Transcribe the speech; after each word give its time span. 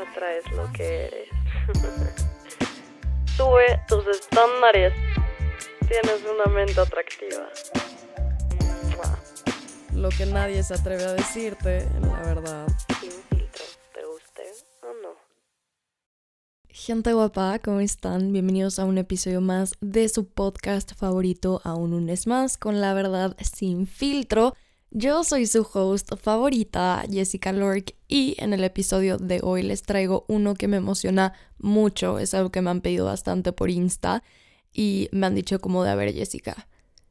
atraes 0.00 0.50
lo 0.52 0.70
que 0.72 1.06
eres. 1.06 1.28
Sube 3.36 3.80
tus 3.88 4.06
estándares. 4.06 4.92
Tienes 5.80 6.22
una 6.24 6.46
mente 6.54 6.80
atractiva. 6.80 7.48
Lo 9.94 10.08
que 10.10 10.26
nadie 10.26 10.62
se 10.62 10.74
atreve 10.74 11.04
a 11.04 11.12
decirte, 11.12 11.86
la 12.00 12.20
verdad. 12.22 12.66
Sin 13.00 13.10
filtro, 13.10 13.64
¿te 13.92 14.04
guste 14.06 14.42
o 14.82 15.02
no? 15.02 15.14
Gente 16.68 17.12
guapa, 17.12 17.58
¿cómo 17.58 17.80
están? 17.80 18.32
Bienvenidos 18.32 18.78
a 18.78 18.84
un 18.84 18.96
episodio 18.98 19.40
más 19.40 19.74
de 19.80 20.08
su 20.08 20.28
podcast 20.28 20.94
favorito, 20.94 21.60
aún 21.64 21.92
un 21.92 22.06
mes 22.06 22.26
más, 22.26 22.56
con 22.56 22.80
la 22.80 22.94
verdad 22.94 23.36
sin 23.40 23.86
filtro. 23.86 24.54
Yo 24.92 25.22
soy 25.22 25.46
su 25.46 25.64
host 25.72 26.16
favorita, 26.20 27.04
Jessica 27.08 27.52
Lork, 27.52 27.94
y 28.08 28.34
en 28.38 28.52
el 28.52 28.64
episodio 28.64 29.18
de 29.18 29.38
hoy 29.40 29.62
les 29.62 29.82
traigo 29.82 30.24
uno 30.26 30.54
que 30.54 30.66
me 30.66 30.78
emociona 30.78 31.32
mucho, 31.58 32.18
es 32.18 32.34
algo 32.34 32.50
que 32.50 32.60
me 32.60 32.70
han 32.70 32.80
pedido 32.80 33.04
bastante 33.04 33.52
por 33.52 33.70
Insta 33.70 34.24
y 34.72 35.08
me 35.12 35.28
han 35.28 35.36
dicho 35.36 35.60
como 35.60 35.84
de, 35.84 35.90
a 35.90 35.94
ver 35.94 36.12
Jessica, 36.12 36.66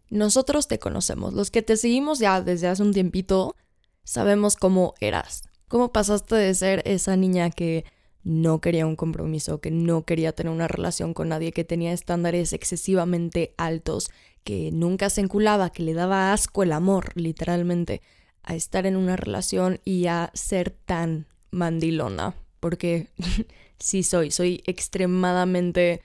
nosotros 0.09 0.67
te 0.67 0.77
conocemos, 0.77 1.33
los 1.33 1.51
que 1.51 1.61
te 1.61 1.77
seguimos 1.77 2.19
ya 2.19 2.41
desde 2.41 2.67
hace 2.67 2.83
un 2.83 2.91
tiempito, 2.91 3.55
sabemos 4.03 4.57
cómo 4.57 4.93
eras, 4.99 5.43
cómo 5.69 5.93
pasaste 5.93 6.35
de 6.35 6.53
ser 6.55 6.81
esa 6.83 7.15
niña 7.15 7.49
que 7.49 7.85
no 8.23 8.59
quería 8.59 8.87
un 8.87 8.97
compromiso, 8.97 9.61
que 9.61 9.71
no 9.71 10.03
quería 10.03 10.33
tener 10.33 10.51
una 10.51 10.67
relación 10.67 11.13
con 11.13 11.29
nadie, 11.29 11.53
que 11.53 11.63
tenía 11.63 11.93
estándares 11.93 12.51
excesivamente 12.51 13.53
altos, 13.57 14.11
que 14.49 14.71
nunca 14.71 15.11
se 15.11 15.21
enculaba, 15.21 15.69
que 15.69 15.83
le 15.83 15.93
daba 15.93 16.33
asco 16.33 16.63
el 16.63 16.71
amor, 16.71 17.11
literalmente, 17.13 18.01
a 18.41 18.55
estar 18.55 18.87
en 18.87 18.95
una 18.95 19.15
relación 19.15 19.79
y 19.85 20.07
a 20.07 20.31
ser 20.33 20.71
tan 20.71 21.27
mandilona, 21.51 22.33
porque 22.59 23.09
sí 23.79 24.01
soy, 24.01 24.31
soy 24.31 24.63
extremadamente 24.65 26.01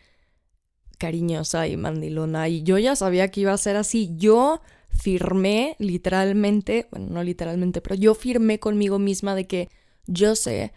cariñosa 0.99 1.67
y 1.69 1.79
mandilona 1.79 2.51
y 2.51 2.63
yo 2.63 2.77
ya 2.77 2.97
sabía 2.97 3.31
que 3.31 3.41
iba 3.41 3.55
a 3.55 3.57
ser 3.57 3.77
así. 3.77 4.11
Yo 4.19 4.61
firmé 4.91 5.75
literalmente, 5.79 6.87
bueno, 6.91 7.07
no 7.15 7.23
literalmente, 7.23 7.81
pero 7.81 7.95
yo 7.95 8.15
firmé 8.15 8.61
conmigo 8.61 8.99
misma 8.99 9.35
de 9.35 9.47
que 9.47 9.71
yo 10.07 10.37
sé 10.37 10.75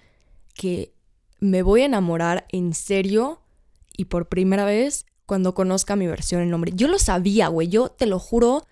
que 0.53 0.93
me 1.41 1.63
voy 1.63 1.81
a 1.81 1.87
enamorar 1.87 2.45
en 2.47 2.73
serio 2.73 3.41
y 3.97 4.05
por 4.05 4.29
primera 4.29 4.63
vez 4.63 5.05
cuando 5.27 5.53
conozca 5.53 5.95
mi 5.95 6.07
versión 6.07 6.41
en 6.41 6.49
nombre. 6.49 6.71
Yo 6.73 6.87
lo 6.87 6.97
sabía, 6.97 7.49
güey, 7.49 7.67
yo 7.67 7.89
te 7.89 8.07
lo 8.07 8.17
juro, 8.17 8.65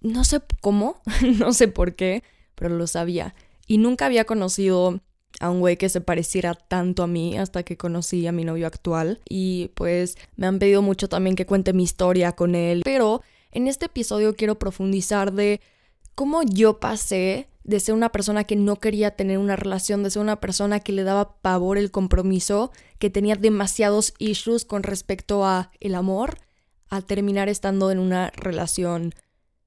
no 0.00 0.24
sé 0.24 0.40
cómo, 0.60 1.00
no 1.38 1.52
sé 1.52 1.68
por 1.68 1.94
qué, 1.94 2.24
pero 2.56 2.76
lo 2.76 2.88
sabía. 2.88 3.36
Y 3.68 3.78
nunca 3.78 4.06
había 4.06 4.24
conocido 4.24 5.00
a 5.38 5.50
un 5.50 5.60
güey 5.60 5.76
que 5.76 5.88
se 5.88 6.00
pareciera 6.00 6.54
tanto 6.54 7.02
a 7.02 7.06
mí 7.06 7.36
hasta 7.38 7.62
que 7.62 7.76
conocí 7.76 8.26
a 8.26 8.32
mi 8.32 8.44
novio 8.44 8.66
actual. 8.66 9.20
Y 9.28 9.70
pues 9.74 10.16
me 10.34 10.46
han 10.46 10.58
pedido 10.58 10.82
mucho 10.82 11.08
también 11.08 11.36
que 11.36 11.46
cuente 11.46 11.72
mi 11.72 11.84
historia 11.84 12.32
con 12.32 12.54
él. 12.54 12.80
Pero 12.84 13.22
en 13.52 13.68
este 13.68 13.86
episodio 13.86 14.34
quiero 14.34 14.58
profundizar 14.58 15.32
de 15.32 15.60
cómo 16.14 16.42
yo 16.42 16.80
pasé 16.80 17.48
de 17.64 17.80
ser 17.80 17.94
una 17.94 18.10
persona 18.10 18.44
que 18.44 18.56
no 18.56 18.76
quería 18.76 19.12
tener 19.12 19.38
una 19.38 19.56
relación, 19.56 20.02
de 20.02 20.10
ser 20.10 20.22
una 20.22 20.40
persona 20.40 20.80
que 20.80 20.92
le 20.92 21.04
daba 21.04 21.36
pavor 21.40 21.78
el 21.78 21.90
compromiso, 21.90 22.72
que 22.98 23.10
tenía 23.10 23.36
demasiados 23.36 24.14
issues 24.18 24.64
con 24.64 24.82
respecto 24.82 25.44
a 25.44 25.70
el 25.80 25.94
amor, 25.94 26.38
a 26.88 27.00
terminar 27.00 27.48
estando 27.48 27.90
en 27.90 27.98
una 27.98 28.30
relación 28.30 29.14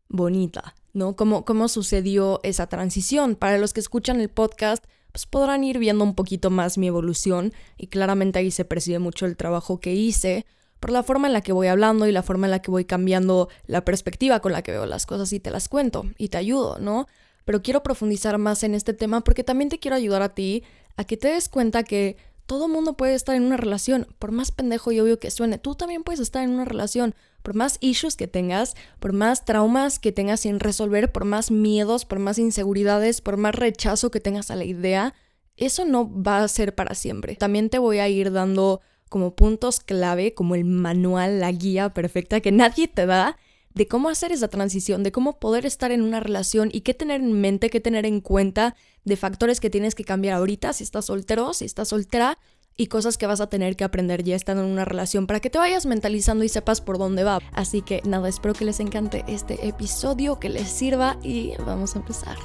bonita, 0.10 0.76
¿no? 0.94 1.16
¿Cómo, 1.16 1.46
cómo 1.46 1.68
sucedió 1.68 2.40
esa 2.44 2.68
transición? 2.68 3.36
Para 3.36 3.58
los 3.58 3.74
que 3.74 3.80
escuchan 3.80 4.20
el 4.20 4.30
podcast, 4.30 4.84
pues 5.12 5.26
podrán 5.26 5.64
ir 5.64 5.80
viendo 5.80 6.04
un 6.04 6.14
poquito 6.14 6.50
más 6.50 6.78
mi 6.78 6.88
evolución 6.88 7.54
y 7.78 7.88
claramente 7.88 8.40
ahí 8.40 8.52
se 8.52 8.66
percibe 8.66 9.00
mucho 9.00 9.26
el 9.26 9.38
trabajo 9.38 9.80
que 9.80 9.94
hice 9.94 10.46
por 10.80 10.92
la 10.92 11.04
forma 11.04 11.28
en 11.28 11.34
la 11.34 11.42
que 11.42 11.54
voy 11.54 11.68
hablando 11.68 12.06
y 12.06 12.12
la 12.12 12.22
forma 12.22 12.48
en 12.48 12.52
la 12.52 12.62
que 12.62 12.70
voy 12.70 12.86
cambiando 12.86 13.50
la 13.66 13.86
perspectiva 13.86 14.42
con 14.42 14.52
la 14.52 14.62
que 14.62 14.72
veo 14.72 14.86
las 14.86 15.06
cosas 15.06 15.32
y 15.34 15.40
te 15.40 15.52
las 15.52 15.70
cuento 15.70 16.06
y 16.18 16.28
te 16.28 16.38
ayudo, 16.38 16.80
¿no? 16.80 17.08
Pero 17.46 17.62
quiero 17.62 17.84
profundizar 17.84 18.38
más 18.38 18.64
en 18.64 18.76
este 18.76 18.94
tema 18.94 19.22
porque 19.22 19.44
también 19.44 19.70
te 19.70 19.80
quiero 19.80 19.96
ayudar 19.96 20.22
a 20.22 20.34
ti 20.34 20.64
a 20.98 21.06
que 21.06 21.18
te 21.18 21.30
des 21.30 21.48
cuenta 21.50 21.84
que 21.84 22.18
todo 22.46 22.68
mundo 22.68 22.96
puede 22.96 23.16
estar 23.16 23.36
en 23.36 23.44
una 23.44 23.58
relación, 23.58 24.08
por 24.20 24.32
más 24.32 24.52
pendejo 24.52 24.92
y 24.92 25.00
obvio 25.00 25.20
que 25.20 25.32
suene, 25.32 25.58
tú 25.58 25.76
también 25.76 26.04
puedes 26.04 26.20
estar 26.20 26.44
en 26.44 26.52
una 26.52 26.66
relación, 26.66 27.16
por 27.42 27.56
más 27.56 27.78
issues 27.80 28.16
que 28.16 28.28
tengas, 28.28 28.76
por 29.00 29.14
más 29.14 29.46
traumas 29.46 30.00
que 30.00 30.12
tengas 30.12 30.42
sin 30.42 30.60
resolver, 30.60 31.12
por 31.12 31.26
más 31.26 31.52
miedos, 31.52 32.06
por 32.06 32.20
más 32.20 32.38
inseguridades, 32.38 33.22
por 33.22 33.38
más 33.38 33.56
rechazo 33.56 34.12
que 34.12 34.20
tengas 34.20 34.52
a 34.52 34.56
la 34.56 34.66
idea, 34.66 35.14
eso 35.58 35.86
no 35.86 36.12
va 36.22 36.44
a 36.44 36.48
ser 36.48 36.76
para 36.76 36.96
siempre. 36.96 37.36
También 37.36 37.70
te 37.70 37.80
voy 37.80 38.00
a 38.00 38.10
ir 38.10 38.32
dando 38.32 38.82
como 39.10 39.36
puntos 39.36 39.80
clave, 39.80 40.34
como 40.34 40.56
el 40.56 40.66
manual, 40.66 41.40
la 41.40 41.52
guía 41.52 41.94
perfecta 41.94 42.42
que 42.42 42.52
nadie 42.52 42.88
te 42.88 43.06
da 43.06 43.38
de 43.76 43.88
cómo 43.88 44.10
hacer 44.10 44.32
esa 44.32 44.48
transición, 44.48 45.04
de 45.04 45.12
cómo 45.12 45.38
poder 45.38 45.66
estar 45.66 45.92
en 45.92 46.02
una 46.02 46.22
relación 46.22 46.70
y 46.72 46.82
qué 46.82 46.94
tener 46.94 47.22
en 47.22 47.40
mente, 47.40 47.70
qué 47.70 47.82
tener 47.82 48.06
en 48.06 48.22
cuenta 48.22 48.76
de 49.04 49.18
factores 49.18 49.60
que 49.60 49.70
tienes 49.70 49.96
que 49.96 50.06
cambiar 50.06 50.36
ahorita 50.36 50.72
si 50.74 50.84
estás 50.84 51.06
soltero, 51.06 51.54
si 51.54 51.66
estás 51.66 51.90
soltera 51.90 52.40
y 52.78 52.88
cosas 52.88 53.18
que 53.18 53.28
vas 53.28 53.42
a 53.42 53.50
tener 53.50 53.76
que 53.76 53.84
aprender 53.84 54.24
ya 54.24 54.36
estando 54.36 54.64
en 54.64 54.70
una 54.70 54.86
relación 54.86 55.28
para 55.28 55.42
que 55.42 55.50
te 55.50 55.58
vayas 55.58 55.86
mentalizando 55.86 56.44
y 56.46 56.50
sepas 56.50 56.80
por 56.80 56.98
dónde 56.98 57.24
va. 57.24 57.40
Así 57.52 57.82
que 57.82 58.02
nada, 58.06 58.30
espero 58.30 58.54
que 58.54 58.66
les 58.66 58.80
encante 58.80 59.26
este 59.28 59.68
episodio, 59.68 60.40
que 60.40 60.50
les 60.50 60.70
sirva 60.70 61.18
y 61.22 61.54
vamos 61.66 61.96
a 61.96 62.00
empezar. 62.00 62.38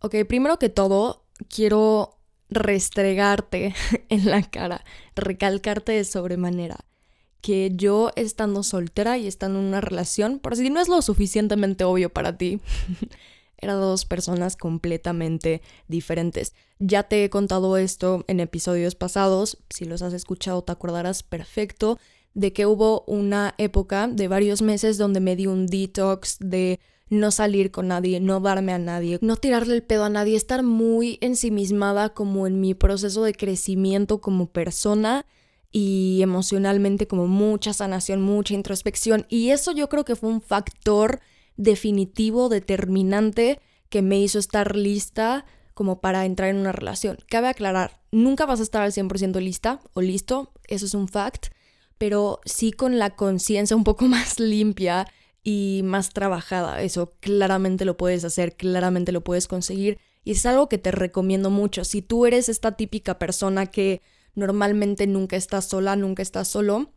Ok, 0.00 0.16
primero 0.28 0.58
que 0.58 0.68
todo, 0.68 1.24
quiero 1.48 2.18
restregarte 2.54 3.74
en 4.08 4.30
la 4.30 4.42
cara, 4.42 4.84
recalcarte 5.14 5.92
de 5.92 6.04
sobremanera 6.04 6.84
que 7.42 7.72
yo 7.74 8.12
estando 8.14 8.62
soltera 8.62 9.18
y 9.18 9.26
estando 9.26 9.58
en 9.58 9.66
una 9.66 9.80
relación, 9.80 10.38
por 10.38 10.56
si 10.56 10.70
no 10.70 10.80
es 10.80 10.88
lo 10.88 11.02
suficientemente 11.02 11.84
obvio 11.84 12.08
para 12.08 12.38
ti, 12.38 12.60
eran 13.58 13.80
dos 13.80 14.04
personas 14.04 14.56
completamente 14.56 15.60
diferentes. 15.88 16.54
Ya 16.78 17.02
te 17.02 17.24
he 17.24 17.30
contado 17.30 17.76
esto 17.76 18.24
en 18.28 18.40
episodios 18.40 18.94
pasados, 18.94 19.58
si 19.70 19.84
los 19.84 20.02
has 20.02 20.12
escuchado 20.12 20.62
te 20.62 20.72
acordarás 20.72 21.22
perfecto 21.22 21.98
de 22.34 22.52
que 22.52 22.64
hubo 22.64 23.02
una 23.06 23.54
época 23.58 24.08
de 24.08 24.28
varios 24.28 24.62
meses 24.62 24.96
donde 24.96 25.20
me 25.20 25.36
di 25.36 25.46
un 25.46 25.66
detox 25.66 26.38
de 26.38 26.80
no 27.12 27.30
salir 27.30 27.70
con 27.70 27.88
nadie, 27.88 28.20
no 28.20 28.40
darme 28.40 28.72
a 28.72 28.78
nadie, 28.78 29.18
no 29.20 29.36
tirarle 29.36 29.74
el 29.74 29.82
pedo 29.82 30.04
a 30.04 30.08
nadie, 30.08 30.34
estar 30.34 30.62
muy 30.62 31.18
ensimismada 31.20 32.14
como 32.14 32.46
en 32.46 32.58
mi 32.58 32.72
proceso 32.72 33.22
de 33.22 33.34
crecimiento 33.34 34.22
como 34.22 34.46
persona 34.46 35.26
y 35.70 36.20
emocionalmente 36.22 37.06
como 37.06 37.26
mucha 37.26 37.74
sanación, 37.74 38.22
mucha 38.22 38.54
introspección. 38.54 39.26
Y 39.28 39.50
eso 39.50 39.72
yo 39.72 39.90
creo 39.90 40.06
que 40.06 40.16
fue 40.16 40.30
un 40.30 40.40
factor 40.40 41.20
definitivo, 41.58 42.48
determinante, 42.48 43.60
que 43.90 44.00
me 44.00 44.18
hizo 44.18 44.38
estar 44.38 44.74
lista 44.74 45.44
como 45.74 46.00
para 46.00 46.24
entrar 46.24 46.48
en 46.48 46.56
una 46.56 46.72
relación. 46.72 47.18
Cabe 47.28 47.48
aclarar, 47.48 48.00
nunca 48.10 48.46
vas 48.46 48.60
a 48.60 48.62
estar 48.62 48.80
al 48.80 48.92
100% 48.92 49.38
lista 49.38 49.80
o 49.92 50.00
listo, 50.00 50.50
eso 50.66 50.86
es 50.86 50.94
un 50.94 51.08
fact, 51.08 51.48
pero 51.98 52.40
sí 52.46 52.72
con 52.72 52.98
la 52.98 53.10
conciencia 53.16 53.76
un 53.76 53.84
poco 53.84 54.06
más 54.08 54.40
limpia 54.40 55.06
y 55.42 55.82
más 55.84 56.10
trabajada. 56.10 56.82
Eso 56.82 57.14
claramente 57.20 57.84
lo 57.84 57.96
puedes 57.96 58.24
hacer, 58.24 58.56
claramente 58.56 59.12
lo 59.12 59.22
puedes 59.22 59.48
conseguir 59.48 59.98
y 60.24 60.32
es 60.32 60.46
algo 60.46 60.68
que 60.68 60.78
te 60.78 60.90
recomiendo 60.90 61.50
mucho. 61.50 61.84
Si 61.84 62.02
tú 62.02 62.26
eres 62.26 62.48
esta 62.48 62.72
típica 62.72 63.18
persona 63.18 63.66
que 63.66 64.02
normalmente 64.34 65.06
nunca 65.06 65.36
estás 65.36 65.66
sola, 65.66 65.96
nunca 65.96 66.22
estás 66.22 66.48
solo, 66.48 66.92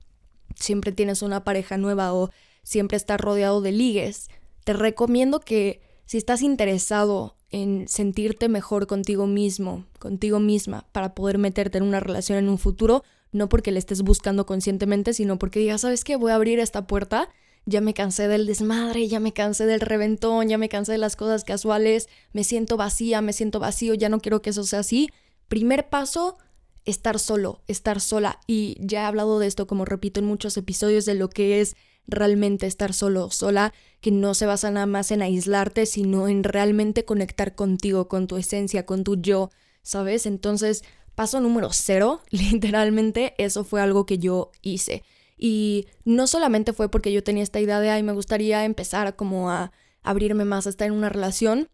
siempre 0.56 0.92
tienes 0.92 1.22
una 1.22 1.44
pareja 1.44 1.78
nueva 1.78 2.14
o 2.14 2.30
siempre 2.64 2.98
estás 2.98 3.20
rodeado 3.20 3.62
de 3.62 3.72
ligues, 3.72 4.30
te 4.64 4.74
recomiendo 4.74 5.40
que 5.40 5.82
si 6.06 6.18
estás 6.18 6.42
interesado 6.42 7.36
en 7.52 7.88
sentirte 7.88 8.50
mejor 8.50 8.88
contigo 8.88 9.28
mismo, 9.28 9.86
contigo 10.00 10.40
misma, 10.40 10.86
para 10.92 11.16
poder 11.16 11.38
meterte 11.38 11.78
en 11.78 11.84
una 11.84 12.00
relación 12.00 12.38
en 12.38 12.50
un 12.50 12.58
futuro, 12.58 13.04
no 13.32 13.50
porque 13.50 13.72
le 13.72 13.80
estés 13.80 14.02
buscando 14.02 14.46
conscientemente, 14.46 15.14
sino 15.14 15.38
porque 15.40 15.60
digas, 15.60 15.82
¿sabes 15.82 16.04
qué? 16.04 16.16
Voy 16.16 16.32
a 16.32 16.36
abrir 16.36 16.60
esta 16.60 16.88
puerta 16.88 17.30
ya 17.66 17.82
me 17.82 17.94
cansé 17.94 18.28
del 18.28 18.46
desmadre, 18.46 19.08
ya 19.08 19.20
me 19.20 19.34
cansé 19.34 19.66
del 19.66 19.82
reventón, 19.82 20.50
ya 20.50 20.58
me 20.58 20.70
cansé 20.70 20.94
de 20.94 20.98
las 21.00 21.16
cosas 21.16 21.44
casuales, 21.44 22.08
me 22.32 22.44
siento 22.44 22.78
vacía, 22.78 23.22
me 23.22 23.34
siento 23.34 23.60
vacío, 23.60 23.94
ya 23.96 24.10
no 24.10 24.20
quiero 24.20 24.42
que 24.42 24.52
eso 24.52 24.64
sea 24.64 24.80
así. 24.80 25.10
Primer 25.48 25.90
paso, 25.90 26.38
estar 26.86 27.20
solo, 27.20 27.62
estar 27.68 28.00
sola. 28.00 28.40
Y 28.48 28.78
ya 28.80 29.02
he 29.02 29.06
hablado 29.06 29.40
de 29.40 29.48
esto, 29.48 29.68
como 29.68 29.86
repito 29.86 30.20
en 30.20 30.28
muchos 30.28 30.56
episodios, 30.58 31.06
de 31.06 31.16
lo 31.16 31.30
que 31.30 31.62
es 31.62 31.76
realmente 32.08 32.68
estar 32.68 32.94
solo, 32.94 33.32
sola, 33.32 33.74
que 34.00 34.12
no 34.12 34.36
se 34.36 34.46
basa 34.46 34.70
nada 34.70 34.86
más 34.86 35.10
en 35.12 35.24
aislarte, 35.24 35.88
sino 35.88 36.28
en 36.28 36.44
realmente 36.44 37.04
conectar 37.04 37.56
contigo, 37.56 38.08
con 38.08 38.28
tu 38.28 38.38
esencia, 38.38 38.86
con 38.86 39.04
tu 39.04 39.16
yo, 39.16 39.50
¿sabes? 39.82 40.28
Entonces, 40.28 40.84
paso 41.16 41.40
número 41.40 41.70
cero, 41.74 42.22
literalmente, 42.30 43.34
eso 43.40 43.64
fue 43.64 43.82
algo 43.82 44.06
que 44.06 44.20
yo 44.20 44.52
hice. 44.62 45.04
Y 45.38 45.88
no 46.06 46.28
solamente 46.28 46.74
fue 46.74 46.90
porque 46.90 47.12
yo 47.12 47.24
tenía 47.24 47.44
esta 47.44 47.60
idea 47.60 47.80
de, 47.80 47.90
ay, 47.90 48.04
me 48.04 48.14
gustaría 48.14 48.64
empezar 48.66 49.16
como 49.16 49.50
a, 49.50 49.72
abrirme 50.06 50.46
más 50.46 50.66
a 50.66 50.70
estar 50.70 50.88
en 50.88 50.94
una 50.94 51.10
relación, 51.10 51.70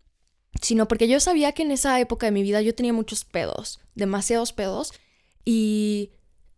sino 0.61 0.87
porque 0.87 1.07
yo 1.07 1.19
sabía 1.19 1.51
que 1.51 1.63
en 1.63 1.71
esa 1.71 1.99
época 1.99 2.25
de 2.25 2.31
mi 2.31 2.41
vida 2.41 2.61
yo 2.61 2.73
tenía 2.73 2.93
muchos 2.93 3.25
pedos, 3.25 3.79
demasiados 3.93 4.53
pedos, 4.53 4.93
y 5.45 6.11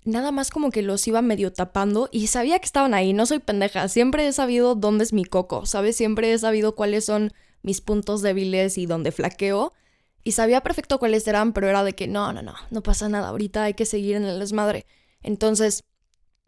nada 0.05 0.31
más 0.31 0.49
como 0.49 0.71
que 0.71 0.81
los 0.81 1.05
iba 1.07 1.21
medio 1.21 1.51
tapando 1.51 2.09
y 2.11 2.27
sabía 2.27 2.59
que 2.59 2.65
estaban 2.65 2.93
ahí, 2.93 3.13
no 3.13 3.25
soy 3.25 3.39
pendeja, 3.39 3.87
siempre 3.87 4.27
he 4.27 4.33
sabido 4.33 4.75
dónde 4.75 5.03
es 5.03 5.13
mi 5.13 5.25
coco, 5.25 5.65
¿sabes? 5.65 5.95
Siempre 5.95 6.31
he 6.31 6.37
sabido 6.37 6.75
cuáles 6.75 7.05
son 7.05 7.33
mis 7.61 7.81
puntos 7.81 8.21
débiles 8.21 8.77
y 8.77 8.85
dónde 8.85 9.11
flaqueo. 9.11 9.73
Y 10.25 10.33
sabía 10.33 10.61
perfecto 10.61 10.99
cuáles 10.99 11.27
eran, 11.27 11.51
pero 11.51 11.67
era 11.67 11.83
de 11.83 11.93
que 11.93 12.07
no, 12.07 12.31
no, 12.31 12.41
no, 12.41 12.55
no 12.69 12.83
pasa 12.83 13.09
nada, 13.09 13.29
ahorita 13.29 13.63
hay 13.63 13.73
que 13.73 13.85
seguir 13.85 14.15
en 14.15 14.23
el 14.23 14.39
desmadre. 14.39 14.85
Entonces, 15.21 15.83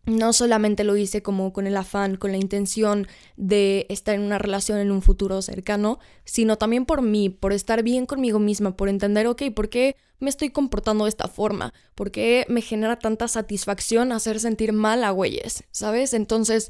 no 0.06 0.34
solamente 0.34 0.84
lo 0.84 0.96
hice 0.98 1.22
como 1.22 1.52
con 1.52 1.68
el 1.68 1.78
afán, 1.78 2.16
con 2.16 2.32
la 2.32 2.38
intención 2.38 3.08
de 3.38 3.86
estar 3.90 4.16
en 4.16 4.22
una 4.22 4.38
relación 4.38 4.80
en 4.80 4.92
un 4.92 5.02
futuro 5.02 5.42
cercano, 5.42 6.00
sino 6.24 6.58
también 6.58 6.86
por 6.86 7.02
mí, 7.02 7.30
por 7.30 7.54
estar 7.54 7.84
bien 7.84 8.06
conmigo 8.06 8.40
misma, 8.40 8.78
por 8.78 8.90
entender, 8.90 9.28
ok, 9.28 9.44
¿por 9.56 9.70
qué 9.70 9.96
me 10.20 10.30
estoy 10.30 10.50
comportando 10.50 11.06
de 11.06 11.10
esta 11.10 11.28
forma? 11.28 11.74
¿Por 11.96 12.12
qué 12.12 12.46
me 12.48 12.62
genera 12.62 13.00
tanta 13.00 13.28
satisfacción 13.28 14.12
hacer 14.12 14.40
sentir 14.40 14.74
mal 14.74 15.04
a 15.04 15.12
güeyes? 15.12 15.64
¿Sabes? 15.72 16.14
Entonces, 16.14 16.70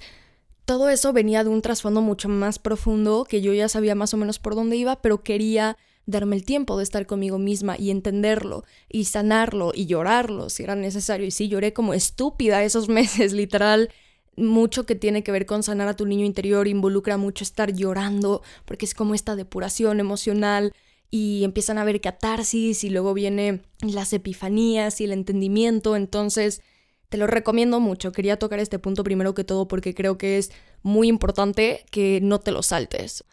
todo 0.66 0.90
eso 0.90 1.14
venía 1.14 1.44
de 1.44 1.50
un 1.50 1.62
trasfondo 1.62 2.02
mucho 2.02 2.28
más 2.30 2.58
profundo 2.58 3.26
que 3.28 3.42
yo 3.42 3.54
ya 3.54 3.70
sabía 3.70 3.96
más 3.96 4.14
o 4.14 4.18
menos 4.18 4.40
por 4.40 4.56
dónde 4.56 4.78
iba, 4.78 5.02
pero 5.02 5.24
quería 5.24 5.78
darme 6.06 6.36
el 6.36 6.46
tiempo 6.46 6.78
de 6.78 6.84
estar 6.84 7.06
conmigo 7.06 7.40
misma 7.40 7.76
y 7.78 7.90
entenderlo 7.90 8.64
y 8.90 9.06
sanarlo 9.06 9.72
y 9.74 9.86
llorarlo 9.86 10.50
si 10.50 10.64
era 10.64 10.76
necesario. 10.76 11.26
Y 11.26 11.32
sí, 11.32 11.48
lloré 11.48 11.74
como 11.74 11.94
estúpida 11.94 12.64
esos 12.64 12.90
meses, 12.90 13.34
literal. 13.34 13.90
Mucho 14.38 14.86
que 14.86 14.96
tiene 14.96 15.24
que 15.24 15.32
ver 15.32 15.46
con 15.46 15.64
sanar 15.64 15.88
a 15.88 15.96
tu 15.96 16.06
niño 16.06 16.26
interior 16.26 16.68
involucra 16.68 17.18
mucho 17.18 17.44
estar 17.44 17.72
llorando, 17.74 18.42
porque 18.66 18.86
es 18.86 18.94
como 18.94 19.16
esta 19.16 19.36
depuración 19.36 20.00
emocional 20.00 20.74
y 21.10 21.44
empiezan 21.46 21.78
a 21.78 21.82
haber 21.82 22.02
catarsis 22.02 22.84
y 22.84 22.90
luego 22.90 23.14
viene 23.14 23.62
las 23.82 24.12
epifanías 24.12 25.00
y 25.00 25.06
el 25.06 25.14
entendimiento. 25.14 25.96
Entonces, 25.96 26.62
te 27.08 27.18
lo 27.18 27.28
recomiendo 27.28 27.80
mucho. 27.80 28.12
Quería 28.12 28.38
tocar 28.38 28.60
este 28.60 28.80
punto 28.80 29.04
primero 29.06 29.34
que 29.34 29.46
todo 29.46 29.70
porque 29.70 29.94
creo 29.94 30.18
que 30.18 30.38
es 30.38 30.52
muy 30.84 31.08
importante 31.08 31.86
que 31.90 32.20
no 32.22 32.40
te 32.40 32.52
lo 32.52 32.62
saltes. 32.62 33.24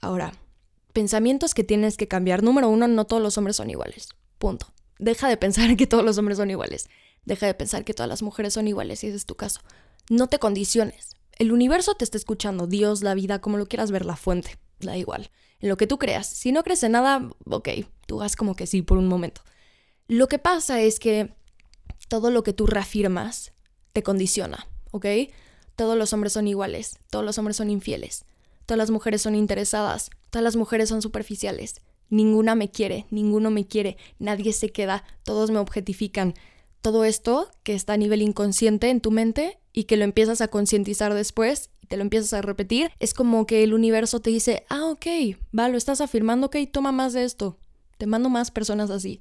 Ahora, 0.00 0.34
pensamientos 0.94 1.52
que 1.52 1.64
tienes 1.64 1.98
que 1.98 2.08
cambiar. 2.08 2.42
Número 2.42 2.70
uno, 2.70 2.88
no 2.88 3.04
todos 3.04 3.22
los 3.22 3.36
hombres 3.36 3.56
son 3.56 3.68
iguales. 3.68 4.08
Punto. 4.38 4.72
Deja 4.98 5.28
de 5.28 5.36
pensar 5.36 5.76
que 5.76 5.86
todos 5.86 6.04
los 6.04 6.16
hombres 6.16 6.38
son 6.38 6.50
iguales. 6.50 6.88
Deja 7.26 7.46
de 7.46 7.52
pensar 7.52 7.84
que 7.84 7.92
todas 7.92 8.08
las 8.08 8.22
mujeres 8.22 8.54
son 8.54 8.66
iguales, 8.68 9.00
si 9.00 9.08
ese 9.08 9.16
es 9.16 9.26
tu 9.26 9.34
caso. 9.34 9.60
No 10.08 10.28
te 10.28 10.38
condiciones. 10.38 11.16
El 11.36 11.52
universo 11.52 11.94
te 11.94 12.04
está 12.04 12.16
escuchando, 12.16 12.66
Dios, 12.66 13.02
la 13.02 13.14
vida, 13.14 13.40
como 13.40 13.58
lo 13.58 13.66
quieras 13.66 13.90
ver, 13.90 14.06
la 14.06 14.16
fuente. 14.16 14.58
Da 14.80 14.96
igual. 14.96 15.30
En 15.60 15.68
lo 15.68 15.76
que 15.76 15.86
tú 15.86 15.98
creas. 15.98 16.28
Si 16.28 16.52
no 16.52 16.62
crees 16.62 16.82
en 16.84 16.92
nada, 16.92 17.28
ok, 17.46 17.68
tú 18.06 18.22
haz 18.22 18.36
como 18.36 18.54
que 18.54 18.66
sí 18.66 18.82
por 18.82 18.96
un 18.96 19.08
momento. 19.08 19.42
Lo 20.06 20.28
que 20.28 20.38
pasa 20.38 20.80
es 20.80 21.00
que 21.00 21.34
todo 22.08 22.30
lo 22.30 22.44
que 22.44 22.52
tú 22.52 22.66
reafirmas 22.66 23.52
te 23.92 24.02
condiciona, 24.02 24.68
¿ok? 24.92 25.06
Todos 25.76 25.96
los 25.96 26.12
hombres 26.12 26.34
son 26.34 26.46
iguales, 26.46 26.98
todos 27.10 27.24
los 27.24 27.38
hombres 27.38 27.56
son 27.56 27.70
infieles, 27.70 28.26
todas 28.66 28.78
las 28.78 28.90
mujeres 28.90 29.22
son 29.22 29.34
interesadas, 29.34 30.10
Todas 30.34 30.42
las 30.42 30.56
mujeres 30.56 30.88
son 30.88 31.00
superficiales. 31.00 31.76
Ninguna 32.10 32.56
me 32.56 32.68
quiere, 32.68 33.06
ninguno 33.10 33.52
me 33.52 33.68
quiere, 33.68 33.96
nadie 34.18 34.52
se 34.52 34.70
queda, 34.70 35.04
todos 35.22 35.52
me 35.52 35.60
objetifican. 35.60 36.34
Todo 36.80 37.04
esto 37.04 37.52
que 37.62 37.72
está 37.72 37.92
a 37.92 37.96
nivel 37.96 38.20
inconsciente 38.20 38.90
en 38.90 39.00
tu 39.00 39.12
mente 39.12 39.60
y 39.72 39.84
que 39.84 39.96
lo 39.96 40.02
empiezas 40.02 40.40
a 40.40 40.48
concientizar 40.48 41.14
después 41.14 41.70
y 41.80 41.86
te 41.86 41.96
lo 41.96 42.02
empiezas 42.02 42.32
a 42.32 42.42
repetir, 42.42 42.90
es 42.98 43.14
como 43.14 43.46
que 43.46 43.62
el 43.62 43.74
universo 43.74 44.18
te 44.18 44.30
dice, 44.30 44.66
ah, 44.68 44.86
ok, 44.86 45.06
va, 45.56 45.68
lo 45.68 45.78
estás 45.78 46.00
afirmando, 46.00 46.48
ok, 46.48 46.56
toma 46.72 46.90
más 46.90 47.12
de 47.12 47.22
esto. 47.22 47.56
Te 47.96 48.06
mando 48.06 48.28
más 48.28 48.50
personas 48.50 48.90
así. 48.90 49.20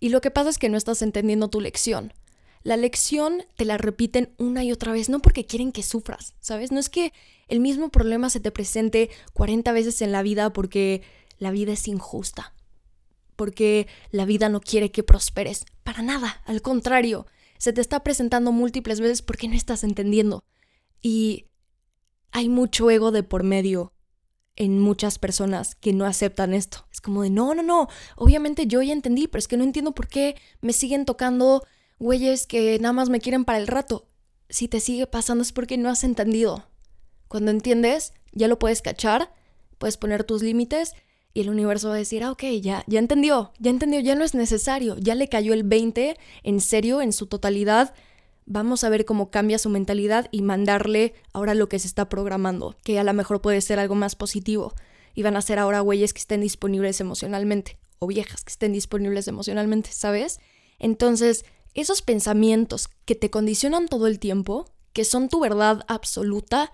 Y 0.00 0.08
lo 0.08 0.20
que 0.20 0.32
pasa 0.32 0.50
es 0.50 0.58
que 0.58 0.68
no 0.68 0.76
estás 0.76 1.02
entendiendo 1.02 1.46
tu 1.50 1.60
lección. 1.60 2.12
La 2.62 2.76
lección 2.76 3.44
te 3.56 3.64
la 3.64 3.78
repiten 3.78 4.32
una 4.38 4.62
y 4.64 4.72
otra 4.72 4.92
vez, 4.92 5.08
no 5.08 5.20
porque 5.20 5.46
quieren 5.46 5.72
que 5.72 5.82
sufras, 5.82 6.34
¿sabes? 6.40 6.70
No 6.70 6.78
es 6.78 6.88
que 6.88 7.12
el 7.48 7.60
mismo 7.60 7.90
problema 7.90 8.30
se 8.30 8.40
te 8.40 8.50
presente 8.50 9.10
40 9.32 9.72
veces 9.72 10.00
en 10.02 10.12
la 10.12 10.22
vida 10.22 10.52
porque 10.52 11.02
la 11.38 11.50
vida 11.50 11.72
es 11.72 11.88
injusta, 11.88 12.54
porque 13.36 13.88
la 14.10 14.24
vida 14.24 14.48
no 14.48 14.60
quiere 14.60 14.90
que 14.92 15.02
prosperes. 15.02 15.64
Para 15.82 16.02
nada, 16.02 16.40
al 16.46 16.62
contrario, 16.62 17.26
se 17.58 17.72
te 17.72 17.80
está 17.80 18.02
presentando 18.04 18.52
múltiples 18.52 19.00
veces 19.00 19.22
porque 19.22 19.48
no 19.48 19.54
estás 19.54 19.84
entendiendo. 19.84 20.44
Y 21.00 21.46
hay 22.30 22.48
mucho 22.48 22.90
ego 22.90 23.10
de 23.10 23.22
por 23.22 23.42
medio 23.42 23.92
en 24.56 24.78
muchas 24.78 25.18
personas 25.18 25.74
que 25.74 25.92
no 25.92 26.04
aceptan 26.04 26.54
esto. 26.54 26.86
Es 26.92 27.00
como 27.00 27.22
de, 27.22 27.30
no, 27.30 27.54
no, 27.54 27.62
no, 27.62 27.88
obviamente 28.16 28.66
yo 28.66 28.82
ya 28.82 28.92
entendí, 28.92 29.26
pero 29.26 29.40
es 29.40 29.48
que 29.48 29.56
no 29.56 29.64
entiendo 29.64 29.92
por 29.92 30.08
qué 30.08 30.36
me 30.60 30.72
siguen 30.72 31.04
tocando 31.04 31.64
güeyes 32.02 32.48
que 32.48 32.78
nada 32.80 32.92
más 32.92 33.08
me 33.08 33.20
quieren 33.20 33.44
para 33.44 33.58
el 33.58 33.68
rato. 33.68 34.08
Si 34.48 34.66
te 34.66 34.80
sigue 34.80 35.06
pasando 35.06 35.42
es 35.42 35.52
porque 35.52 35.78
no 35.78 35.88
has 35.88 36.02
entendido. 36.02 36.66
Cuando 37.28 37.52
entiendes, 37.52 38.12
ya 38.32 38.48
lo 38.48 38.58
puedes 38.58 38.82
cachar, 38.82 39.32
puedes 39.78 39.96
poner 39.96 40.24
tus 40.24 40.42
límites 40.42 40.94
y 41.32 41.40
el 41.40 41.48
universo 41.48 41.88
va 41.88 41.94
a 41.94 41.98
decir, 41.98 42.24
ah, 42.24 42.32
ok, 42.32 42.42
ya, 42.60 42.82
ya 42.88 42.98
entendió, 42.98 43.52
ya 43.58 43.70
entendió, 43.70 44.00
ya 44.00 44.16
no 44.16 44.24
es 44.24 44.34
necesario, 44.34 44.96
ya 44.98 45.14
le 45.14 45.28
cayó 45.28 45.54
el 45.54 45.62
20 45.62 46.16
en 46.42 46.60
serio, 46.60 47.00
en 47.00 47.12
su 47.12 47.26
totalidad. 47.26 47.94
Vamos 48.46 48.82
a 48.82 48.90
ver 48.90 49.04
cómo 49.04 49.30
cambia 49.30 49.58
su 49.58 49.70
mentalidad 49.70 50.28
y 50.32 50.42
mandarle 50.42 51.14
ahora 51.32 51.54
lo 51.54 51.68
que 51.68 51.78
se 51.78 51.86
está 51.86 52.08
programando, 52.08 52.76
que 52.82 52.98
a 52.98 53.04
lo 53.04 53.14
mejor 53.14 53.40
puede 53.40 53.60
ser 53.60 53.78
algo 53.78 53.94
más 53.94 54.16
positivo. 54.16 54.74
Y 55.14 55.22
van 55.22 55.36
a 55.36 55.42
ser 55.42 55.60
ahora 55.60 55.80
güeyes 55.80 56.12
que 56.12 56.20
estén 56.20 56.40
disponibles 56.40 57.00
emocionalmente 57.00 57.78
o 58.00 58.08
viejas 58.08 58.42
que 58.42 58.50
estén 58.50 58.72
disponibles 58.72 59.28
emocionalmente, 59.28 59.92
¿sabes? 59.92 60.40
Entonces, 60.80 61.44
esos 61.74 62.02
pensamientos 62.02 62.88
que 63.04 63.14
te 63.14 63.30
condicionan 63.30 63.88
todo 63.88 64.06
el 64.06 64.18
tiempo, 64.18 64.66
que 64.92 65.04
son 65.04 65.28
tu 65.28 65.40
verdad 65.40 65.84
absoluta, 65.88 66.72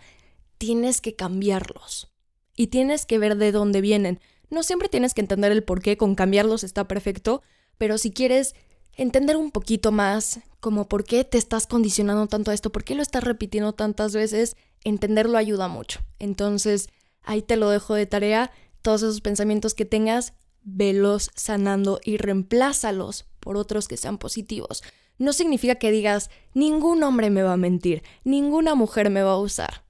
tienes 0.59 1.01
que 1.01 1.15
cambiarlos. 1.15 2.09
Y 2.57 2.69
tienes 2.69 3.07
que 3.07 3.19
ver 3.19 3.37
de 3.37 3.53
dónde 3.53 3.81
vienen. 3.81 4.21
No 4.51 4.63
siempre 4.63 4.89
tienes 4.89 5.15
que 5.15 5.21
entender 5.21 5.53
el 5.53 5.63
por 5.63 5.81
qué, 5.81 5.97
con 5.97 6.15
cambiarlos 6.15 6.65
está 6.65 6.89
perfecto, 6.89 7.43
pero 7.77 7.99
si 7.99 8.11
quieres 8.11 8.55
entender 8.97 9.37
un 9.37 9.53
poquito 9.53 9.93
más 9.93 10.41
como 10.61 10.89
por 10.89 11.05
qué 11.05 11.23
te 11.23 11.39
estás 11.39 11.69
condicionando 11.69 12.27
tanto 12.27 12.51
a 12.51 12.55
esto, 12.55 12.71
por 12.71 12.83
qué 12.83 12.97
lo 12.97 13.03
estás 13.03 13.23
repitiendo 13.23 13.73
tantas 13.73 14.13
veces, 14.13 14.57
entenderlo 14.83 15.39
ayuda 15.39 15.69
mucho. 15.69 16.01
Entonces, 16.19 16.89
ahí 17.23 17.43
te 17.43 17.57
lo 17.57 17.71
dejo 17.71 17.95
de 17.95 18.07
tarea. 18.07 18.51
Todos 18.83 19.03
esos 19.03 19.21
pensamientos 19.21 19.75
que 19.75 19.85
tengas, 19.85 20.33
velos 20.75 21.31
sanando 21.35 22.01
y 22.05 22.17
reemplázalos 22.17 23.27
por 23.41 23.57
otros 23.57 23.89
que 23.89 23.97
sean 23.97 24.19
positivos. 24.19 24.83
No 25.19 25.33
significa 25.33 25.77
que 25.77 25.91
digas, 25.91 26.31
ningún 26.55 27.03
hombre 27.03 27.31
me 27.31 27.43
va 27.43 27.55
a 27.55 27.57
mentir, 27.57 28.03
ninguna 28.25 28.75
mujer 28.75 29.11
me 29.11 29.23
va 29.23 29.33
a 29.33 29.39
usar. 29.39 29.83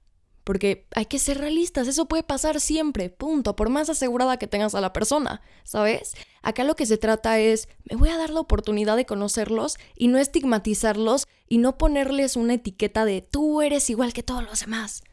Porque 0.43 0.87
hay 0.95 1.05
que 1.05 1.19
ser 1.19 1.37
realistas, 1.37 1.87
eso 1.87 2.07
puede 2.07 2.23
pasar 2.23 2.59
siempre, 2.59 3.11
punto, 3.11 3.55
por 3.55 3.69
más 3.69 3.87
asegurada 3.89 4.37
que 4.37 4.47
tengas 4.47 4.73
a 4.73 4.81
la 4.81 4.93
persona, 4.93 5.41
¿sabes? 5.63 6.15
Acá 6.41 6.63
lo 6.63 6.75
que 6.75 6.87
se 6.87 6.97
trata 6.97 7.39
es, 7.39 7.67
me 7.83 7.97
voy 7.97 8.09
a 8.09 8.17
dar 8.17 8.31
la 8.31 8.39
oportunidad 8.39 8.95
de 8.95 9.05
conocerlos 9.05 9.77
y 9.95 10.07
no 10.07 10.17
estigmatizarlos 10.17 11.27
y 11.47 11.59
no 11.59 11.77
ponerles 11.77 12.35
una 12.35 12.55
etiqueta 12.55 13.05
de 13.05 13.21
tú 13.21 13.61
eres 13.61 13.91
igual 13.91 14.11
que 14.11 14.23
todos 14.23 14.43
los 14.43 14.61
demás, 14.61 15.03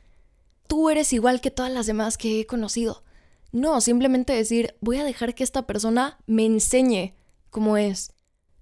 tú 0.68 0.88
eres 0.88 1.12
igual 1.12 1.42
que 1.42 1.50
todas 1.50 1.72
las 1.72 1.84
demás 1.86 2.16
que 2.16 2.40
he 2.40 2.46
conocido. 2.46 3.02
No, 3.56 3.80
simplemente 3.80 4.34
decir, 4.34 4.74
voy 4.82 4.98
a 4.98 5.04
dejar 5.04 5.34
que 5.34 5.42
esta 5.42 5.62
persona 5.66 6.18
me 6.26 6.44
enseñe 6.44 7.14
cómo 7.48 7.78
es. 7.78 8.12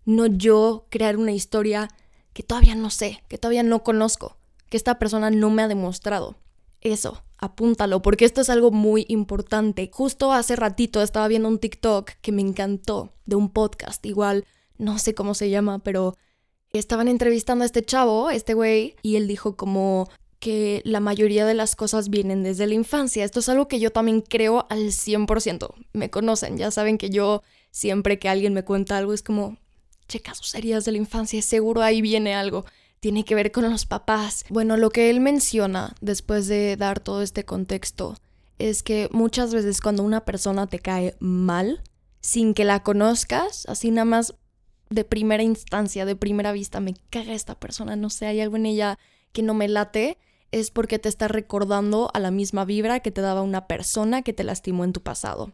No 0.05 0.27
yo 0.27 0.87
crear 0.89 1.17
una 1.17 1.33
historia 1.33 1.89
que 2.33 2.45
todavía 2.45 2.77
no 2.77 2.91
sé, 2.91 3.25
que 3.27 3.37
todavía 3.37 3.65
no 3.65 3.83
conozco, 3.83 4.37
que 4.71 4.77
esta 4.77 5.01
persona 5.01 5.33
no 5.33 5.51
me 5.51 5.63
ha 5.63 5.69
demostrado. 5.69 6.37
Eso, 6.81 7.25
apúntalo, 7.39 8.03
porque 8.03 8.25
esto 8.25 8.41
es 8.41 8.49
algo 8.49 8.71
muy 8.71 9.05
importante. 9.09 9.91
Justo 9.93 10.31
hace 10.31 10.55
ratito 10.55 11.03
estaba 11.03 11.27
viendo 11.27 11.49
un 11.49 11.59
TikTok 11.59 12.13
que 12.21 12.31
me 12.31 12.43
encantó, 12.43 13.15
de 13.27 13.35
un 13.35 13.51
podcast, 13.51 14.07
igual, 14.07 14.45
no 14.79 15.01
sé 15.01 15.13
cómo 15.13 15.35
se 15.35 15.51
llama, 15.51 15.81
pero 15.81 16.17
estaban 16.73 17.09
entrevistando 17.09 17.65
a 17.65 17.67
este 17.67 17.83
chavo, 17.83 18.31
este 18.31 18.55
güey, 18.55 18.95
y 19.03 19.17
él 19.17 19.27
dijo 19.27 19.57
como, 19.57 20.09
que 20.45 20.83
la 20.85 21.01
mayoría 21.01 21.47
de 21.47 21.55
las 21.55 21.75
cosas 21.75 22.11
vienen 22.11 22.43
desde 22.43 22.67
la 22.67 22.75
infancia. 22.75 23.25
Esto 23.25 23.41
es 23.41 23.49
algo 23.49 23.67
que 23.67 23.81
yo 23.81 23.91
también 23.91 24.21
creo 24.21 24.67
al 24.69 24.89
100%. 24.89 25.73
Me 25.95 26.11
conocen, 26.11 26.59
ya 26.59 26.71
saben 26.71 26.99
que 26.99 27.09
yo 27.09 27.43
siempre 27.71 28.19
que 28.19 28.29
alguien 28.29 28.53
me 28.53 28.63
cuenta 28.63 28.99
algo 28.99 29.15
es 29.15 29.23
como, 29.23 29.57
checa 30.07 30.35
sus 30.35 30.55
heridas 30.55 30.85
de 30.85 30.93
la 30.93 30.99
infancia, 30.99 31.41
seguro 31.41 31.81
ahí 31.81 32.03
viene 32.03 32.35
algo. 32.35 32.67
Tiene 33.01 33.25
que 33.25 33.35
ver 33.35 33.53
con 33.53 33.71
los 33.71 33.87
papás. 33.87 34.45
Bueno, 34.51 34.77
lo 34.77 34.91
que 34.91 35.09
él 35.09 35.21
menciona 35.21 35.95
después 36.03 36.47
de 36.47 36.77
dar 36.77 37.01
todo 37.01 37.23
este 37.23 37.47
contexto 37.47 38.19
es 38.59 38.83
que 38.83 39.09
muchas 39.13 39.55
veces 39.55 39.81
cuando 39.81 40.03
una 40.03 40.27
persona 40.27 40.67
te 40.67 40.79
cae 40.79 41.17
mal, 41.21 41.81
sin 42.21 42.53
que 42.53 42.67
la 42.67 42.83
conozcas, 42.83 43.65
así 43.67 43.91
nada 43.91 44.05
más 44.05 44.35
de 44.91 45.05
primera 45.05 45.43
instancia, 45.43 46.05
de 46.05 46.17
primera 46.17 46.53
vista, 46.53 46.81
me 46.81 46.97
caga 47.09 47.33
esta 47.33 47.59
persona, 47.59 47.97
no 47.97 48.11
sé, 48.11 48.27
hay 48.27 48.43
algo 48.43 48.57
en 48.57 48.67
ella 48.67 48.99
que 49.33 49.43
no 49.43 49.55
me 49.55 49.69
late, 49.69 50.19
es 50.55 50.71
porque 50.71 50.99
te 50.99 51.09
está 51.09 51.29
recordando 51.29 52.11
a 52.15 52.21
la 52.21 52.31
misma 52.31 52.65
vibra 52.65 53.01
que 53.01 53.11
te 53.11 53.21
daba 53.21 53.43
una 53.43 53.67
persona 53.67 54.23
que 54.23 54.33
te 54.33 54.45
lastimó 54.45 54.85
en 54.85 54.93
tu 54.93 55.03
pasado. 55.03 55.53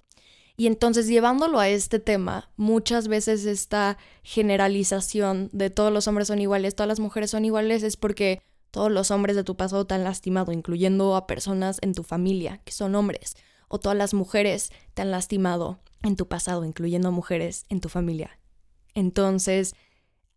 Y 0.57 0.67
entonces 0.67 1.09
llevándolo 1.09 1.59
a 1.59 1.71
este 1.71 2.01
tema, 2.01 2.51
muchas 2.57 3.09
veces 3.09 3.47
esta 3.47 3.97
generalización 4.23 5.49
de 5.53 5.71
todos 5.71 5.91
los 5.91 6.07
hombres 6.07 6.29
son 6.29 6.39
iguales, 6.39 6.75
todas 6.75 6.89
las 6.89 7.01
mujeres 7.01 7.31
son 7.31 7.47
iguales, 7.47 7.83
es 7.83 7.97
porque 7.97 8.43
todos 8.71 8.93
los 8.93 9.11
hombres 9.11 9.37
de 9.37 9.45
tu 9.45 9.57
pasado 9.57 9.87
te 9.87 9.95
han 9.95 10.05
lastimado, 10.05 10.53
incluyendo 10.53 11.17
a 11.17 11.27
personas 11.27 11.79
en 11.81 11.95
tu 11.95 12.03
familia 12.03 12.61
que 12.65 12.73
son 12.73 12.95
hombres, 12.95 13.37
o 13.69 13.81
todas 13.81 13.97
las 13.97 14.13
mujeres 14.13 14.71
te 14.93 15.01
han 15.01 15.11
lastimado 15.11 15.81
en 16.03 16.17
tu 16.17 16.29
pasado, 16.29 16.67
incluyendo 16.67 17.09
a 17.09 17.13
mujeres 17.13 17.65
en 17.71 17.81
tu 17.81 17.89
familia. 17.89 18.39
Entonces, 18.95 19.75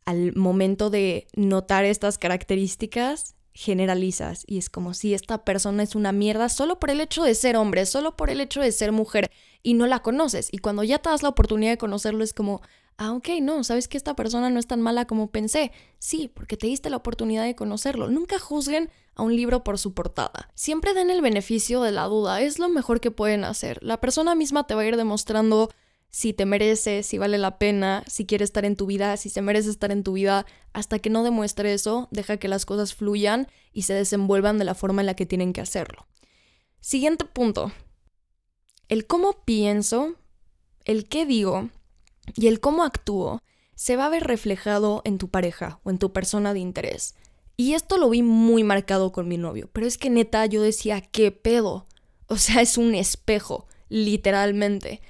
al 0.06 0.34
momento 0.36 0.90
de 0.90 1.28
notar 1.36 1.84
estas 1.84 2.18
características, 2.18 3.36
generalizas 3.54 4.44
y 4.48 4.58
es 4.58 4.70
como 4.70 4.94
si 4.94 5.14
esta 5.14 5.46
persona 5.46 5.84
es 5.84 5.96
una 5.96 6.12
mierda 6.12 6.50
solo 6.50 6.80
por 6.80 6.90
el 6.90 7.02
hecho 7.02 7.24
de 7.24 7.36
ser 7.36 7.56
hombre, 7.56 7.86
solo 7.86 8.16
por 8.16 8.30
el 8.30 8.42
hecho 8.42 8.62
de 8.62 8.72
ser 8.72 8.92
mujer 8.92 9.32
y 9.62 9.76
no 9.76 9.88
la 9.88 10.00
conoces. 10.00 10.50
Y 10.52 10.58
cuando 10.58 10.84
ya 10.84 11.00
te 11.00 11.10
das 11.10 11.24
la 11.24 11.30
oportunidad 11.30 11.72
de 11.72 11.78
conocerlo 11.78 12.24
es 12.24 12.34
como, 12.34 12.62
ah, 12.98 13.14
ok, 13.14 13.30
no, 13.42 13.64
sabes 13.64 13.88
que 13.88 13.98
esta 13.98 14.16
persona 14.16 14.50
no 14.50 14.60
es 14.60 14.68
tan 14.68 14.82
mala 14.82 15.06
como 15.06 15.32
pensé. 15.32 15.72
Sí, 16.00 16.32
porque 16.34 16.58
te 16.58 16.68
diste 16.68 16.90
la 16.90 16.98
oportunidad 16.98 17.44
de 17.44 17.56
conocerlo. 17.56 18.10
Nunca 18.10 18.40
juzguen 18.40 18.90
a 19.16 19.24
un 19.24 19.36
libro 19.36 19.64
por 19.64 19.78
su 19.78 19.94
portada. 19.94 20.50
Siempre 20.56 20.94
den 20.94 21.10
el 21.10 21.22
beneficio 21.22 21.82
de 21.82 21.92
la 21.92 22.06
duda, 22.06 22.42
es 22.42 22.60
lo 22.60 22.70
mejor 22.70 23.00
que 23.00 23.12
pueden 23.12 23.44
hacer. 23.44 23.80
La 23.84 24.02
persona 24.02 24.36
misma 24.36 24.66
te 24.66 24.76
va 24.76 24.82
a 24.82 24.86
ir 24.86 24.98
demostrando 24.98 25.70
si 26.14 26.32
te 26.32 26.46
merece, 26.46 27.02
si 27.02 27.18
vale 27.18 27.40
la 27.40 27.58
pena, 27.58 28.04
si 28.06 28.28
quiere 28.28 28.44
estar 28.44 28.66
en 28.66 28.76
tu 28.76 28.86
vida, 28.86 29.18
si 29.18 29.30
se 29.30 29.42
merece 29.42 29.72
estar 29.72 29.92
en 29.92 30.04
tu 30.04 30.14
vida, 30.14 30.46
hasta 30.72 31.00
que 31.00 31.10
no 31.10 31.24
demuestre 31.24 31.74
eso, 31.74 32.08
deja 32.12 32.38
que 32.38 32.48
las 32.48 32.68
cosas 32.68 32.94
fluyan 32.94 33.48
y 33.72 33.82
se 33.82 33.96
desenvuelvan 33.96 34.60
de 34.60 34.64
la 34.64 34.76
forma 34.76 35.02
en 35.02 35.08
la 35.08 35.16
que 35.16 35.26
tienen 35.26 35.54
que 35.54 35.62
hacerlo. 35.62 36.06
Siguiente 36.82 37.26
punto. 37.26 37.72
El 38.90 39.08
cómo 39.08 39.44
pienso, 39.44 40.14
el 40.86 41.10
qué 41.10 41.26
digo 41.26 41.70
y 42.36 42.46
el 42.46 42.60
cómo 42.60 42.84
actúo 42.84 43.42
se 43.74 43.96
va 43.96 44.06
a 44.06 44.10
ver 44.10 44.24
reflejado 44.24 45.02
en 45.06 45.18
tu 45.18 45.30
pareja 45.30 45.80
o 45.82 45.90
en 45.90 45.98
tu 45.98 46.14
persona 46.14 46.54
de 46.54 46.60
interés. 46.60 47.16
Y 47.58 47.74
esto 47.74 47.98
lo 47.98 48.12
vi 48.12 48.22
muy 48.22 48.64
marcado 48.64 49.12
con 49.12 49.28
mi 49.28 49.40
novio, 49.40 49.68
pero 49.74 49.88
es 49.88 49.98
que 49.98 50.12
neta 50.12 50.46
yo 50.46 50.62
decía, 50.62 51.02
¿qué 51.02 51.32
pedo? 51.32 51.88
O 52.28 52.38
sea, 52.38 52.62
es 52.62 52.78
un 52.78 52.94
espejo, 52.94 53.68
literalmente. 53.90 55.02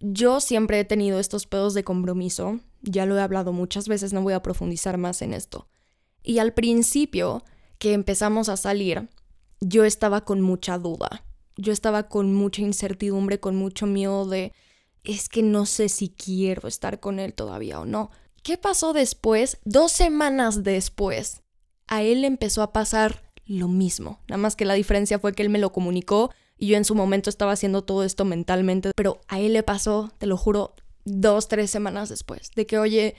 Yo 0.00 0.40
siempre 0.40 0.80
he 0.80 0.84
tenido 0.84 1.18
estos 1.18 1.46
pedos 1.46 1.74
de 1.74 1.84
compromiso, 1.84 2.60
ya 2.82 3.06
lo 3.06 3.16
he 3.16 3.22
hablado 3.22 3.52
muchas 3.52 3.88
veces, 3.88 4.12
no 4.12 4.22
voy 4.22 4.34
a 4.34 4.42
profundizar 4.42 4.98
más 4.98 5.22
en 5.22 5.32
esto. 5.32 5.68
Y 6.22 6.38
al 6.38 6.52
principio 6.52 7.44
que 7.78 7.92
empezamos 7.92 8.48
a 8.48 8.56
salir, 8.56 9.08
yo 9.60 9.84
estaba 9.84 10.24
con 10.24 10.40
mucha 10.40 10.78
duda, 10.78 11.24
yo 11.56 11.72
estaba 11.72 12.08
con 12.08 12.34
mucha 12.34 12.62
incertidumbre, 12.62 13.40
con 13.40 13.56
mucho 13.56 13.86
miedo 13.86 14.26
de, 14.26 14.52
es 15.04 15.28
que 15.28 15.42
no 15.42 15.64
sé 15.66 15.88
si 15.88 16.10
quiero 16.10 16.68
estar 16.68 17.00
con 17.00 17.18
él 17.18 17.32
todavía 17.32 17.80
o 17.80 17.86
no. 17.86 18.10
¿Qué 18.42 18.58
pasó 18.58 18.92
después? 18.92 19.58
Dos 19.64 19.92
semanas 19.92 20.62
después, 20.62 21.42
a 21.86 22.02
él 22.02 22.24
empezó 22.24 22.62
a 22.62 22.72
pasar 22.72 23.22
lo 23.46 23.68
mismo, 23.68 24.20
nada 24.28 24.38
más 24.38 24.56
que 24.56 24.64
la 24.64 24.74
diferencia 24.74 25.18
fue 25.18 25.32
que 25.32 25.42
él 25.42 25.50
me 25.50 25.60
lo 25.60 25.72
comunicó 25.72 26.32
y 26.58 26.68
yo 26.68 26.76
en 26.76 26.84
su 26.84 26.94
momento 26.94 27.30
estaba 27.30 27.52
haciendo 27.52 27.84
todo 27.84 28.04
esto 28.04 28.24
mentalmente, 28.24 28.90
pero 28.96 29.20
a 29.28 29.40
él 29.40 29.52
le 29.52 29.62
pasó, 29.62 30.12
te 30.18 30.26
lo 30.26 30.36
juro, 30.36 30.74
dos, 31.04 31.48
tres 31.48 31.70
semanas 31.70 32.08
después, 32.08 32.50
de 32.54 32.66
que, 32.66 32.78
oye, 32.78 33.14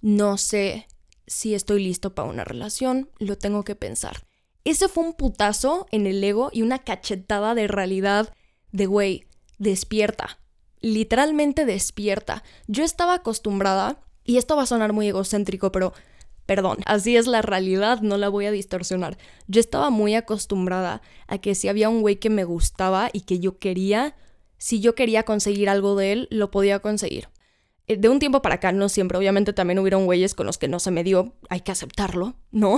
no 0.00 0.38
sé 0.38 0.86
si 1.26 1.54
estoy 1.54 1.82
listo 1.82 2.14
para 2.14 2.28
una 2.28 2.44
relación, 2.44 3.10
lo 3.18 3.36
tengo 3.38 3.64
que 3.64 3.74
pensar. 3.74 4.26
Ese 4.64 4.88
fue 4.88 5.04
un 5.04 5.14
putazo 5.14 5.86
en 5.90 6.06
el 6.06 6.22
ego 6.22 6.50
y 6.52 6.62
una 6.62 6.78
cachetada 6.78 7.54
de 7.54 7.66
realidad 7.66 8.32
de, 8.70 8.86
güey, 8.86 9.26
despierta, 9.58 10.38
literalmente 10.80 11.64
despierta. 11.64 12.42
Yo 12.66 12.84
estaba 12.84 13.14
acostumbrada, 13.14 14.00
y 14.24 14.36
esto 14.36 14.56
va 14.56 14.62
a 14.62 14.66
sonar 14.66 14.92
muy 14.92 15.08
egocéntrico, 15.08 15.72
pero 15.72 15.94
Perdón, 16.46 16.78
así 16.86 17.16
es 17.16 17.26
la 17.26 17.40
realidad, 17.40 18.00
no 18.00 18.16
la 18.16 18.28
voy 18.28 18.46
a 18.46 18.50
distorsionar. 18.50 19.16
Yo 19.46 19.60
estaba 19.60 19.90
muy 19.90 20.14
acostumbrada 20.14 21.00
a 21.28 21.38
que 21.38 21.54
si 21.54 21.68
había 21.68 21.88
un 21.88 22.00
güey 22.00 22.16
que 22.16 22.30
me 22.30 22.44
gustaba 22.44 23.10
y 23.12 23.22
que 23.22 23.38
yo 23.38 23.58
quería, 23.58 24.16
si 24.58 24.80
yo 24.80 24.94
quería 24.94 25.22
conseguir 25.22 25.68
algo 25.68 25.94
de 25.94 26.12
él, 26.12 26.28
lo 26.30 26.50
podía 26.50 26.80
conseguir. 26.80 27.28
Eh, 27.86 27.96
de 27.96 28.08
un 28.08 28.18
tiempo 28.18 28.42
para 28.42 28.56
acá, 28.56 28.72
no 28.72 28.88
siempre, 28.88 29.18
obviamente 29.18 29.52
también 29.52 29.78
hubieron 29.78 30.04
güeyes 30.04 30.34
con 30.34 30.46
los 30.46 30.58
que 30.58 30.68
no 30.68 30.80
se 30.80 30.90
me 30.90 31.04
dio, 31.04 31.34
hay 31.48 31.60
que 31.60 31.72
aceptarlo, 31.72 32.34
¿no? 32.50 32.76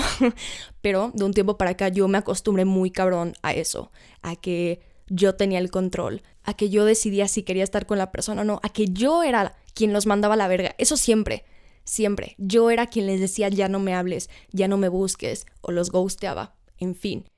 Pero 0.82 1.10
de 1.14 1.24
un 1.24 1.32
tiempo 1.32 1.56
para 1.56 1.72
acá 1.72 1.88
yo 1.88 2.06
me 2.06 2.18
acostumbré 2.18 2.64
muy 2.66 2.90
cabrón 2.90 3.34
a 3.42 3.54
eso, 3.54 3.90
a 4.20 4.36
que 4.36 4.80
yo 5.06 5.34
tenía 5.36 5.58
el 5.58 5.70
control, 5.70 6.22
a 6.42 6.54
que 6.54 6.68
yo 6.68 6.84
decidía 6.84 7.28
si 7.28 7.42
quería 7.42 7.64
estar 7.64 7.86
con 7.86 7.98
la 7.98 8.12
persona 8.12 8.42
o 8.42 8.44
no, 8.44 8.60
a 8.62 8.68
que 8.68 8.86
yo 8.88 9.22
era 9.22 9.56
quien 9.74 9.92
los 9.92 10.06
mandaba 10.06 10.34
a 10.34 10.36
la 10.38 10.48
verga, 10.48 10.74
eso 10.78 10.96
siempre 10.96 11.44
siempre. 11.84 12.34
Yo 12.38 12.70
era 12.70 12.86
quien 12.86 13.06
les 13.06 13.20
decía 13.20 13.48
ya 13.48 13.68
no 13.68 13.78
me 13.78 13.94
hables, 13.94 14.28
ya 14.50 14.68
no 14.68 14.76
me 14.76 14.88
busques, 14.88 15.46
o 15.60 15.72
los 15.72 15.90
ghosteaba, 15.90 16.56
en 16.78 16.94
fin. 16.94 17.28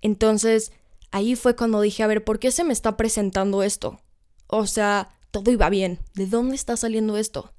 Entonces, 0.00 0.72
ahí 1.10 1.36
fue 1.36 1.56
cuando 1.56 1.80
dije, 1.80 2.02
a 2.02 2.06
ver, 2.06 2.24
¿por 2.24 2.38
qué 2.38 2.50
se 2.50 2.64
me 2.64 2.72
está 2.72 2.96
presentando 2.96 3.62
esto? 3.62 4.00
O 4.46 4.66
sea, 4.66 5.18
todo 5.30 5.50
iba 5.50 5.68
bien, 5.70 5.98
¿de 6.14 6.26
dónde 6.26 6.56
está 6.56 6.76
saliendo 6.76 7.16
esto? 7.16 7.52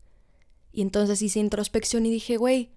Y 0.71 0.81
entonces 0.81 1.21
hice 1.21 1.39
introspección 1.39 2.05
y 2.05 2.11
dije, 2.11 2.37
güey, 2.37 2.71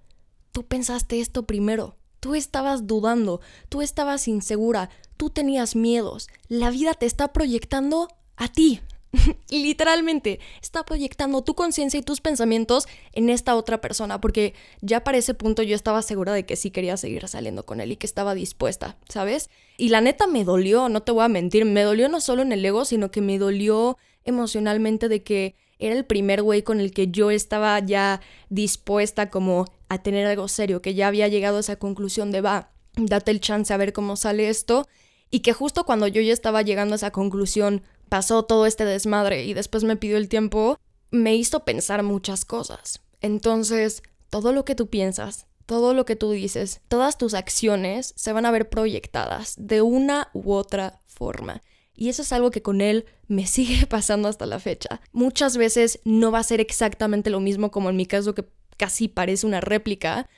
tú 0.52 0.66
pensaste 0.66 1.20
esto 1.20 1.46
primero, 1.46 1.96
tú 2.20 2.34
estabas 2.34 2.86
dudando, 2.86 3.40
tú 3.68 3.82
estabas 3.82 4.28
insegura, 4.28 4.90
tú 5.16 5.30
tenías 5.30 5.76
miedos, 5.76 6.28
la 6.48 6.70
vida 6.70 6.94
te 6.94 7.06
está 7.06 7.32
proyectando 7.32 8.08
a 8.36 8.48
ti, 8.48 8.80
Literalmente, 9.50 10.40
está 10.62 10.84
proyectando 10.84 11.42
tu 11.42 11.54
conciencia 11.54 11.98
y 11.98 12.02
tus 12.02 12.20
pensamientos 12.20 12.86
en 13.12 13.28
esta 13.28 13.56
otra 13.56 13.80
persona, 13.80 14.20
porque 14.20 14.54
ya 14.80 15.02
para 15.02 15.18
ese 15.18 15.34
punto 15.34 15.62
yo 15.62 15.74
estaba 15.74 16.02
segura 16.02 16.32
de 16.32 16.46
que 16.46 16.56
sí 16.56 16.70
quería 16.70 16.96
seguir 16.96 17.26
saliendo 17.28 17.64
con 17.66 17.80
él 17.80 17.92
y 17.92 17.96
que 17.96 18.06
estaba 18.06 18.34
dispuesta, 18.34 18.96
¿sabes? 19.08 19.50
Y 19.76 19.88
la 19.88 20.00
neta 20.00 20.26
me 20.26 20.44
dolió, 20.44 20.88
no 20.88 21.02
te 21.02 21.12
voy 21.12 21.24
a 21.24 21.28
mentir, 21.28 21.64
me 21.64 21.82
dolió 21.82 22.08
no 22.08 22.20
solo 22.20 22.42
en 22.42 22.52
el 22.52 22.64
ego, 22.64 22.84
sino 22.84 23.10
que 23.10 23.20
me 23.20 23.38
dolió 23.38 23.98
emocionalmente 24.24 25.08
de 25.08 25.22
que 25.22 25.56
era 25.78 25.94
el 25.94 26.04
primer 26.04 26.42
güey 26.42 26.62
con 26.62 26.78
el 26.78 26.92
que 26.92 27.08
yo 27.08 27.30
estaba 27.30 27.78
ya 27.80 28.20
dispuesta 28.50 29.30
como 29.30 29.64
a 29.88 30.02
tener 30.02 30.26
algo 30.26 30.46
serio, 30.46 30.82
que 30.82 30.94
ya 30.94 31.08
había 31.08 31.26
llegado 31.28 31.56
a 31.56 31.60
esa 31.60 31.76
conclusión 31.76 32.30
de 32.30 32.42
va, 32.42 32.70
date 32.96 33.30
el 33.30 33.40
chance 33.40 33.72
a 33.72 33.78
ver 33.78 33.92
cómo 33.92 34.16
sale 34.16 34.48
esto. 34.48 34.86
Y 35.32 35.40
que 35.40 35.52
justo 35.52 35.84
cuando 35.84 36.08
yo 36.08 36.20
ya 36.20 36.32
estaba 36.32 36.62
llegando 36.62 36.94
a 36.94 36.96
esa 36.96 37.12
conclusión 37.12 37.82
pasó 38.10 38.42
todo 38.42 38.66
este 38.66 38.84
desmadre 38.84 39.44
y 39.44 39.54
después 39.54 39.84
me 39.84 39.96
pidió 39.96 40.18
el 40.18 40.28
tiempo, 40.28 40.78
me 41.10 41.34
hizo 41.34 41.64
pensar 41.64 42.02
muchas 42.02 42.44
cosas. 42.44 43.00
Entonces, 43.22 44.02
todo 44.28 44.52
lo 44.52 44.66
que 44.66 44.74
tú 44.74 44.88
piensas, 44.88 45.46
todo 45.64 45.94
lo 45.94 46.04
que 46.04 46.16
tú 46.16 46.32
dices, 46.32 46.80
todas 46.88 47.16
tus 47.16 47.32
acciones 47.32 48.12
se 48.16 48.32
van 48.32 48.44
a 48.44 48.50
ver 48.50 48.68
proyectadas 48.68 49.54
de 49.56 49.80
una 49.80 50.28
u 50.34 50.52
otra 50.52 51.00
forma. 51.06 51.62
Y 51.94 52.08
eso 52.08 52.22
es 52.22 52.32
algo 52.32 52.50
que 52.50 52.62
con 52.62 52.80
él 52.80 53.06
me 53.28 53.46
sigue 53.46 53.86
pasando 53.86 54.28
hasta 54.28 54.44
la 54.44 54.58
fecha. 54.58 55.00
Muchas 55.12 55.56
veces 55.56 56.00
no 56.04 56.32
va 56.32 56.40
a 56.40 56.44
ser 56.44 56.60
exactamente 56.60 57.30
lo 57.30 57.40
mismo 57.40 57.70
como 57.70 57.88
en 57.88 57.96
mi 57.96 58.06
caso 58.06 58.34
que 58.34 58.44
casi 58.76 59.08
parece 59.08 59.46
una 59.46 59.60
réplica, 59.60 60.28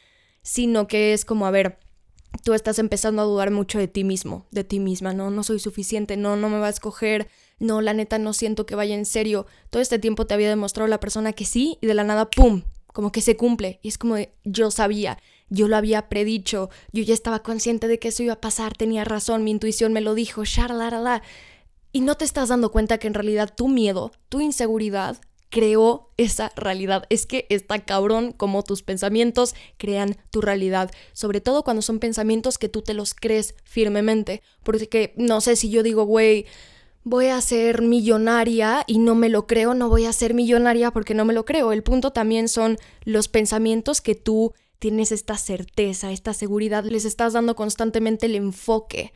sino 0.43 0.87
que 0.88 1.12
es 1.14 1.25
como, 1.25 1.47
a 1.47 1.50
ver, 1.50 1.79
tú 2.45 2.55
estás 2.55 2.79
empezando 2.79 3.23
a 3.23 3.25
dudar 3.25 3.50
mucho 3.50 3.79
de 3.79 3.88
ti 3.88 4.05
mismo, 4.05 4.47
de 4.50 4.64
ti 4.64 4.81
misma, 4.81 5.12
no, 5.12 5.31
no 5.31 5.45
soy 5.45 5.59
suficiente, 5.61 6.17
no, 6.17 6.37
no 6.37 6.49
me 6.49 6.59
va 6.59 6.67
a 6.67 6.71
escoger, 6.71 7.29
no, 7.59 7.80
la 7.80 7.94
neta 7.94 8.18
no 8.18 8.32
siento 8.32 8.66
que 8.66 8.75
vaya 8.75 8.94
en 8.94 9.06
serio. 9.06 9.47
Todo 9.71 9.80
este 9.82 9.99
tiempo 9.99 10.26
te 10.26 10.35
había 10.35 10.49
demostrado 10.49 10.88
la 10.88 11.00
persona 11.00 11.32
que 11.32 11.44
sí 11.44 11.78
y 11.80 11.87
de 11.87 11.94
la 11.94 12.04
nada, 12.04 12.30
¡pum! 12.30 12.62
Como 12.88 13.12
que 13.12 13.23
se 13.23 13.37
cumple. 13.37 13.78
Y 13.82 13.88
es 13.88 13.99
como 13.99 14.16
yo 14.44 14.71
sabía, 14.71 15.18
yo 15.49 15.68
lo 15.68 15.76
había 15.76 16.09
predicho, 16.09 16.71
yo 16.92 17.02
ya 17.02 17.14
estaba 17.14 17.42
consciente 17.42 17.88
de 17.88 17.99
que 17.99 18.09
eso 18.09 18.23
iba 18.23 18.35
a 18.35 18.40
pasar, 18.40 18.76
tenía 18.76 19.04
razón, 19.04 19.44
mi 19.44 19.50
intuición 19.50 19.92
me 19.92 20.00
lo 20.00 20.14
dijo, 20.14 20.42
la 20.68 21.23
Y 21.92 22.00
no 22.00 22.16
te 22.16 22.25
estás 22.25 22.49
dando 22.49 22.73
cuenta 22.73 22.99
que 22.99 23.06
en 23.06 23.14
realidad 23.14 23.52
tu 23.54 23.68
miedo, 23.68 24.12
tu 24.28 24.40
inseguridad, 24.40 25.21
creó 25.52 26.11
esa 26.16 26.50
realidad. 26.56 27.04
Es 27.11 27.26
que 27.26 27.47
está 27.50 27.78
cabrón 27.85 28.32
como 28.32 28.64
tus 28.64 28.82
pensamientos 28.82 29.54
crean 29.76 30.16
tu 30.30 30.40
realidad, 30.40 30.90
sobre 31.12 31.42
todo 31.42 31.62
cuando 31.62 31.82
son 31.82 31.99
pensamientos 31.99 32.56
que 32.56 32.71
tú 32.71 32.80
te 32.80 32.94
los 32.94 33.12
crees 33.12 33.54
firmemente. 33.62 34.42
Porque 34.64 35.12
no 35.16 35.42
sé 35.42 35.54
si 35.54 35.68
yo 35.68 35.82
digo, 35.82 36.04
güey, 36.04 36.47
voy 37.04 37.28
a 37.28 37.40
ser 37.40 37.82
millonaria 37.82 38.85
y 38.87 38.99
no 38.99 39.14
me 39.14 39.28
lo 39.28 39.47
creo, 39.47 39.75
no 39.75 39.88
voy 39.88 40.04
a 40.06 40.12
ser 40.12 40.35
millonaria 40.35 40.90
porque 40.90 41.14
no 41.14 41.25
me 41.25 41.32
lo 41.32 41.44
creo. 41.44 41.73
El 41.73 41.82
punto 41.82 42.12
también 42.12 42.49
son 42.49 42.78
los 43.04 43.28
pensamientos 43.28 44.00
que 44.00 44.14
tú 44.14 44.54
tienes 44.78 45.12
esta 45.12 45.37
certeza, 45.37 46.11
esta 46.11 46.35
seguridad, 46.35 46.85
les 46.85 47.04
estás 47.04 47.32
dando 47.32 47.54
constantemente 47.54 48.26
el 48.26 48.35
enfoque. 48.35 49.12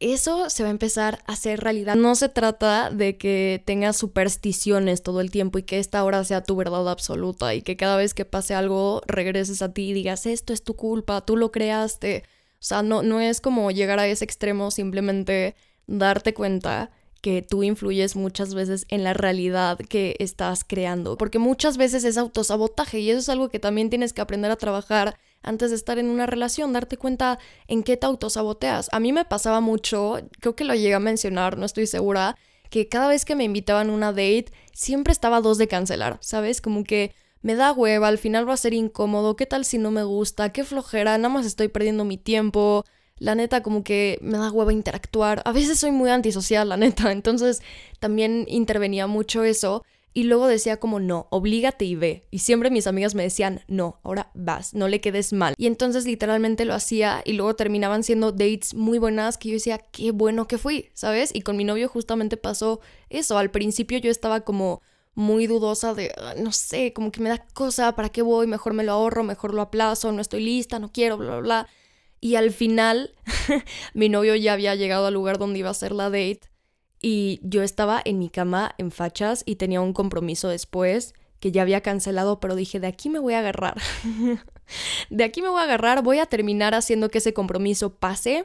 Eso 0.00 0.50
se 0.50 0.64
va 0.64 0.68
a 0.68 0.72
empezar 0.72 1.22
a 1.26 1.34
hacer 1.34 1.60
realidad. 1.60 1.94
No 1.94 2.16
se 2.16 2.28
trata 2.28 2.90
de 2.90 3.16
que 3.16 3.62
tengas 3.64 3.96
supersticiones 3.96 5.02
todo 5.02 5.20
el 5.20 5.30
tiempo 5.30 5.58
y 5.58 5.62
que 5.62 5.78
esta 5.78 6.02
hora 6.02 6.24
sea 6.24 6.42
tu 6.42 6.56
verdad 6.56 6.88
absoluta 6.88 7.54
y 7.54 7.62
que 7.62 7.76
cada 7.76 7.96
vez 7.96 8.12
que 8.12 8.24
pase 8.24 8.54
algo 8.54 9.00
regreses 9.06 9.62
a 9.62 9.72
ti 9.72 9.90
y 9.90 9.92
digas 9.92 10.26
esto 10.26 10.52
es 10.52 10.64
tu 10.64 10.74
culpa, 10.74 11.24
tú 11.24 11.36
lo 11.36 11.52
creaste. 11.52 12.24
O 12.54 12.64
sea, 12.64 12.82
no, 12.82 13.02
no 13.02 13.20
es 13.20 13.40
como 13.40 13.70
llegar 13.70 14.00
a 14.00 14.08
ese 14.08 14.24
extremo, 14.24 14.70
simplemente 14.72 15.54
darte 15.86 16.34
cuenta 16.34 16.90
que 17.22 17.40
tú 17.40 17.62
influyes 17.62 18.16
muchas 18.16 18.52
veces 18.52 18.84
en 18.88 19.04
la 19.04 19.14
realidad 19.14 19.78
que 19.78 20.16
estás 20.18 20.64
creando, 20.64 21.16
porque 21.16 21.38
muchas 21.38 21.76
veces 21.76 22.02
es 22.04 22.18
autosabotaje 22.18 22.98
y 22.98 23.10
eso 23.10 23.20
es 23.20 23.28
algo 23.28 23.48
que 23.48 23.60
también 23.60 23.90
tienes 23.90 24.12
que 24.12 24.20
aprender 24.20 24.50
a 24.50 24.56
trabajar 24.56 25.16
antes 25.40 25.70
de 25.70 25.76
estar 25.76 25.98
en 25.98 26.10
una 26.10 26.26
relación, 26.26 26.72
darte 26.72 26.96
cuenta 26.96 27.38
en 27.68 27.84
qué 27.84 27.96
te 27.96 28.06
autosaboteas. 28.06 28.88
A 28.92 28.98
mí 28.98 29.12
me 29.12 29.24
pasaba 29.24 29.60
mucho, 29.60 30.18
creo 30.40 30.56
que 30.56 30.64
lo 30.64 30.74
llegué 30.74 30.94
a 30.94 31.00
mencionar, 31.00 31.56
no 31.56 31.64
estoy 31.64 31.86
segura, 31.86 32.36
que 32.70 32.88
cada 32.88 33.06
vez 33.06 33.24
que 33.24 33.36
me 33.36 33.44
invitaban 33.44 33.90
a 33.90 33.92
una 33.92 34.10
date, 34.10 34.46
siempre 34.72 35.12
estaba 35.12 35.40
dos 35.40 35.58
de 35.58 35.68
cancelar, 35.68 36.18
¿sabes? 36.20 36.60
Como 36.60 36.82
que 36.82 37.14
me 37.40 37.54
da 37.54 37.72
hueva, 37.72 38.08
al 38.08 38.18
final 38.18 38.48
va 38.48 38.54
a 38.54 38.56
ser 38.56 38.74
incómodo, 38.74 39.36
¿qué 39.36 39.46
tal 39.46 39.64
si 39.64 39.78
no 39.78 39.92
me 39.92 40.02
gusta? 40.02 40.52
¿Qué 40.52 40.64
flojera? 40.64 41.16
Nada 41.18 41.32
más 41.32 41.46
estoy 41.46 41.68
perdiendo 41.68 42.04
mi 42.04 42.16
tiempo 42.16 42.84
la 43.22 43.36
neta 43.36 43.62
como 43.62 43.84
que 43.84 44.18
me 44.20 44.36
da 44.36 44.50
hueva 44.50 44.72
interactuar. 44.72 45.42
A 45.44 45.52
veces 45.52 45.78
soy 45.78 45.92
muy 45.92 46.10
antisocial, 46.10 46.68
la 46.68 46.76
neta, 46.76 47.12
entonces 47.12 47.62
también 48.00 48.44
intervenía 48.48 49.06
mucho 49.06 49.44
eso. 49.44 49.84
Y 50.14 50.24
luego 50.24 50.46
decía 50.46 50.78
como 50.78 51.00
no, 51.00 51.26
oblígate 51.30 51.86
y 51.86 51.94
ve. 51.94 52.26
Y 52.30 52.40
siempre 52.40 52.70
mis 52.70 52.86
amigas 52.86 53.14
me 53.14 53.22
decían, 53.22 53.62
no, 53.66 53.98
ahora 54.02 54.30
vas, 54.34 54.74
no 54.74 54.86
le 54.88 55.00
quedes 55.00 55.32
mal. 55.32 55.54
Y 55.56 55.66
entonces 55.66 56.04
literalmente 56.04 56.66
lo 56.66 56.74
hacía 56.74 57.22
y 57.24 57.32
luego 57.32 57.56
terminaban 57.56 58.02
siendo 58.02 58.30
dates 58.30 58.74
muy 58.74 58.98
buenas 58.98 59.38
que 59.38 59.48
yo 59.48 59.54
decía, 59.54 59.78
qué 59.78 60.10
bueno 60.10 60.46
que 60.46 60.58
fui, 60.58 60.90
¿sabes? 60.92 61.30
Y 61.32 61.40
con 61.40 61.56
mi 61.56 61.64
novio 61.64 61.88
justamente 61.88 62.36
pasó 62.36 62.80
eso. 63.08 63.38
Al 63.38 63.50
principio 63.50 63.98
yo 63.98 64.10
estaba 64.10 64.42
como 64.42 64.82
muy 65.14 65.46
dudosa 65.46 65.94
de, 65.94 66.12
ah, 66.18 66.34
no 66.36 66.52
sé, 66.52 66.92
como 66.92 67.10
que 67.10 67.22
me 67.22 67.30
da 67.30 67.46
cosa, 67.54 67.94
¿para 67.94 68.10
qué 68.10 68.20
voy? 68.20 68.46
Mejor 68.46 68.74
me 68.74 68.84
lo 68.84 68.92
ahorro, 68.92 69.22
mejor 69.22 69.54
lo 69.54 69.62
aplazo, 69.62 70.12
no 70.12 70.20
estoy 70.20 70.44
lista, 70.44 70.78
no 70.78 70.92
quiero, 70.92 71.16
bla, 71.16 71.30
bla, 71.30 71.40
bla. 71.40 71.68
Y 72.22 72.36
al 72.36 72.52
final, 72.52 73.16
mi 73.94 74.08
novio 74.08 74.36
ya 74.36 74.52
había 74.52 74.76
llegado 74.76 75.06
al 75.06 75.14
lugar 75.14 75.38
donde 75.38 75.58
iba 75.58 75.70
a 75.70 75.74
ser 75.74 75.90
la 75.90 76.04
date 76.04 76.42
y 77.00 77.40
yo 77.42 77.64
estaba 77.64 78.00
en 78.04 78.20
mi 78.20 78.30
cama 78.30 78.76
en 78.78 78.92
fachas 78.92 79.42
y 79.44 79.56
tenía 79.56 79.80
un 79.80 79.92
compromiso 79.92 80.48
después 80.48 81.14
que 81.40 81.50
ya 81.50 81.62
había 81.62 81.80
cancelado, 81.80 82.38
pero 82.38 82.54
dije, 82.54 82.78
de 82.78 82.86
aquí 82.86 83.08
me 83.08 83.18
voy 83.18 83.34
a 83.34 83.40
agarrar. 83.40 83.74
de 85.10 85.24
aquí 85.24 85.42
me 85.42 85.48
voy 85.48 85.60
a 85.62 85.64
agarrar, 85.64 86.04
voy 86.04 86.20
a 86.20 86.26
terminar 86.26 86.76
haciendo 86.76 87.10
que 87.10 87.18
ese 87.18 87.34
compromiso 87.34 87.96
pase 87.96 88.44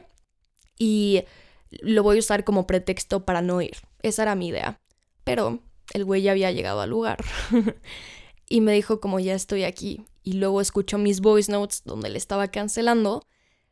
y 0.76 1.22
lo 1.70 2.02
voy 2.02 2.16
a 2.16 2.18
usar 2.18 2.42
como 2.42 2.66
pretexto 2.66 3.24
para 3.24 3.42
no 3.42 3.62
ir. 3.62 3.76
Esa 4.02 4.22
era 4.22 4.34
mi 4.34 4.48
idea. 4.48 4.80
Pero 5.22 5.60
el 5.94 6.04
güey 6.04 6.22
ya 6.22 6.32
había 6.32 6.50
llegado 6.50 6.80
al 6.80 6.90
lugar. 6.90 7.24
y 8.48 8.60
me 8.60 8.72
dijo 8.72 8.98
como 8.98 9.20
ya 9.20 9.36
estoy 9.36 9.62
aquí. 9.62 10.04
Y 10.24 10.32
luego 10.32 10.60
escuchó 10.60 10.98
mis 10.98 11.20
voice 11.20 11.52
notes 11.52 11.82
donde 11.84 12.10
le 12.10 12.18
estaba 12.18 12.48
cancelando 12.48 13.22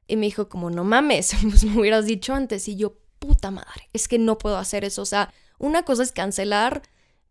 y 0.06 0.16
me 0.16 0.26
dijo 0.26 0.48
como, 0.48 0.70
no 0.70 0.84
mames, 0.84 1.34
pues 1.42 1.64
me 1.64 1.78
hubieras 1.78 2.06
dicho 2.06 2.34
antes. 2.34 2.68
Y 2.68 2.76
yo, 2.76 2.96
puta 3.18 3.50
madre, 3.50 3.88
es 3.92 4.08
que 4.08 4.18
no 4.18 4.38
puedo 4.38 4.56
hacer 4.56 4.84
eso. 4.84 5.02
O 5.02 5.06
sea, 5.06 5.32
una 5.58 5.84
cosa 5.84 6.02
es 6.02 6.12
cancelar, 6.12 6.82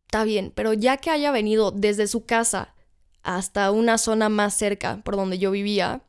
está 0.05 0.23
bien, 0.23 0.51
pero 0.55 0.73
ya 0.73 0.97
que 0.97 1.09
haya 1.09 1.31
venido 1.31 1.71
desde 1.71 2.07
su 2.07 2.25
casa 2.25 2.73
hasta 3.23 3.71
una 3.71 3.97
zona 3.97 4.29
más 4.29 4.55
cerca 4.55 5.01
por 5.03 5.15
donde 5.15 5.39
yo 5.39 5.51
vivía, 5.51 6.03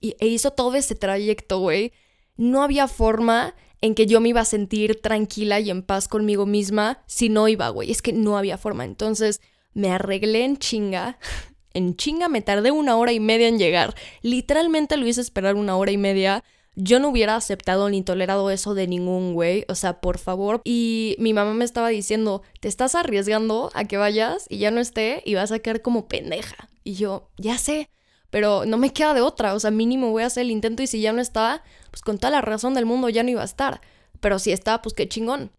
y, 0.00 0.14
e 0.18 0.26
hizo 0.26 0.52
todo 0.52 0.74
ese 0.74 0.94
trayecto, 0.94 1.58
güey, 1.58 1.92
no 2.36 2.62
había 2.62 2.88
forma 2.88 3.54
en 3.80 3.94
que 3.94 4.06
yo 4.06 4.20
me 4.20 4.30
iba 4.30 4.40
a 4.40 4.46
sentir 4.46 5.00
tranquila 5.00 5.60
y 5.60 5.70
en 5.70 5.82
paz 5.82 6.08
conmigo 6.08 6.46
misma 6.46 7.02
si 7.06 7.28
no 7.28 7.48
iba, 7.48 7.68
güey. 7.70 7.90
Es 7.90 8.02
que 8.02 8.12
no 8.12 8.36
había 8.36 8.58
forma. 8.58 8.84
Entonces 8.84 9.40
me 9.72 9.90
arreglé 9.90 10.44
en 10.44 10.58
chinga 10.58 11.18
en 11.74 11.96
chinga 11.96 12.28
me 12.28 12.42
tardé 12.42 12.70
una 12.70 12.96
hora 12.96 13.12
y 13.12 13.20
media 13.20 13.48
en 13.48 13.58
llegar. 13.58 13.94
Literalmente 14.22 14.96
lo 14.96 15.06
hice 15.06 15.20
esperar 15.20 15.54
una 15.54 15.76
hora 15.76 15.90
y 15.90 15.98
media. 15.98 16.44
Yo 16.76 17.00
no 17.00 17.08
hubiera 17.08 17.36
aceptado 17.36 17.88
ni 17.90 18.02
tolerado 18.02 18.50
eso 18.50 18.74
de 18.74 18.86
ningún 18.86 19.34
güey, 19.34 19.64
o 19.68 19.74
sea, 19.74 20.00
por 20.00 20.18
favor. 20.18 20.62
Y 20.64 21.16
mi 21.18 21.34
mamá 21.34 21.52
me 21.54 21.64
estaba 21.64 21.88
diciendo, 21.88 22.42
te 22.60 22.68
estás 22.68 22.94
arriesgando 22.94 23.70
a 23.74 23.84
que 23.84 23.96
vayas 23.96 24.46
y 24.48 24.58
ya 24.58 24.70
no 24.70 24.80
esté 24.80 25.22
y 25.24 25.34
vas 25.34 25.52
a 25.52 25.58
quedar 25.58 25.82
como 25.82 26.08
pendeja. 26.08 26.68
Y 26.84 26.94
yo, 26.94 27.28
ya 27.36 27.58
sé, 27.58 27.90
pero 28.30 28.64
no 28.64 28.78
me 28.78 28.92
queda 28.92 29.14
de 29.14 29.20
otra, 29.20 29.54
o 29.54 29.60
sea, 29.60 29.70
mínimo 29.70 30.10
voy 30.10 30.22
a 30.22 30.26
hacer 30.26 30.42
el 30.42 30.52
intento 30.52 30.82
y 30.82 30.86
si 30.86 31.00
ya 31.00 31.12
no 31.12 31.20
está, 31.20 31.64
pues 31.90 32.02
con 32.02 32.18
toda 32.18 32.30
la 32.30 32.40
razón 32.40 32.74
del 32.74 32.86
mundo 32.86 33.08
ya 33.08 33.22
no 33.22 33.30
iba 33.30 33.42
a 33.42 33.46
estar. 33.46 33.80
Pero 34.20 34.38
si 34.38 34.52
está, 34.52 34.80
pues 34.82 34.94
qué 34.94 35.08
chingón. 35.08 35.50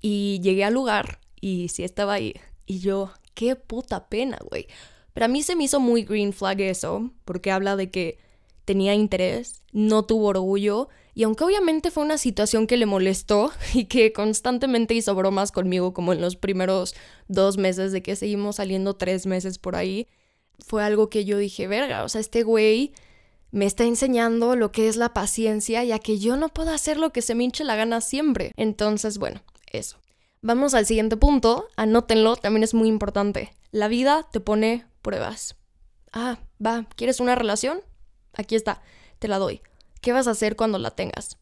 Y 0.00 0.40
llegué 0.42 0.64
al 0.64 0.74
lugar 0.74 1.20
y 1.40 1.68
sí 1.68 1.82
estaba 1.82 2.14
ahí. 2.14 2.34
Y 2.66 2.78
yo, 2.78 3.12
qué 3.34 3.56
puta 3.56 4.08
pena, 4.08 4.38
güey. 4.48 4.66
Pero 5.20 5.26
a 5.26 5.32
mí 5.34 5.42
se 5.42 5.54
me 5.54 5.64
hizo 5.64 5.80
muy 5.80 6.04
green 6.04 6.32
flag 6.32 6.62
eso, 6.62 7.10
porque 7.26 7.50
habla 7.50 7.76
de 7.76 7.90
que 7.90 8.16
tenía 8.64 8.94
interés, 8.94 9.60
no 9.70 10.02
tuvo 10.06 10.28
orgullo, 10.28 10.88
y 11.12 11.24
aunque 11.24 11.44
obviamente 11.44 11.90
fue 11.90 12.04
una 12.04 12.16
situación 12.16 12.66
que 12.66 12.78
le 12.78 12.86
molestó 12.86 13.52
y 13.74 13.84
que 13.84 14.14
constantemente 14.14 14.94
hizo 14.94 15.14
bromas 15.14 15.52
conmigo 15.52 15.92
como 15.92 16.14
en 16.14 16.22
los 16.22 16.36
primeros 16.36 16.94
dos 17.28 17.58
meses 17.58 17.92
de 17.92 18.02
que 18.02 18.16
seguimos 18.16 18.56
saliendo 18.56 18.96
tres 18.96 19.26
meses 19.26 19.58
por 19.58 19.76
ahí, 19.76 20.08
fue 20.58 20.82
algo 20.82 21.10
que 21.10 21.26
yo 21.26 21.36
dije, 21.36 21.68
verga, 21.68 22.02
o 22.02 22.08
sea, 22.08 22.22
este 22.22 22.42
güey 22.42 22.94
me 23.50 23.66
está 23.66 23.84
enseñando 23.84 24.56
lo 24.56 24.72
que 24.72 24.88
es 24.88 24.96
la 24.96 25.12
paciencia, 25.12 25.84
ya 25.84 25.98
que 25.98 26.18
yo 26.18 26.38
no 26.38 26.48
puedo 26.48 26.70
hacer 26.70 26.96
lo 26.96 27.12
que 27.12 27.20
se 27.20 27.34
me 27.34 27.44
hinche 27.44 27.62
la 27.64 27.76
gana 27.76 28.00
siempre. 28.00 28.52
Entonces, 28.56 29.18
bueno, 29.18 29.42
eso. 29.70 29.98
Vamos 30.42 30.72
al 30.72 30.86
siguiente 30.86 31.18
punto, 31.18 31.68
anótenlo, 31.76 32.34
también 32.34 32.62
es 32.62 32.72
muy 32.72 32.88
importante. 32.88 33.54
La 33.72 33.88
vida 33.88 34.26
te 34.32 34.40
pone 34.40 34.86
pruebas. 35.02 35.56
Ah, 36.12 36.38
va, 36.64 36.86
¿quieres 36.96 37.20
una 37.20 37.34
relación? 37.34 37.82
Aquí 38.32 38.56
está, 38.56 38.80
te 39.18 39.28
la 39.28 39.36
doy. 39.36 39.60
¿Qué 40.00 40.12
vas 40.12 40.28
a 40.28 40.30
hacer 40.30 40.56
cuando 40.56 40.78
la 40.78 40.92
tengas? 40.92 41.36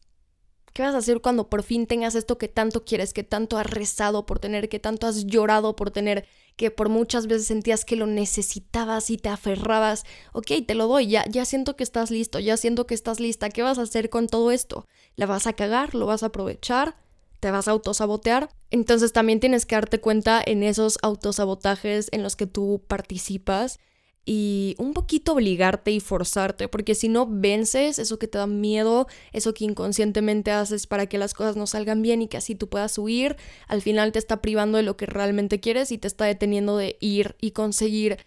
¿Qué 0.73 0.83
vas 0.83 0.95
a 0.95 0.97
hacer 0.97 1.21
cuando 1.21 1.49
por 1.49 1.63
fin 1.63 1.87
tengas 1.87 2.13
esto 2.13 2.37
que 2.37 2.49
tanto 2.49 2.83
quieres, 2.83 3.13
que 3.13 3.23
tanto 3.23 3.57
has 3.57 3.67
rezado 3.67 4.25
por 4.25 4.39
tener, 4.39 4.67
que 4.67 4.79
tanto 4.79 5.07
has 5.07 5.25
llorado 5.25 5.77
por 5.77 5.91
tener, 5.91 6.27
que 6.57 6.69
por 6.69 6.89
muchas 6.89 7.27
veces 7.27 7.47
sentías 7.47 7.85
que 7.85 7.95
lo 7.95 8.05
necesitabas 8.05 9.09
y 9.11 9.17
te 9.17 9.29
aferrabas? 9.29 10.03
Ok, 10.33 10.51
te 10.67 10.75
lo 10.75 10.87
doy, 10.87 11.07
ya, 11.07 11.23
ya 11.29 11.45
siento 11.45 11.77
que 11.77 11.85
estás 11.85 12.11
listo, 12.11 12.39
ya 12.39 12.57
siento 12.57 12.85
que 12.85 12.95
estás 12.95 13.21
lista. 13.21 13.49
¿Qué 13.49 13.61
vas 13.61 13.79
a 13.79 13.83
hacer 13.83 14.09
con 14.09 14.27
todo 14.27 14.51
esto? 14.51 14.85
¿La 15.15 15.25
vas 15.25 15.47
a 15.47 15.53
cagar? 15.53 15.95
¿Lo 15.95 16.05
vas 16.05 16.21
a 16.21 16.27
aprovechar? 16.27 16.97
Te 17.39 17.51
vas 17.51 17.67
a 17.67 17.71
autosabotear. 17.71 18.49
Entonces 18.71 19.13
también 19.13 19.39
tienes 19.39 19.65
que 19.65 19.75
darte 19.75 19.99
cuenta 19.99 20.41
en 20.45 20.63
esos 20.63 20.97
autosabotajes 21.01 22.09
en 22.11 22.23
los 22.23 22.35
que 22.35 22.47
tú 22.47 22.83
participas 22.87 23.79
y 24.25 24.75
un 24.77 24.93
poquito 24.93 25.33
obligarte 25.33 25.89
y 25.91 25.99
forzarte, 25.99 26.67
porque 26.67 26.93
si 26.93 27.07
no 27.07 27.25
vences 27.27 27.97
eso 27.97 28.19
que 28.19 28.27
te 28.27 28.37
da 28.37 28.45
miedo, 28.45 29.07
eso 29.33 29.55
que 29.55 29.65
inconscientemente 29.65 30.51
haces 30.51 30.85
para 30.85 31.07
que 31.07 31.17
las 31.17 31.33
cosas 31.33 31.55
no 31.55 31.65
salgan 31.65 32.03
bien 32.03 32.21
y 32.21 32.27
que 32.27 32.37
así 32.37 32.53
tú 32.53 32.69
puedas 32.69 32.95
huir, 32.99 33.37
al 33.67 33.81
final 33.81 34.11
te 34.11 34.19
está 34.19 34.39
privando 34.39 34.77
de 34.77 34.83
lo 34.83 34.97
que 34.97 35.07
realmente 35.07 35.59
quieres 35.59 35.91
y 35.91 35.97
te 35.97 36.07
está 36.07 36.25
deteniendo 36.25 36.77
de 36.77 36.97
ir 36.99 37.37
y 37.41 37.51
conseguir 37.51 38.19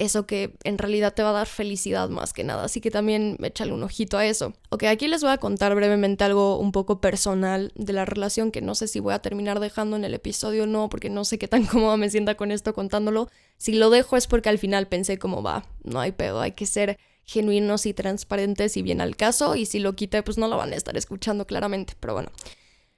eso 0.00 0.26
que 0.26 0.54
en 0.64 0.78
realidad 0.78 1.12
te 1.12 1.22
va 1.22 1.28
a 1.28 1.32
dar 1.34 1.46
felicidad 1.46 2.08
más 2.08 2.32
que 2.32 2.42
nada. 2.42 2.64
Así 2.64 2.80
que 2.80 2.90
también 2.90 3.36
échale 3.42 3.72
un 3.72 3.82
ojito 3.82 4.16
a 4.16 4.24
eso. 4.24 4.54
Ok, 4.70 4.84
aquí 4.84 5.06
les 5.08 5.20
voy 5.20 5.30
a 5.30 5.36
contar 5.36 5.74
brevemente 5.74 6.24
algo 6.24 6.58
un 6.58 6.72
poco 6.72 7.02
personal 7.02 7.70
de 7.74 7.92
la 7.92 8.06
relación 8.06 8.50
que 8.50 8.62
no 8.62 8.74
sé 8.74 8.88
si 8.88 8.98
voy 8.98 9.12
a 9.12 9.20
terminar 9.20 9.60
dejando 9.60 9.96
en 9.96 10.04
el 10.04 10.14
episodio 10.14 10.64
o 10.64 10.66
no, 10.66 10.88
porque 10.88 11.10
no 11.10 11.26
sé 11.26 11.38
qué 11.38 11.48
tan 11.48 11.66
cómoda 11.66 11.98
me 11.98 12.08
sienta 12.08 12.34
con 12.34 12.50
esto 12.50 12.72
contándolo. 12.72 13.28
Si 13.58 13.74
lo 13.74 13.90
dejo 13.90 14.16
es 14.16 14.26
porque 14.26 14.48
al 14.48 14.58
final 14.58 14.88
pensé 14.88 15.18
como 15.18 15.42
va, 15.42 15.66
no 15.84 16.00
hay 16.00 16.12
pedo, 16.12 16.40
hay 16.40 16.52
que 16.52 16.64
ser 16.64 16.98
genuinos 17.24 17.84
y 17.84 17.92
transparentes 17.92 18.78
y 18.78 18.82
bien 18.82 19.02
al 19.02 19.16
caso, 19.16 19.54
y 19.54 19.66
si 19.66 19.80
lo 19.80 19.94
quité 19.94 20.22
pues 20.22 20.38
no 20.38 20.48
lo 20.48 20.56
van 20.56 20.72
a 20.72 20.76
estar 20.76 20.96
escuchando 20.96 21.46
claramente, 21.46 21.94
pero 22.00 22.14
bueno. 22.14 22.30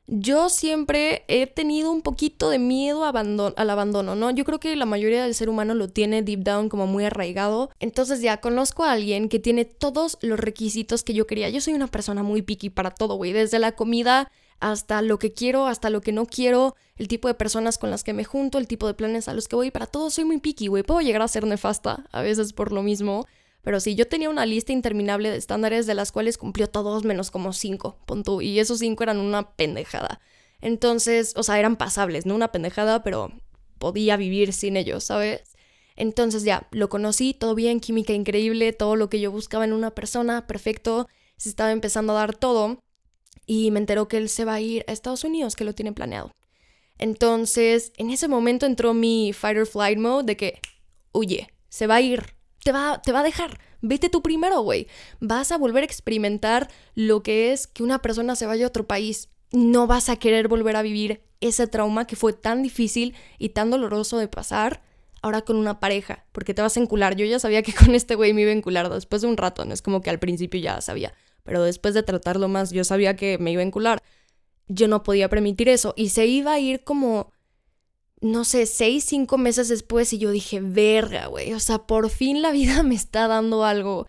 Yo 0.08 0.48
siempre 0.48 1.24
he 1.28 1.46
tenido 1.46 1.92
un 1.92 2.02
poquito 2.02 2.50
de 2.50 2.58
miedo 2.58 3.04
al 3.04 3.70
abandono, 3.70 4.14
¿no? 4.16 4.30
Yo 4.30 4.44
creo 4.44 4.58
que 4.58 4.74
la 4.74 4.84
mayoría 4.84 5.22
del 5.22 5.34
ser 5.34 5.48
humano 5.48 5.74
lo 5.74 5.88
tiene 5.88 6.22
deep 6.22 6.40
down 6.40 6.68
como 6.68 6.86
muy 6.86 7.04
arraigado. 7.04 7.70
Entonces 7.78 8.20
ya 8.20 8.40
conozco 8.40 8.84
a 8.84 8.92
alguien 8.92 9.28
que 9.28 9.38
tiene 9.38 9.64
todos 9.64 10.18
los 10.20 10.40
requisitos 10.40 11.04
que 11.04 11.14
yo 11.14 11.26
quería. 11.26 11.48
Yo 11.50 11.60
soy 11.60 11.74
una 11.74 11.86
persona 11.86 12.22
muy 12.22 12.42
picky 12.42 12.68
para 12.68 12.90
todo, 12.90 13.14
güey. 13.14 13.32
Desde 13.32 13.58
la 13.58 13.72
comida 13.72 14.30
hasta 14.58 15.02
lo 15.02 15.18
que 15.18 15.32
quiero, 15.32 15.66
hasta 15.66 15.88
lo 15.88 16.00
que 16.00 16.12
no 16.12 16.26
quiero, 16.26 16.76
el 16.96 17.08
tipo 17.08 17.26
de 17.28 17.34
personas 17.34 17.78
con 17.78 17.90
las 17.90 18.04
que 18.04 18.12
me 18.12 18.24
junto, 18.24 18.58
el 18.58 18.68
tipo 18.68 18.86
de 18.86 18.94
planes 18.94 19.28
a 19.28 19.34
los 19.34 19.48
que 19.48 19.56
voy. 19.56 19.70
Para 19.70 19.86
todo 19.86 20.10
soy 20.10 20.24
muy 20.24 20.38
picky, 20.38 20.66
güey. 20.66 20.82
Puedo 20.82 21.00
llegar 21.00 21.22
a 21.22 21.28
ser 21.28 21.46
nefasta 21.46 22.06
a 22.12 22.22
veces 22.22 22.52
por 22.52 22.72
lo 22.72 22.82
mismo. 22.82 23.26
Pero 23.62 23.80
sí, 23.80 23.94
yo 23.94 24.08
tenía 24.08 24.28
una 24.28 24.46
lista 24.46 24.72
interminable 24.72 25.30
de 25.30 25.36
estándares 25.36 25.86
de 25.86 25.94
las 25.94 26.12
cuales 26.12 26.38
cumplió 26.38 26.68
todos 26.68 27.04
menos 27.04 27.30
como 27.30 27.52
cinco, 27.52 27.98
punto. 28.06 28.40
Y 28.40 28.58
esos 28.58 28.80
cinco 28.80 29.04
eran 29.04 29.18
una 29.18 29.52
pendejada. 29.52 30.20
Entonces, 30.60 31.34
o 31.36 31.42
sea, 31.42 31.58
eran 31.58 31.76
pasables, 31.76 32.26
no 32.26 32.34
una 32.34 32.52
pendejada, 32.52 33.02
pero 33.02 33.32
podía 33.78 34.16
vivir 34.16 34.52
sin 34.52 34.76
ellos, 34.76 35.04
¿sabes? 35.04 35.42
Entonces 35.96 36.44
ya, 36.44 36.68
lo 36.70 36.88
conocí, 36.88 37.34
todo 37.34 37.54
bien, 37.54 37.80
química 37.80 38.12
increíble, 38.12 38.72
todo 38.72 38.96
lo 38.96 39.10
que 39.10 39.20
yo 39.20 39.30
buscaba 39.30 39.64
en 39.64 39.72
una 39.72 39.90
persona, 39.90 40.46
perfecto, 40.46 41.08
se 41.36 41.48
estaba 41.48 41.72
empezando 41.72 42.12
a 42.12 42.20
dar 42.20 42.34
todo 42.34 42.78
y 43.46 43.70
me 43.70 43.80
enteró 43.80 44.08
que 44.08 44.16
él 44.16 44.28
se 44.28 44.44
va 44.44 44.54
a 44.54 44.60
ir 44.60 44.84
a 44.86 44.92
Estados 44.92 45.24
Unidos, 45.24 45.56
que 45.56 45.64
lo 45.64 45.74
tiene 45.74 45.92
planeado. 45.92 46.32
Entonces, 46.98 47.92
en 47.96 48.10
ese 48.10 48.28
momento 48.28 48.66
entró 48.66 48.94
mi 48.94 49.32
fight 49.32 49.58
or 49.58 49.66
flight 49.66 49.98
mode 49.98 50.24
de 50.24 50.36
que, 50.36 50.60
huye, 51.12 51.48
se 51.68 51.86
va 51.86 51.96
a 51.96 52.00
ir, 52.00 52.34
te 52.64 52.72
va, 52.72 53.00
te 53.02 53.12
va 53.12 53.20
a 53.20 53.24
dejar, 53.24 53.58
Vete 53.82 54.08
tú 54.08 54.22
primero, 54.22 54.60
güey. 54.60 54.86
Vas 55.18 55.50
a 55.50 55.58
volver 55.58 55.82
a 55.82 55.86
experimentar 55.86 56.68
lo 56.94 57.22
que 57.24 57.52
es 57.52 57.66
que 57.66 57.82
una 57.82 58.00
persona 58.00 58.36
se 58.36 58.46
vaya 58.46 58.64
a 58.64 58.68
otro 58.68 58.86
país. 58.86 59.28
No 59.50 59.88
vas 59.88 60.08
a 60.08 60.16
querer 60.16 60.46
volver 60.46 60.76
a 60.76 60.82
vivir 60.82 61.20
ese 61.40 61.66
trauma 61.66 62.06
que 62.06 62.14
fue 62.14 62.32
tan 62.32 62.62
difícil 62.62 63.14
y 63.38 63.50
tan 63.50 63.70
doloroso 63.70 64.18
de 64.18 64.28
pasar 64.28 64.82
ahora 65.20 65.42
con 65.42 65.56
una 65.56 65.80
pareja, 65.80 66.24
porque 66.30 66.54
te 66.54 66.62
vas 66.62 66.76
a 66.76 66.80
encular. 66.80 67.16
Yo 67.16 67.26
ya 67.26 67.40
sabía 67.40 67.62
que 67.62 67.72
con 67.74 67.94
este 67.96 68.14
güey 68.14 68.32
me 68.32 68.42
iba 68.42 68.52
a 68.52 68.54
encular 68.54 68.88
después 68.88 69.22
de 69.22 69.28
un 69.28 69.36
rato, 69.36 69.64
no 69.64 69.74
es 69.74 69.82
como 69.82 70.00
que 70.00 70.10
al 70.10 70.20
principio 70.20 70.60
ya 70.60 70.80
sabía, 70.80 71.12
pero 71.42 71.62
después 71.62 71.94
de 71.94 72.02
tratarlo 72.02 72.48
más 72.48 72.70
yo 72.70 72.84
sabía 72.84 73.16
que 73.16 73.38
me 73.38 73.50
iba 73.50 73.62
a 73.62 73.66
encular. 73.66 74.02
Yo 74.68 74.86
no 74.86 75.02
podía 75.02 75.28
permitir 75.28 75.68
eso 75.68 75.92
y 75.96 76.10
se 76.10 76.26
iba 76.26 76.52
a 76.52 76.58
ir 76.60 76.84
como, 76.84 77.31
no 78.22 78.44
sé, 78.44 78.66
seis, 78.66 79.04
cinco 79.04 79.36
meses 79.36 79.68
después 79.68 80.12
y 80.12 80.18
yo 80.18 80.30
dije, 80.30 80.60
verga, 80.60 81.26
güey, 81.26 81.52
o 81.52 81.60
sea, 81.60 81.86
por 81.86 82.08
fin 82.08 82.40
la 82.40 82.52
vida 82.52 82.82
me 82.84 82.94
está 82.94 83.28
dando 83.28 83.64
algo 83.64 84.06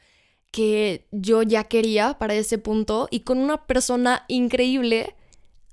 que 0.52 1.08
yo 1.12 1.42
ya 1.42 1.64
quería 1.64 2.20
para 2.20 2.36
ese 2.36 2.60
punto 2.60 3.08
y 3.10 3.22
con 3.22 3.40
una 3.40 3.66
persona 3.66 4.24
increíble 4.28 5.16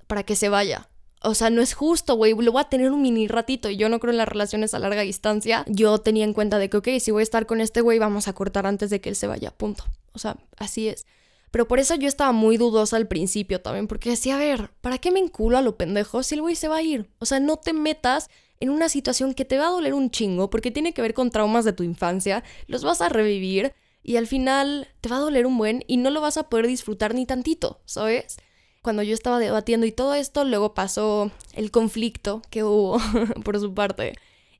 para 0.07 0.23
que 0.23 0.35
se 0.35 0.49
vaya. 0.49 0.89
O 1.23 1.35
sea, 1.35 1.51
no 1.51 1.61
es 1.61 1.75
justo, 1.75 2.15
güey. 2.15 2.33
Lo 2.33 2.51
voy 2.51 2.61
a 2.61 2.69
tener 2.69 2.91
un 2.91 3.03
mini 3.03 3.27
ratito 3.27 3.69
y 3.69 3.77
yo 3.77 3.89
no 3.89 3.99
creo 3.99 4.11
en 4.11 4.17
las 4.17 4.27
relaciones 4.27 4.73
a 4.73 4.79
larga 4.79 5.03
distancia. 5.03 5.63
Yo 5.67 5.99
tenía 5.99 6.23
en 6.23 6.33
cuenta 6.33 6.57
de 6.57 6.67
que, 6.67 6.77
ok, 6.77 6.87
si 6.99 7.11
voy 7.11 7.21
a 7.21 7.23
estar 7.23 7.45
con 7.45 7.61
este 7.61 7.81
güey, 7.81 7.99
vamos 7.99 8.27
a 8.27 8.33
cortar 8.33 8.65
antes 8.65 8.89
de 8.89 9.01
que 9.01 9.09
él 9.09 9.15
se 9.15 9.27
vaya, 9.27 9.51
punto. 9.51 9.85
O 10.13 10.19
sea, 10.19 10.37
así 10.57 10.87
es. 10.87 11.05
Pero 11.51 11.67
por 11.67 11.79
eso 11.79 11.95
yo 11.95 12.07
estaba 12.07 12.31
muy 12.31 12.57
dudosa 12.57 12.97
al 12.97 13.07
principio 13.07 13.61
también, 13.61 13.87
porque 13.87 14.09
decía, 14.09 14.35
a 14.35 14.39
ver, 14.39 14.71
¿para 14.81 14.97
qué 14.97 15.11
me 15.11 15.19
enculo 15.19 15.57
a 15.57 15.61
lo 15.61 15.77
pendejo 15.77 16.23
si 16.23 16.35
el 16.35 16.41
güey 16.41 16.55
se 16.55 16.67
va 16.67 16.77
a 16.77 16.81
ir? 16.81 17.09
O 17.19 17.25
sea, 17.25 17.39
no 17.39 17.57
te 17.57 17.73
metas 17.73 18.29
en 18.59 18.69
una 18.69 18.89
situación 18.89 19.33
que 19.33 19.45
te 19.45 19.57
va 19.57 19.67
a 19.67 19.71
doler 19.71 19.93
un 19.93 20.11
chingo, 20.11 20.49
porque 20.49 20.71
tiene 20.71 20.93
que 20.93 21.01
ver 21.01 21.13
con 21.13 21.29
traumas 21.29 21.65
de 21.65 21.73
tu 21.73 21.83
infancia, 21.83 22.43
los 22.67 22.83
vas 22.83 23.01
a 23.01 23.09
revivir 23.09 23.73
y 24.03 24.15
al 24.15 24.27
final 24.27 24.87
te 25.01 25.09
va 25.09 25.17
a 25.17 25.19
doler 25.19 25.45
un 25.45 25.57
buen 25.57 25.83
y 25.87 25.97
no 25.97 26.09
lo 26.09 26.21
vas 26.21 26.37
a 26.37 26.49
poder 26.49 26.67
disfrutar 26.67 27.13
ni 27.13 27.25
tantito, 27.25 27.81
¿sabes? 27.85 28.37
cuando 28.81 29.03
yo 29.03 29.13
estaba 29.13 29.39
debatiendo 29.39 29.85
y 29.85 29.91
todo 29.91 30.13
esto, 30.13 30.43
luego 30.43 30.73
pasó 30.73 31.31
el 31.53 31.71
conflicto 31.71 32.41
que 32.49 32.63
hubo 32.63 32.97
por 33.43 33.59
su 33.59 33.73
parte. 33.73 34.13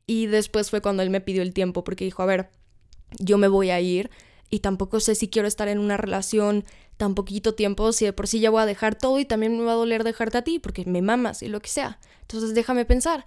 Y 0.06 0.28
después 0.28 0.70
fue 0.70 0.82
cuando 0.82 1.04
él 1.04 1.10
me 1.10 1.22
pidió 1.22 1.42
el 1.42 1.54
tiempo 1.54 1.84
porque 1.84 2.06
dijo, 2.06 2.22
a 2.22 2.28
ver, 2.28 2.50
yo 3.20 3.38
me 3.38 3.48
voy 3.48 3.72
a 3.72 3.80
ir 3.80 4.10
y 4.50 4.60
tampoco 4.60 5.00
sé 5.00 5.16
si 5.16 5.28
quiero 5.28 5.48
estar 5.48 5.68
en 5.68 5.80
una 5.80 5.98
relación 5.98 6.66
tan 7.02 7.16
poquito 7.16 7.56
tiempo, 7.56 7.94
si 7.94 8.06
de 8.06 8.14
por 8.14 8.28
sí 8.28 8.40
ya 8.40 8.52
voy 8.52 8.62
a 8.62 8.68
dejar 8.68 8.94
todo 8.94 9.18
y 9.18 9.26
también 9.26 9.58
me 9.58 9.66
va 9.66 9.72
a 9.72 9.76
doler 9.76 10.04
dejarte 10.04 10.38
a 10.38 10.44
ti 10.44 10.60
porque 10.60 10.86
me 10.86 11.02
mamas 11.02 11.42
y 11.42 11.48
lo 11.48 11.60
que 11.60 11.68
sea. 11.68 12.00
Entonces 12.22 12.54
déjame 12.54 12.86
pensar. 12.86 13.26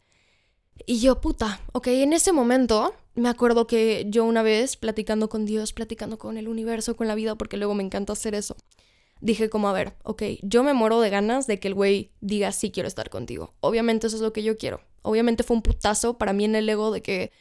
Y 0.86 1.00
yo, 1.00 1.20
puta, 1.20 1.60
ok, 1.72 1.88
en 1.88 2.12
ese 2.12 2.30
momento 2.30 2.94
me 3.16 3.28
acuerdo 3.28 3.66
que 3.66 4.06
yo 4.08 4.24
una 4.26 4.44
vez 4.44 4.76
platicando 4.76 5.28
con 5.28 5.44
Dios, 5.44 5.72
platicando 5.72 6.18
con 6.18 6.38
el 6.38 6.46
universo, 6.46 6.94
con 6.94 7.08
la 7.08 7.16
vida, 7.16 7.34
porque 7.34 7.56
luego 7.56 7.74
me 7.74 7.82
encanta 7.82 8.12
hacer 8.12 8.36
eso, 8.36 8.54
dije 9.20 9.50
como, 9.50 9.68
a 9.68 9.72
ver, 9.72 9.94
ok, 10.04 10.22
yo 10.42 10.62
me 10.62 10.72
muero 10.72 11.00
de 11.00 11.10
ganas 11.10 11.48
de 11.48 11.58
que 11.58 11.66
el 11.66 11.74
güey 11.74 12.12
diga 12.20 12.52
sí 12.52 12.70
quiero 12.70 12.86
estar 12.86 13.10
contigo. 13.10 13.54
Obviamente 13.58 14.06
eso 14.06 14.14
es 14.14 14.22
lo 14.22 14.32
que 14.32 14.44
yo 14.44 14.56
quiero. 14.56 14.82
Obviamente 15.02 15.42
fue 15.42 15.56
un 15.56 15.62
putazo 15.62 16.16
para 16.16 16.32
mí 16.32 16.44
en 16.44 16.54
el 16.54 16.68
ego 16.68 16.92
de 16.92 17.02
que 17.02 17.32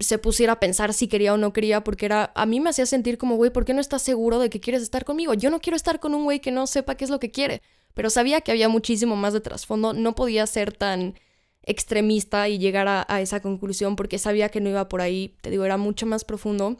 se 0.00 0.18
pusiera 0.18 0.54
a 0.54 0.60
pensar 0.60 0.94
si 0.94 1.08
quería 1.08 1.34
o 1.34 1.36
no 1.36 1.52
quería, 1.52 1.84
porque 1.84 2.06
era, 2.06 2.32
a 2.34 2.46
mí 2.46 2.60
me 2.60 2.70
hacía 2.70 2.86
sentir 2.86 3.18
como, 3.18 3.36
güey, 3.36 3.52
¿por 3.52 3.64
qué 3.64 3.74
no 3.74 3.80
estás 3.80 4.02
seguro 4.02 4.38
de 4.38 4.50
que 4.50 4.60
quieres 4.60 4.82
estar 4.82 5.04
conmigo? 5.04 5.34
Yo 5.34 5.50
no 5.50 5.60
quiero 5.60 5.76
estar 5.76 6.00
con 6.00 6.14
un 6.14 6.24
güey 6.24 6.40
que 6.40 6.50
no 6.50 6.66
sepa 6.66 6.96
qué 6.96 7.04
es 7.04 7.10
lo 7.10 7.20
que 7.20 7.30
quiere, 7.30 7.62
pero 7.94 8.10
sabía 8.10 8.40
que 8.40 8.50
había 8.50 8.68
muchísimo 8.68 9.16
más 9.16 9.32
de 9.32 9.40
trasfondo, 9.40 9.92
no 9.92 10.14
podía 10.14 10.46
ser 10.46 10.72
tan 10.72 11.14
extremista 11.62 12.48
y 12.48 12.58
llegar 12.58 12.88
a, 12.88 13.20
esa 13.20 13.40
conclusión 13.40 13.94
porque 13.94 14.18
sabía 14.18 14.48
que 14.48 14.60
no 14.60 14.70
iba 14.70 14.88
por 14.88 15.02
ahí, 15.02 15.36
te 15.42 15.50
digo, 15.50 15.64
era 15.64 15.76
mucho 15.76 16.06
más 16.06 16.24
profundo, 16.24 16.78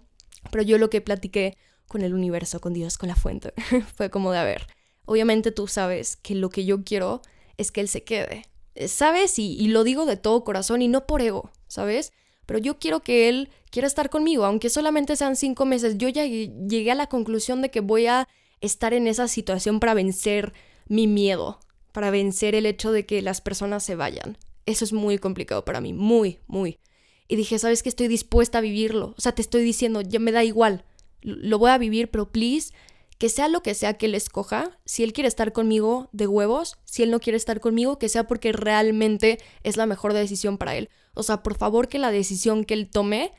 pero 0.51 0.65
yo 0.65 0.79
lo 0.79 0.89
que 0.89 1.01
platiqué 1.01 1.57
con 1.87 2.03
el 2.03 2.15
universo, 2.15 2.61
con 2.61 2.73
Dios, 2.73 2.97
con 2.97 3.09
la 3.09 3.17
fuente. 3.17 3.53
Fue 3.95 4.11
como 4.11 4.33
de, 4.33 4.39
a 4.39 4.45
ver, 4.45 4.67
obviamente 5.05 5.53
tú 5.53 5.67
sabes 5.67 6.17
que 6.17 6.35
lo 6.35 6.49
que 6.49 6.65
yo 6.65 6.85
quiero 6.85 7.21
es 7.59 7.71
que 7.71 7.83
Él 7.83 7.89
se 7.89 8.05
quede. 8.05 8.47
Eh, 8.75 8.89
¿Sabes? 8.89 9.39
Y 9.39 9.69
lo 9.69 9.85
digo 9.85 10.07
de 10.07 10.17
todo 10.17 10.45
corazón 10.45 10.81
y 10.81 10.89
no 10.89 11.07
por 11.07 11.21
ego, 11.21 11.51
¿sabes? 11.69 12.13
Pero 12.51 12.59
yo 12.59 12.81
quiero 12.81 12.99
que 12.99 13.29
Él 13.29 13.49
quiera 13.71 13.87
estar 13.87 14.11
conmigo, 14.11 14.45
aunque 14.45 14.71
solamente 14.71 15.15
sean 15.15 15.37
cinco 15.37 15.67
meses. 15.67 15.99
Yo 15.99 16.09
ya 16.09 16.27
llegué 16.27 16.91
a 16.91 16.97
la 16.97 17.07
conclusión 17.07 17.63
de 17.63 17.71
que 17.71 17.79
voy 17.79 18.07
a 18.07 18.27
estar 18.61 18.93
en 18.93 19.07
esa 19.07 19.29
situación 19.29 19.79
para 19.79 19.95
vencer 19.95 20.53
mi 20.89 21.07
miedo, 21.07 21.61
para 21.93 22.11
vencer 22.11 22.57
el 22.57 22.67
hecho 22.67 22.91
de 22.91 23.07
que 23.07 23.23
las 23.23 23.41
personas 23.41 23.85
se 23.85 23.95
vayan. 23.95 24.37
Eso 24.67 24.85
es 24.85 24.93
muy 24.93 25.19
complicado 25.19 25.65
para 25.65 25.81
mí, 25.81 25.93
muy, 25.93 26.41
muy. 26.49 26.81
Y 27.29 27.37
dije, 27.37 27.57
¿sabes 27.61 27.85
que 27.85 27.89
estoy 27.89 28.09
dispuesta 28.09 28.59
a 28.59 28.63
vivirlo? 28.63 29.15
O 29.17 29.21
sea, 29.21 29.31
te 29.31 29.43
estoy 29.43 29.63
diciendo, 29.63 30.01
ya 30.01 30.19
me 30.19 30.33
da 30.33 30.43
igual 30.43 30.85
lo 31.23 31.59
voy 31.59 31.71
a 31.71 31.79
vivir, 31.79 32.11
pero 32.11 32.31
please, 32.31 32.73
que 33.21 33.29
sea 33.29 33.49
lo 33.49 33.63
que 33.63 33.75
sea 33.75 33.99
que 33.99 34.07
él 34.07 34.15
escoja, 34.15 34.79
si 34.87 35.03
él 35.03 35.13
quiere 35.13 35.29
estar 35.29 35.53
conmigo 35.53 36.09
de 36.11 36.27
huevos, 36.27 36.79
si 36.87 37.03
él 37.03 37.11
no 37.11 37.21
quiere 37.21 37.37
estar 37.37 37.61
conmigo, 37.61 37.99
que 37.99 38.09
sea 38.09 38.25
porque 38.27 38.51
realmente 38.51 39.39
es 39.63 39.77
la 39.77 39.85
mejor 39.85 40.15
decisión 40.15 40.57
para 40.57 40.75
él. 40.75 40.89
O 41.13 41.23
sea, 41.23 41.43
por 41.43 41.55
favor 41.59 41.89
que 41.89 41.99
la 41.99 42.13
decisión 42.13 42.65
que 42.65 42.73
él 42.73 42.89
tome 42.89 43.33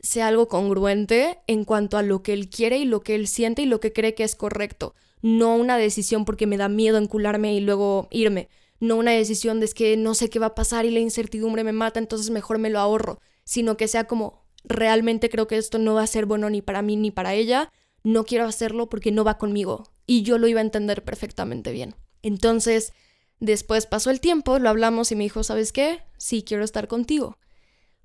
sea 0.00 0.26
algo 0.26 0.48
congruente 0.48 1.38
en 1.46 1.64
cuanto 1.64 1.96
a 1.96 2.02
lo 2.02 2.24
que 2.24 2.32
él 2.32 2.50
quiere 2.50 2.78
y 2.78 2.84
lo 2.84 3.02
que 3.02 3.14
él 3.14 3.28
siente 3.28 3.62
y 3.62 3.66
lo 3.66 3.78
que 3.78 3.92
cree 3.92 4.16
que 4.16 4.24
es 4.24 4.34
correcto. 4.34 4.96
No 5.22 5.54
una 5.54 5.78
decisión 5.78 6.24
porque 6.24 6.48
me 6.48 6.56
da 6.56 6.68
miedo 6.68 6.98
encularme 6.98 7.54
y 7.54 7.60
luego 7.60 8.08
irme. 8.10 8.48
No 8.80 8.96
una 8.96 9.12
decisión 9.12 9.60
de 9.60 9.66
es 9.66 9.74
que 9.74 9.96
no 9.96 10.14
sé 10.14 10.28
qué 10.28 10.40
va 10.40 10.46
a 10.46 10.54
pasar 10.56 10.86
y 10.86 10.90
la 10.90 10.98
incertidumbre 10.98 11.62
me 11.62 11.70
mata, 11.70 12.00
entonces 12.00 12.30
mejor 12.30 12.58
me 12.58 12.70
lo 12.70 12.80
ahorro. 12.80 13.20
Sino 13.44 13.76
que 13.76 13.86
sea 13.86 14.08
como, 14.08 14.42
realmente 14.64 15.30
creo 15.30 15.46
que 15.46 15.56
esto 15.56 15.78
no 15.78 15.94
va 15.94 16.02
a 16.02 16.08
ser 16.08 16.26
bueno 16.26 16.50
ni 16.50 16.62
para 16.62 16.82
mí 16.82 16.96
ni 16.96 17.12
para 17.12 17.34
ella, 17.34 17.70
no 18.02 18.24
quiero 18.24 18.46
hacerlo 18.46 18.88
porque 18.88 19.12
no 19.12 19.24
va 19.24 19.38
conmigo. 19.38 19.90
Y 20.06 20.22
yo 20.22 20.38
lo 20.38 20.48
iba 20.48 20.60
a 20.60 20.64
entender 20.64 21.04
perfectamente 21.04 21.72
bien. 21.72 21.94
Entonces, 22.22 22.92
después 23.38 23.86
pasó 23.86 24.10
el 24.10 24.20
tiempo, 24.20 24.58
lo 24.58 24.68
hablamos 24.68 25.12
y 25.12 25.16
me 25.16 25.24
dijo, 25.24 25.42
¿sabes 25.42 25.72
qué? 25.72 26.02
Sí, 26.18 26.42
quiero 26.42 26.64
estar 26.64 26.88
contigo. 26.88 27.38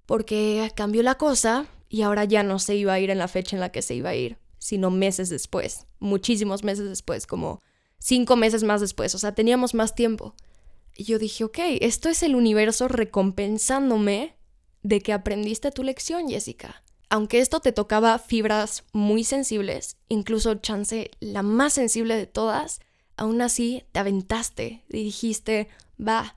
Porque 0.05 0.71
cambió 0.75 1.03
la 1.03 1.15
cosa 1.15 1.67
y 1.89 2.01
ahora 2.01 2.25
ya 2.25 2.43
no 2.43 2.59
se 2.59 2.75
iba 2.75 2.93
a 2.93 2.99
ir 2.99 3.09
en 3.09 3.17
la 3.17 3.27
fecha 3.27 3.55
en 3.55 3.59
la 3.59 3.71
que 3.71 3.81
se 3.81 3.95
iba 3.95 4.09
a 4.09 4.15
ir, 4.15 4.37
sino 4.57 4.91
meses 4.91 5.29
después, 5.29 5.87
muchísimos 5.99 6.63
meses 6.63 6.87
después, 6.87 7.27
como 7.27 7.61
cinco 7.99 8.35
meses 8.35 8.63
más 8.63 8.81
después, 8.81 9.15
o 9.15 9.17
sea, 9.17 9.33
teníamos 9.33 9.73
más 9.73 9.95
tiempo. 9.95 10.35
Y 10.95 11.03
yo 11.05 11.19
dije, 11.19 11.43
ok, 11.43 11.57
esto 11.81 12.09
es 12.09 12.23
el 12.23 12.35
universo 12.35 12.87
recompensándome 12.87 14.35
de 14.81 15.01
que 15.01 15.13
aprendiste 15.13 15.71
tu 15.71 15.83
lección, 15.83 16.29
Jessica. 16.29 16.83
Aunque 17.09 17.39
esto 17.39 17.59
te 17.59 17.71
tocaba 17.71 18.19
fibras 18.19 18.83
muy 18.93 19.23
sensibles, 19.23 19.97
incluso 20.09 20.55
chance 20.55 21.11
la 21.19 21.43
más 21.43 21.73
sensible 21.73 22.15
de 22.15 22.25
todas, 22.25 22.79
aún 23.17 23.41
así 23.41 23.83
te 23.91 23.99
aventaste 23.99 24.83
y 24.89 25.03
dijiste, 25.03 25.67
va, 25.99 26.35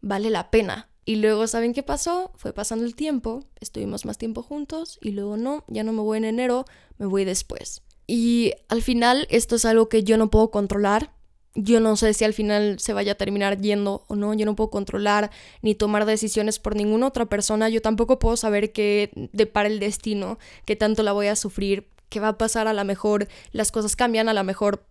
vale 0.00 0.30
la 0.30 0.50
pena. 0.50 0.88
Y 1.04 1.16
luego, 1.16 1.46
¿saben 1.46 1.72
qué 1.72 1.82
pasó? 1.82 2.32
Fue 2.34 2.52
pasando 2.52 2.84
el 2.84 2.96
tiempo, 2.96 3.44
estuvimos 3.60 4.04
más 4.04 4.18
tiempo 4.18 4.42
juntos 4.42 4.98
y 5.00 5.12
luego 5.12 5.36
no, 5.36 5.64
ya 5.68 5.84
no 5.84 5.92
me 5.92 6.00
voy 6.00 6.18
en 6.18 6.24
enero, 6.24 6.64
me 6.98 7.06
voy 7.06 7.24
después. 7.24 7.82
Y 8.06 8.52
al 8.68 8.82
final 8.82 9.26
esto 9.30 9.56
es 9.56 9.64
algo 9.64 9.88
que 9.88 10.04
yo 10.04 10.16
no 10.16 10.30
puedo 10.30 10.50
controlar, 10.50 11.12
yo 11.56 11.80
no 11.80 11.96
sé 11.96 12.14
si 12.14 12.24
al 12.24 12.34
final 12.34 12.78
se 12.78 12.92
vaya 12.92 13.12
a 13.12 13.16
terminar 13.16 13.60
yendo 13.60 14.04
o 14.08 14.14
no, 14.14 14.34
yo 14.34 14.44
no 14.46 14.54
puedo 14.54 14.70
controlar 14.70 15.30
ni 15.62 15.74
tomar 15.74 16.04
decisiones 16.04 16.58
por 16.58 16.76
ninguna 16.76 17.06
otra 17.06 17.26
persona, 17.26 17.68
yo 17.68 17.80
tampoco 17.80 18.18
puedo 18.18 18.36
saber 18.36 18.72
qué 18.72 19.10
depara 19.32 19.68
el 19.68 19.80
destino, 19.80 20.38
qué 20.64 20.76
tanto 20.76 21.02
la 21.02 21.12
voy 21.12 21.26
a 21.26 21.36
sufrir, 21.36 21.88
qué 22.08 22.20
va 22.20 22.28
a 22.28 22.38
pasar, 22.38 22.68
a 22.68 22.74
lo 22.74 22.84
mejor 22.84 23.26
las 23.52 23.72
cosas 23.72 23.96
cambian, 23.96 24.28
a 24.28 24.34
lo 24.34 24.44
mejor 24.44 24.86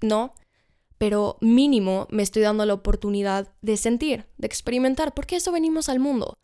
no, 0.00 0.34
pero 0.98 1.36
mínimo 1.40 2.08
me 2.10 2.22
estoy 2.22 2.42
dando 2.42 2.64
la 2.64 2.74
oportunidad 2.74 3.52
de 3.60 3.76
sentir, 3.76 4.24
de 4.38 4.46
experimentar, 4.46 5.14
porque 5.14 5.36
eso 5.36 5.52
venimos 5.52 5.88
al 5.88 6.00
mundo. 6.00 6.34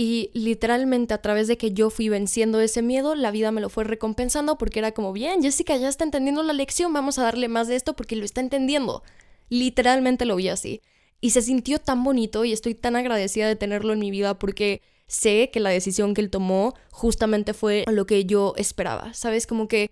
Y 0.00 0.30
literalmente 0.32 1.12
a 1.12 1.20
través 1.20 1.48
de 1.48 1.58
que 1.58 1.72
yo 1.72 1.90
fui 1.90 2.08
venciendo 2.08 2.60
ese 2.60 2.82
miedo, 2.82 3.16
la 3.16 3.32
vida 3.32 3.50
me 3.50 3.60
lo 3.60 3.68
fue 3.68 3.82
recompensando 3.82 4.56
porque 4.56 4.78
era 4.78 4.92
como, 4.92 5.12
bien, 5.12 5.42
Jessica 5.42 5.76
ya 5.76 5.88
está 5.88 6.04
entendiendo 6.04 6.44
la 6.44 6.52
lección, 6.52 6.92
vamos 6.92 7.18
a 7.18 7.24
darle 7.24 7.48
más 7.48 7.66
de 7.66 7.74
esto 7.74 7.96
porque 7.96 8.14
lo 8.14 8.24
está 8.24 8.40
entendiendo. 8.40 9.02
Literalmente 9.48 10.24
lo 10.24 10.36
vi 10.36 10.50
así. 10.50 10.82
Y 11.20 11.30
se 11.30 11.42
sintió 11.42 11.80
tan 11.80 12.04
bonito 12.04 12.44
y 12.44 12.52
estoy 12.52 12.76
tan 12.76 12.94
agradecida 12.94 13.48
de 13.48 13.56
tenerlo 13.56 13.92
en 13.92 13.98
mi 13.98 14.12
vida 14.12 14.38
porque 14.38 14.82
sé 15.08 15.50
que 15.52 15.58
la 15.58 15.70
decisión 15.70 16.14
que 16.14 16.20
él 16.20 16.30
tomó 16.30 16.74
justamente 16.92 17.52
fue 17.52 17.84
lo 17.88 18.06
que 18.06 18.24
yo 18.24 18.54
esperaba. 18.56 19.14
¿Sabes? 19.14 19.48
Como 19.48 19.66
que 19.66 19.90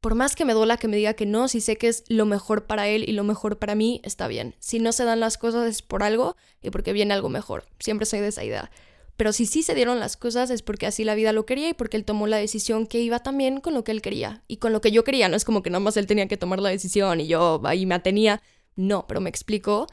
por 0.00 0.14
más 0.14 0.34
que 0.34 0.46
me 0.46 0.54
duela 0.54 0.78
que 0.78 0.88
me 0.88 0.96
diga 0.96 1.12
que 1.12 1.26
no, 1.26 1.46
si 1.48 1.60
sé 1.60 1.76
que 1.76 1.88
es 1.88 2.04
lo 2.08 2.24
mejor 2.24 2.64
para 2.64 2.88
él 2.88 3.04
y 3.06 3.12
lo 3.12 3.22
mejor 3.22 3.58
para 3.58 3.74
mí, 3.74 4.00
está 4.02 4.28
bien. 4.28 4.54
Si 4.60 4.78
no 4.78 4.92
se 4.92 5.04
dan 5.04 5.20
las 5.20 5.36
cosas 5.36 5.68
es 5.68 5.82
por 5.82 6.02
algo 6.02 6.36
y 6.62 6.70
porque 6.70 6.94
viene 6.94 7.12
algo 7.12 7.28
mejor. 7.28 7.66
Siempre 7.80 8.06
soy 8.06 8.20
de 8.20 8.28
esa 8.28 8.44
idea. 8.44 8.70
Pero 9.22 9.32
si 9.32 9.46
sí 9.46 9.62
se 9.62 9.76
dieron 9.76 10.00
las 10.00 10.16
cosas 10.16 10.50
es 10.50 10.62
porque 10.62 10.84
así 10.84 11.04
la 11.04 11.14
vida 11.14 11.32
lo 11.32 11.46
quería 11.46 11.68
y 11.68 11.74
porque 11.74 11.96
él 11.96 12.04
tomó 12.04 12.26
la 12.26 12.38
decisión 12.38 12.88
que 12.88 13.00
iba 13.00 13.20
también 13.20 13.60
con 13.60 13.72
lo 13.72 13.84
que 13.84 13.92
él 13.92 14.02
quería 14.02 14.42
y 14.48 14.56
con 14.56 14.72
lo 14.72 14.80
que 14.80 14.90
yo 14.90 15.04
quería. 15.04 15.28
No 15.28 15.36
es 15.36 15.44
como 15.44 15.62
que 15.62 15.70
nada 15.70 15.78
más 15.78 15.96
él 15.96 16.08
tenía 16.08 16.26
que 16.26 16.36
tomar 16.36 16.58
la 16.58 16.70
decisión 16.70 17.20
y 17.20 17.28
yo 17.28 17.60
ahí 17.62 17.86
me 17.86 17.94
atenía. 17.94 18.42
No, 18.74 19.06
pero 19.06 19.20
me 19.20 19.30
explico. 19.30 19.86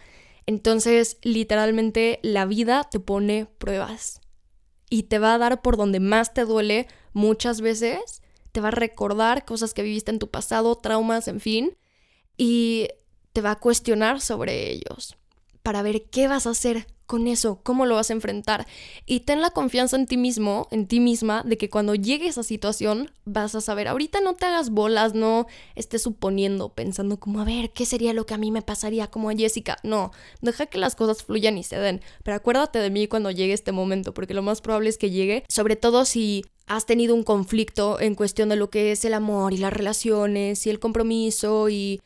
Entonces, 0.47 1.19
literalmente, 1.21 2.19
la 2.23 2.47
vida 2.47 2.89
te 2.89 2.99
pone 2.99 3.45
pruebas 3.45 4.19
y 4.89 5.03
te 5.03 5.19
va 5.19 5.35
a 5.35 5.37
dar 5.37 5.61
por 5.61 5.77
donde 5.77 5.99
más 5.99 6.33
te 6.33 6.43
duele 6.43 6.87
muchas 7.13 7.61
veces. 7.61 8.23
te 8.51 8.61
va 8.61 8.69
a 8.69 8.71
recordar 8.71 9.45
cosas 9.45 9.75
que 9.75 9.83
viviste 9.83 10.09
en 10.09 10.17
tu 10.17 10.31
pasado, 10.31 10.75
traumas, 10.75 11.27
en 11.27 11.39
fin, 11.39 11.77
y 12.35 12.87
te 13.33 13.41
va 13.41 13.51
a 13.51 13.59
cuestionar 13.59 14.21
sobre 14.21 14.71
ellos 14.71 15.17
para 15.61 15.83
ver 15.83 16.09
qué 16.09 16.27
vas 16.27 16.47
a 16.47 16.49
hacer 16.49 16.87
con 17.09 17.27
eso, 17.27 17.59
cómo 17.63 17.87
lo 17.87 17.95
vas 17.95 18.11
a 18.11 18.13
enfrentar. 18.13 18.67
Y 19.07 19.21
ten 19.21 19.41
la 19.41 19.49
confianza 19.49 19.95
en 19.95 20.05
ti 20.05 20.15
mismo, 20.15 20.67
en 20.69 20.85
ti 20.85 20.99
misma, 20.99 21.41
de 21.43 21.57
que 21.57 21.67
cuando 21.67 21.95
llegue 21.95 22.27
esa 22.27 22.43
situación 22.43 23.09
vas 23.25 23.55
a 23.55 23.61
saber. 23.61 23.87
Ahorita 23.87 24.21
no 24.21 24.35
te 24.35 24.45
hagas 24.45 24.69
bolas, 24.69 25.15
no 25.15 25.47
estés 25.73 26.03
suponiendo, 26.03 26.69
pensando 26.69 27.19
como, 27.19 27.41
a 27.41 27.45
ver, 27.45 27.71
¿qué 27.71 27.87
sería 27.87 28.13
lo 28.13 28.27
que 28.27 28.35
a 28.35 28.37
mí 28.37 28.51
me 28.51 28.61
pasaría 28.61 29.07
como 29.07 29.31
a 29.31 29.33
Jessica? 29.33 29.77
No, 29.81 30.11
deja 30.41 30.67
que 30.67 30.77
las 30.77 30.95
cosas 30.95 31.23
fluyan 31.23 31.57
y 31.57 31.63
se 31.63 31.79
den. 31.79 31.99
Pero 32.23 32.37
acuérdate 32.37 32.77
de 32.77 32.91
mí 32.91 33.07
cuando 33.07 33.31
llegue 33.31 33.53
este 33.53 33.71
momento, 33.71 34.13
porque 34.13 34.35
lo 34.35 34.43
más 34.43 34.61
probable 34.61 34.89
es 34.89 34.99
que 34.99 35.09
llegue, 35.09 35.45
sobre 35.49 35.75
todo 35.75 36.05
si 36.05 36.45
has 36.67 36.85
tenido 36.85 37.15
un 37.15 37.23
conflicto 37.23 37.99
en 37.99 38.13
cuestión 38.13 38.49
de 38.49 38.55
lo 38.55 38.69
que 38.69 38.91
es 38.91 39.03
el 39.03 39.15
amor 39.15 39.53
y 39.53 39.57
las 39.57 39.73
relaciones 39.73 40.67
y 40.67 40.69
el 40.69 40.79
compromiso 40.79 41.69
y 41.69 41.99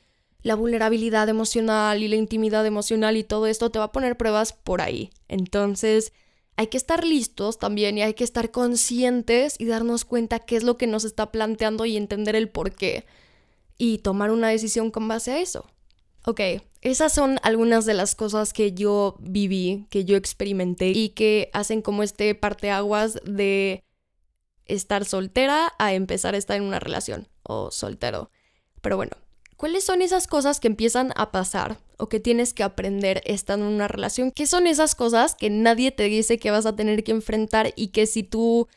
la 0.43 0.55
vulnerabilidad 0.55 1.29
emocional 1.29 2.03
y 2.03 2.07
la 2.07 2.17
intimidad 2.17 2.65
emocional 2.65 3.17
y 3.17 3.23
todo 3.23 3.47
esto 3.47 3.71
te 3.71 3.79
va 3.79 3.85
a 3.85 3.91
poner 3.91 4.17
pruebas 4.17 4.53
por 4.53 4.81
ahí. 4.81 5.09
Entonces, 5.29 6.13
hay 6.55 6.67
que 6.67 6.77
estar 6.77 7.03
listos 7.03 7.57
también 7.57 7.97
y 7.97 8.03
hay 8.03 8.13
que 8.13 8.23
estar 8.23 8.51
conscientes 8.51 9.55
y 9.57 9.65
darnos 9.65 10.05
cuenta 10.05 10.39
qué 10.39 10.57
es 10.57 10.63
lo 10.63 10.77
que 10.77 10.85
nos 10.85 11.05
está 11.05 11.31
planteando 11.31 11.85
y 11.85 11.97
entender 11.97 12.35
el 12.35 12.49
por 12.49 12.75
qué 12.75 13.05
y 13.77 13.99
tomar 13.99 14.31
una 14.31 14.49
decisión 14.49 14.91
con 14.91 15.07
base 15.07 15.31
a 15.31 15.39
eso. 15.39 15.65
Ok, 16.25 16.39
esas 16.81 17.13
son 17.13 17.39
algunas 17.43 17.85
de 17.85 17.93
las 17.93 18.13
cosas 18.15 18.53
que 18.53 18.73
yo 18.73 19.17
viví, 19.19 19.87
que 19.89 20.05
yo 20.05 20.15
experimenté 20.15 20.89
y 20.89 21.09
que 21.09 21.49
hacen 21.53 21.81
como 21.81 22.03
este 22.03 22.35
parteaguas 22.35 23.19
de 23.25 23.83
estar 24.65 25.05
soltera 25.05 25.73
a 25.79 25.93
empezar 25.93 26.35
a 26.35 26.37
estar 26.37 26.57
en 26.57 26.63
una 26.63 26.79
relación 26.79 27.27
o 27.43 27.71
soltero. 27.71 28.29
Pero 28.81 28.95
bueno, 28.95 29.17
¿Cuáles 29.57 29.83
son 29.83 30.01
esas 30.01 30.27
cosas 30.27 30.59
que 30.59 30.67
empiezan 30.67 31.11
a 31.15 31.31
pasar 31.31 31.79
o 31.97 32.09
que 32.09 32.19
tienes 32.19 32.53
que 32.53 32.63
aprender 32.63 33.21
estando 33.25 33.67
en 33.67 33.73
una 33.73 33.87
relación? 33.87 34.31
¿Qué 34.31 34.45
son 34.45 34.67
esas 34.67 34.95
cosas 34.95 35.35
que 35.35 35.49
nadie 35.49 35.91
te 35.91 36.03
dice 36.03 36.37
que 36.37 36.51
vas 36.51 36.65
a 36.65 36.75
tener 36.75 37.03
que 37.03 37.11
enfrentar 37.11 37.73
y 37.75 37.87
que 37.89 38.05
si 38.05 38.23
tú 38.23 38.67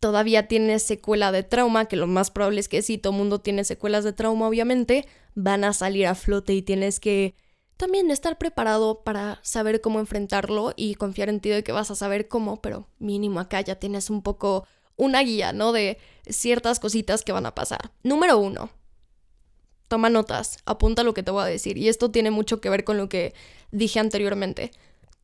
todavía 0.00 0.48
tienes 0.48 0.82
secuela 0.82 1.30
de 1.30 1.42
trauma, 1.42 1.86
que 1.86 1.96
lo 1.96 2.06
más 2.06 2.30
probable 2.30 2.60
es 2.60 2.68
que 2.68 2.82
sí, 2.82 2.98
todo 2.98 3.12
mundo 3.12 3.40
tiene 3.40 3.64
secuelas 3.64 4.02
de 4.02 4.12
trauma 4.12 4.48
obviamente, 4.48 5.06
van 5.34 5.62
a 5.64 5.72
salir 5.72 6.06
a 6.06 6.14
flote 6.14 6.54
y 6.54 6.62
tienes 6.62 7.00
que 7.00 7.34
también 7.76 8.10
estar 8.10 8.36
preparado 8.38 9.02
para 9.04 9.40
saber 9.42 9.80
cómo 9.80 10.00
enfrentarlo 10.00 10.72
y 10.76 10.94
confiar 10.96 11.28
en 11.28 11.40
ti 11.40 11.48
de 11.48 11.62
que 11.62 11.72
vas 11.72 11.90
a 11.90 11.94
saber 11.94 12.28
cómo, 12.28 12.60
pero 12.60 12.88
mínimo 12.98 13.40
acá 13.40 13.60
ya 13.60 13.76
tienes 13.76 14.10
un 14.10 14.22
poco 14.22 14.66
una 14.96 15.22
guía, 15.22 15.52
¿no? 15.52 15.72
De 15.72 15.98
ciertas 16.28 16.78
cositas 16.78 17.24
que 17.24 17.32
van 17.32 17.46
a 17.46 17.54
pasar. 17.54 17.92
Número 18.02 18.38
uno, 18.38 18.70
toma 19.90 20.08
notas, 20.08 20.58
apunta 20.66 21.02
lo 21.02 21.14
que 21.14 21.24
te 21.24 21.32
voy 21.32 21.42
a 21.42 21.46
decir. 21.46 21.76
Y 21.76 21.88
esto 21.88 22.12
tiene 22.12 22.30
mucho 22.30 22.60
que 22.60 22.70
ver 22.70 22.84
con 22.84 22.96
lo 22.96 23.08
que 23.08 23.34
dije 23.72 23.98
anteriormente. 23.98 24.70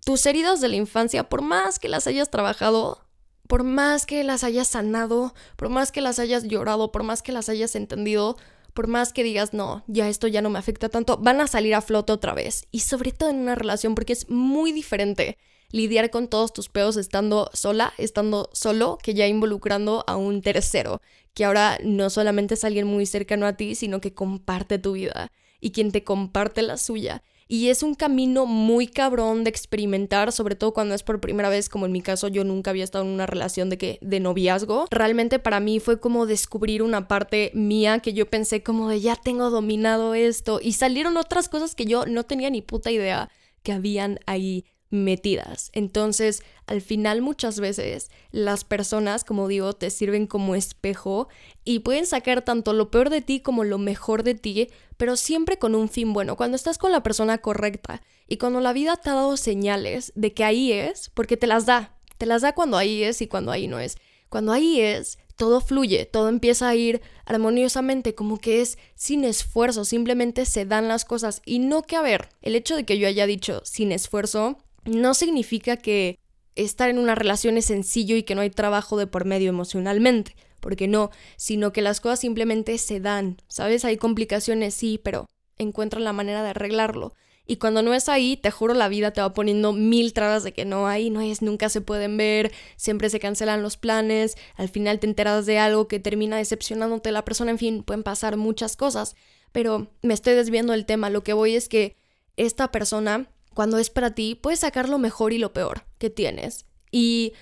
Tus 0.05 0.27
heridas 0.27 0.61
de 0.61 0.69
la 0.69 0.75
infancia, 0.75 1.29
por 1.29 1.41
más 1.41 1.79
que 1.79 1.89
las 1.89 2.09
hayas 2.09 2.33
trabajado, 2.33 3.01
por 3.47 3.63
más 3.63 4.07
que 4.07 4.25
las 4.25 4.43
hayas 4.43 4.67
sanado, 4.67 5.35
por 5.55 5.69
más 5.69 5.93
que 5.93 6.01
las 6.01 6.19
hayas 6.19 6.43
llorado, 6.43 6.91
por 6.91 7.05
más 7.05 7.23
que 7.23 7.31
las 7.31 7.49
hayas 7.49 7.77
entendido, 7.77 8.37
por 8.75 8.89
más 8.89 9.13
que 9.13 9.23
digas, 9.23 9.55
no, 9.55 9.85
ya 9.87 10.09
esto 10.09 10.27
ya 10.27 10.43
no 10.43 10.51
me 10.51 10.59
afecta 10.59 10.89
tanto, 10.89 11.17
van 11.17 11.41
a 11.41 11.47
salir 11.47 11.77
a 11.77 11.81
flote 11.81 12.13
otra 12.13 12.35
vez. 12.35 12.67
Y 12.73 12.81
sobre 12.81 13.13
todo 13.13 13.31
en 13.31 13.37
una 13.37 13.55
relación, 13.55 13.95
porque 13.95 14.15
es 14.15 14.29
muy 14.29 14.73
diferente 14.73 15.39
lidiar 15.71 16.11
con 16.11 16.29
todos 16.29 16.53
tus 16.53 16.69
peos 16.69 16.97
estando 16.97 17.51
sola, 17.53 17.93
estando 17.99 18.51
solo, 18.53 18.99
que 19.03 19.15
ya 19.15 19.27
involucrando 19.27 20.05
a 20.07 20.17
un 20.17 20.43
tercero, 20.43 21.01
que 21.35 21.45
ahora 21.45 21.79
no 21.83 22.11
solamente 22.11 22.55
es 22.55 22.65
alguien 22.65 22.87
muy 22.87 23.07
cercano 23.07 23.47
a 23.47 23.57
ti, 23.57 23.75
sino 23.75 24.01
que 24.01 24.15
comparte 24.15 24.79
tu 24.79 24.93
vida 24.93 25.31
y 25.61 25.71
quien 25.71 25.93
te 25.93 26.05
comparte 26.05 26.63
la 26.63 26.77
suya. 26.77 27.23
Y 27.49 27.69
es 27.69 27.85
un 27.85 27.95
camino 27.95 28.45
muy 28.45 28.89
cabrón 28.89 29.45
de 29.45 29.51
experimentar, 29.51 30.33
sobre 30.33 30.57
todo 30.57 30.75
cuando 30.75 30.97
es 30.97 31.05
por 31.05 31.21
primera 31.21 31.49
vez, 31.49 31.69
como 31.69 31.87
en 31.87 31.93
mi 31.93 32.03
caso 32.03 32.27
yo 32.27 32.43
nunca 32.43 32.71
había 32.71 32.83
estado 32.83 33.05
en 33.05 33.11
una 33.11 33.27
relación 33.27 33.71
de 33.71 33.79
que 33.79 33.99
de 34.03 34.19
noviazgo. 34.19 34.87
Realmente 34.91 35.39
para 35.39 35.61
mí 35.61 35.79
fue 35.79 36.01
como 36.01 36.27
descubrir 36.27 36.83
una 36.83 37.07
parte 37.07 37.53
mía 37.55 38.01
que 38.01 38.15
yo 38.15 38.27
pensé 38.27 38.65
como 38.65 38.89
de 38.89 39.01
ya 39.01 39.15
tengo 39.15 39.51
dominado 39.51 40.15
esto 40.15 40.59
y 40.61 40.73
salieron 40.73 41.17
otras 41.17 41.49
cosas 41.49 41.77
que 41.77 41.85
yo 41.85 42.05
no 42.07 42.25
tenía 42.25 42.51
ni 42.51 42.63
puta 42.63 42.91
idea 42.91 43.31
que 43.63 43.73
habían 43.73 44.19
ahí 44.27 44.65
metidas. 45.05 45.71
Entonces, 45.73 46.43
al 46.67 46.81
final 46.81 47.23
muchas 47.23 47.61
veces 47.61 48.11
las 48.33 48.65
personas, 48.65 49.23
como 49.23 49.47
digo, 49.49 49.73
te 49.73 49.91
sirven 49.91 50.27
como 50.27 50.55
espejo 50.55 51.29
y 51.65 51.81
pueden 51.81 52.07
sacar 52.07 52.43
tanto 52.43 52.73
lo 52.73 52.91
peor 52.91 53.11
de 53.11 53.21
ti 53.21 53.41
como 53.41 53.63
lo 53.63 53.79
mejor 53.79 54.23
de 54.23 54.35
ti, 54.35 54.69
pero 54.97 55.17
siempre 55.17 55.59
con 55.59 55.75
un 55.75 55.89
fin 55.89 56.13
bueno, 56.13 56.37
cuando 56.37 56.57
estás 56.57 56.79
con 56.79 56.93
la 56.93 57.03
persona 57.03 57.39
correcta 57.39 58.03
y 58.27 58.39
cuando 58.39 58.61
la 58.61 58.73
vida 58.73 58.97
te 58.97 59.11
ha 59.11 59.15
dado 59.15 59.37
señales 59.37 60.13
de 60.17 60.33
que 60.35 60.45
ahí 60.45 60.73
es, 60.73 61.11
porque 61.15 61.37
te 61.37 61.47
las 61.47 61.67
da, 61.67 61.97
te 62.19 62.27
las 62.27 62.43
da 62.43 62.53
cuando 62.53 62.77
ahí 62.77 63.03
es 63.03 63.23
y 63.23 63.29
cuando 63.29 63.53
ahí 63.53 63.69
no 63.69 63.79
es. 63.79 63.97
Cuando 64.29 64.53
ahí 64.53 64.81
es, 64.81 65.19
todo 65.37 65.61
fluye, 65.61 66.07
todo 66.07 66.29
empieza 66.29 66.69
a 66.69 66.75
ir 66.75 67.03
armoniosamente, 67.27 68.15
como 68.15 68.39
que 68.39 68.63
es 68.63 68.79
sin 68.95 69.25
esfuerzo, 69.25 69.85
simplemente 69.85 70.47
se 70.47 70.65
dan 70.65 70.89
las 70.89 71.05
cosas. 71.05 71.43
Y 71.45 71.59
no 71.59 71.83
que, 71.83 71.97
a 71.97 72.03
ver, 72.03 72.31
el 72.43 72.57
hecho 72.57 72.75
de 72.75 72.85
que 72.85 72.99
yo 72.99 73.07
haya 73.07 73.27
dicho 73.27 73.61
sin 73.65 73.93
esfuerzo 73.93 74.59
no 74.87 75.15
significa 75.15 75.77
que 75.77 76.19
estar 76.55 76.89
en 76.89 76.99
una 76.99 77.15
relación 77.15 77.57
es 77.59 77.67
sencillo 77.67 78.17
y 78.17 78.23
que 78.23 78.35
no 78.35 78.41
hay 78.41 78.51
trabajo 78.51 78.97
de 78.97 79.07
por 79.07 79.25
medio 79.25 79.51
emocionalmente, 79.51 80.35
porque 80.61 80.89
no, 80.89 81.11
sino 81.37 81.73
que 81.73 81.83
las 81.83 82.01
cosas 82.01 82.21
simplemente 82.21 82.77
se 82.79 83.01
dan, 83.01 83.43
¿sabes? 83.49 83.85
Hay 83.85 83.99
complicaciones, 83.99 84.75
sí, 84.75 84.99
pero 85.03 85.27
encuentran 85.59 86.05
la 86.05 86.13
manera 86.13 86.43
de 86.43 86.51
arreglarlo. 86.51 87.15
Y 87.49 87.57
cuando 87.57 87.81
no 87.83 87.95
es 87.95 88.09
ahí, 88.09 88.37
te 88.37 88.51
juro, 88.51 88.75
la 88.75 88.89
vida 88.89 89.13
te 89.13 89.21
va 89.21 89.33
poniendo 89.33 89.73
mil 89.73 90.13
trabas 90.13 90.43
de 90.43 90.53
que 90.53 90.65
no 90.65 90.89
hay, 90.89 91.11
no 91.11 91.21
es, 91.21 91.43
nunca 91.43 91.69
se 91.69 91.81
pueden 91.81 92.17
ver, 92.17 92.51
siempre 92.77 93.09
se 93.09 93.21
cancelan 93.21 93.63
los 93.63 93.77
planes, 93.77 94.37
al 94.57 94.69
final 94.69 94.99
te 94.99 95.07
enteras 95.07 95.47
de 95.47 95.59
algo 95.59 95.87
que 95.87 96.01
termina 96.01 96.39
decepcionándote 96.39 97.13
la 97.13 97.25
persona, 97.25 97.53
en 97.53 97.59
fin, 97.59 97.83
pueden 97.85 98.03
pasar 98.03 98.37
muchas 98.37 98.77
cosas. 98.77 99.15
Pero 99.53 99.93
me 100.03 100.15
estoy 100.15 100.35
desviando 100.35 100.73
del 100.73 100.87
tema, 100.87 101.09
lo 101.09 101.23
que 101.23 101.35
voy 101.35 101.55
es 101.55 101.69
que 101.69 101.97
esta 102.37 102.73
persona 102.73 103.31
cuando 103.57 103.79
es 103.79 103.89
para 103.89 104.15
ti, 104.15 104.35
puedes 104.35 104.61
sacar 104.61 104.91
lo 104.91 104.99
mejor 104.99 105.33
y 105.33 105.39
lo 105.39 105.55
peor 105.55 105.87
que 105.97 106.11
tienes. 106.11 106.67
Y 106.93 107.33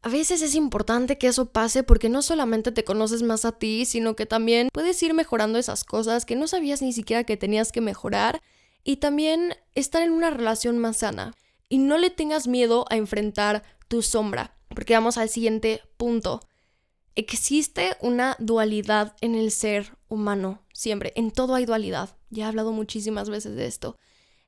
a 0.00 0.08
veces 0.08 0.40
es 0.40 0.54
importante 0.54 1.18
que 1.18 1.26
eso 1.26 1.52
pase 1.52 1.82
porque 1.82 2.08
no 2.08 2.22
solamente 2.22 2.72
te 2.72 2.82
conoces 2.82 3.22
más 3.22 3.44
a 3.44 3.52
ti, 3.52 3.84
sino 3.84 4.16
que 4.16 4.24
también 4.24 4.70
puedes 4.72 5.02
ir 5.02 5.12
mejorando 5.12 5.58
esas 5.58 5.84
cosas 5.84 6.24
que 6.24 6.34
no 6.34 6.48
sabías 6.48 6.80
ni 6.80 6.94
siquiera 6.94 7.24
que 7.24 7.36
tenías 7.36 7.72
que 7.72 7.82
mejorar 7.82 8.40
y 8.84 8.96
también 8.96 9.54
estar 9.74 10.00
en 10.00 10.12
una 10.12 10.30
relación 10.30 10.78
más 10.78 10.96
sana. 10.96 11.34
Y 11.68 11.76
no 11.76 11.98
le 11.98 12.08
tengas 12.08 12.48
miedo 12.48 12.86
a 12.88 12.96
enfrentar 12.96 13.64
tu 13.88 14.00
sombra, 14.00 14.56
porque 14.68 14.94
vamos 14.94 15.18
al 15.18 15.28
siguiente 15.28 15.82
punto. 15.98 16.40
Existe 17.16 17.98
una 18.00 18.34
dualidad 18.38 19.14
en 19.20 19.34
el 19.34 19.50
ser 19.50 19.94
humano, 20.08 20.62
siempre, 20.72 21.12
en 21.16 21.32
todo 21.32 21.54
hay 21.54 21.66
dualidad. 21.66 22.16
Ya 22.30 22.46
he 22.46 22.48
hablado 22.48 22.72
muchísimas 22.72 23.28
veces 23.28 23.56
de 23.56 23.66
esto. 23.66 23.98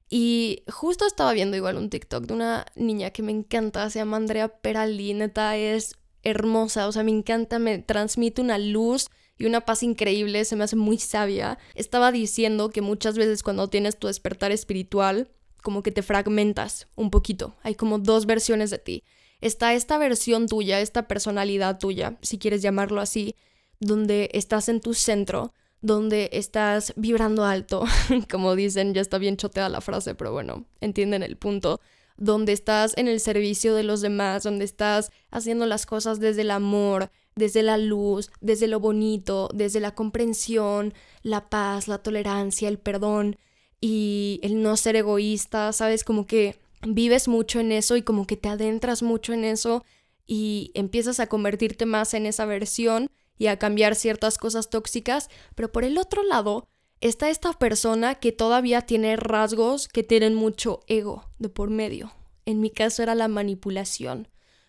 Y 0.09 0.63
justo 0.69 1.07
estaba 1.07 1.33
viendo 1.33 1.57
igual 1.57 1.77
un 1.77 1.91
TikTok 1.91 2.27
de 2.27 2.35
una 2.35 2.67
niña 2.77 3.11
que 3.11 3.23
me 3.23 3.33
encanta, 3.33 3.91
se 3.91 3.99
llama 3.99 4.17
Andrea 4.17 4.49
Peralí, 4.49 5.15
neta 5.15 5.57
es 5.57 5.97
hermosa, 6.23 6.87
o 6.87 6.93
sea, 6.93 7.03
me 7.03 7.11
encanta, 7.11 7.59
me 7.59 7.79
transmite 7.79 8.41
una 8.41 8.59
luz 8.59 9.09
y 9.39 9.47
una 9.47 9.63
paz 9.63 9.83
increíble, 9.83 10.45
se 10.45 10.57
me 10.57 10.65
hace 10.65 10.77
muy 10.77 10.99
sabia. 10.99 11.59
Estaba 11.75 12.13
diciendo 12.13 12.71
que 12.71 12.83
muchas 12.83 13.19
veces 13.19 13.43
cuando 13.43 13.69
tienes 13.69 13.99
tu 13.99 14.07
despertar 14.07 14.53
espiritual, 14.53 15.31
como 15.63 15.83
que 15.83 15.93
te 15.93 16.03
fragmentas 16.03 16.87
un 16.95 17.11
poquito, 17.11 17.57
hay 17.63 17.75
como 17.75 17.99
dos 17.99 18.27
versiones 18.27 18.71
de 18.71 18.79
ti. 18.79 19.05
Está 19.41 19.75
esta 19.75 19.99
versión 19.99 20.47
tuya, 20.47 20.81
esta 20.81 21.09
personalidad 21.09 21.79
tuya, 21.79 22.17
si 22.23 22.39
quieres 22.39 22.63
llamarlo 22.63 23.01
así, 23.01 23.35
donde 23.81 24.31
estás 24.33 24.69
en 24.69 24.81
tu 24.81 24.95
centro, 24.95 25.53
donde 25.87 26.31
estás 26.33 26.93
vibrando 26.97 27.45
alto, 27.45 27.85
como 28.31 28.57
dicen, 28.57 28.93
ya 28.93 29.01
está 29.01 29.19
bien 29.19 29.37
choteada 29.37 29.69
la 29.69 29.81
frase, 29.81 30.17
pero 30.17 30.33
bueno, 30.33 30.65
entienden 30.81 31.23
el 31.23 31.37
punto, 31.37 31.81
donde 32.17 32.53
estás 32.53 32.93
en 32.97 33.07
el 33.07 33.21
servicio 33.21 33.73
de 33.75 33.85
los 33.85 34.01
demás, 34.01 34.43
donde 34.43 34.65
estás 34.65 35.13
haciendo 35.31 35.65
las 35.65 35.87
cosas 35.87 36.19
desde 36.19 36.43
el 36.43 36.51
amor, 36.51 37.11
desde 37.37 37.63
la 37.63 37.79
luz, 37.79 38.33
desde 38.41 38.67
lo 38.67 38.81
bonito, 38.81 39.49
desde 39.55 39.79
la 39.79 39.95
comprensión, 39.95 40.93
la 41.23 41.49
paz, 41.49 41.87
la 41.87 41.99
tolerancia, 41.99 42.69
el 42.69 42.79
perdón 42.79 43.37
y 43.81 44.41
el 44.43 44.63
no 44.63 44.77
ser 44.77 44.97
egoísta, 44.97 45.73
sabes, 45.73 46.03
como 46.03 46.27
que 46.27 46.59
vives 46.83 47.29
mucho 47.29 47.61
en 47.61 47.71
eso 47.71 47.97
y 47.97 48.03
como 48.03 48.27
que 48.27 48.37
te 48.37 48.49
adentras 48.49 49.05
mucho 49.05 49.33
en 49.35 49.45
eso 49.45 49.85
y 50.27 50.73
empiezas 50.75 51.21
a 51.21 51.29
convertirte 51.29 51.87
más 51.87 52.13
en 52.15 52.27
esa 52.27 52.45
versión 52.45 53.09
y 53.39 53.49
a 53.49 53.59
cambiar 53.59 53.95
ciertas 53.95 54.39
cosas 54.39 54.71
tóxicas, 54.71 55.29
pero 55.55 55.71
por 55.73 55.85
el 55.85 55.99
otro 55.99 56.23
lado 56.23 56.69
está 57.01 57.31
esta 57.31 57.53
persona 57.53 58.15
que 58.17 58.33
todavía 58.33 58.83
tiene 58.83 59.17
rasgos 59.17 59.89
que 59.89 60.03
tienen 60.03 60.35
mucho 60.35 60.81
ego 60.87 61.31
de 61.39 61.49
por 61.49 61.71
medio. 61.71 62.13
En 62.45 62.61
mi 62.61 62.71
caso 62.71 63.03
era 63.03 63.15
la 63.15 63.29
manipulación, 63.29 64.29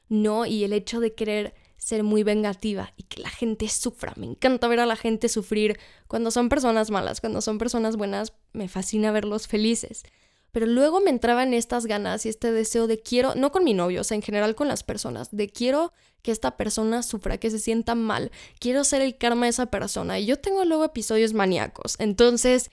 ¿no? 0.10 0.46
Y 0.46 0.64
el 0.64 0.74
hecho 0.74 1.00
de 1.00 1.14
querer 1.14 1.54
ser 1.78 2.04
muy 2.04 2.24
vengativa 2.24 2.92
y 2.98 3.04
que 3.04 3.22
la 3.22 3.30
gente 3.30 3.70
sufra. 3.70 4.14
Me 4.18 4.26
encanta 4.26 4.68
ver 4.68 4.80
a 4.80 4.86
la 4.86 4.96
gente 4.96 5.30
sufrir 5.30 5.80
cuando 6.08 6.32
son 6.32 6.50
personas 6.50 6.92
malas, 6.92 7.22
cuando 7.22 7.40
son 7.42 7.58
personas 7.58 7.96
buenas, 7.96 8.34
me 8.52 8.68
fascina 8.68 9.12
verlos 9.12 9.48
felices. 9.48 10.04
Pero 10.52 10.66
luego 10.66 11.02
me 11.02 11.10
entraban 11.10 11.54
estas 11.54 11.86
ganas 11.86 12.26
y 12.26 12.30
este 12.30 12.52
deseo 12.52 12.88
de 12.88 13.00
quiero, 13.00 13.36
no 13.36 13.52
con 13.52 13.64
mi 13.64 13.74
novio, 13.74 14.02
o 14.02 14.04
sea, 14.04 14.16
en 14.16 14.22
general 14.22 14.56
con 14.56 14.68
las 14.68 14.84
personas, 14.84 15.30
de 15.32 15.50
quiero 15.50 15.94
que 16.22 16.32
esta 16.32 16.58
persona 16.58 17.04
sufra, 17.04 17.38
que 17.38 17.50
se 17.50 17.60
sienta 17.60 17.96
mal, 17.96 18.32
quiero 18.60 18.84
ser 18.84 19.02
el 19.02 19.18
karma 19.18 19.46
de 19.46 19.52
esa 19.52 19.68
persona. 19.68 20.20
Y 20.20 20.26
yo 20.26 20.38
tengo 20.38 20.66
luego 20.66 20.86
episodios 20.86 21.34
maníacos. 21.34 21.96
Entonces, 22.00 22.72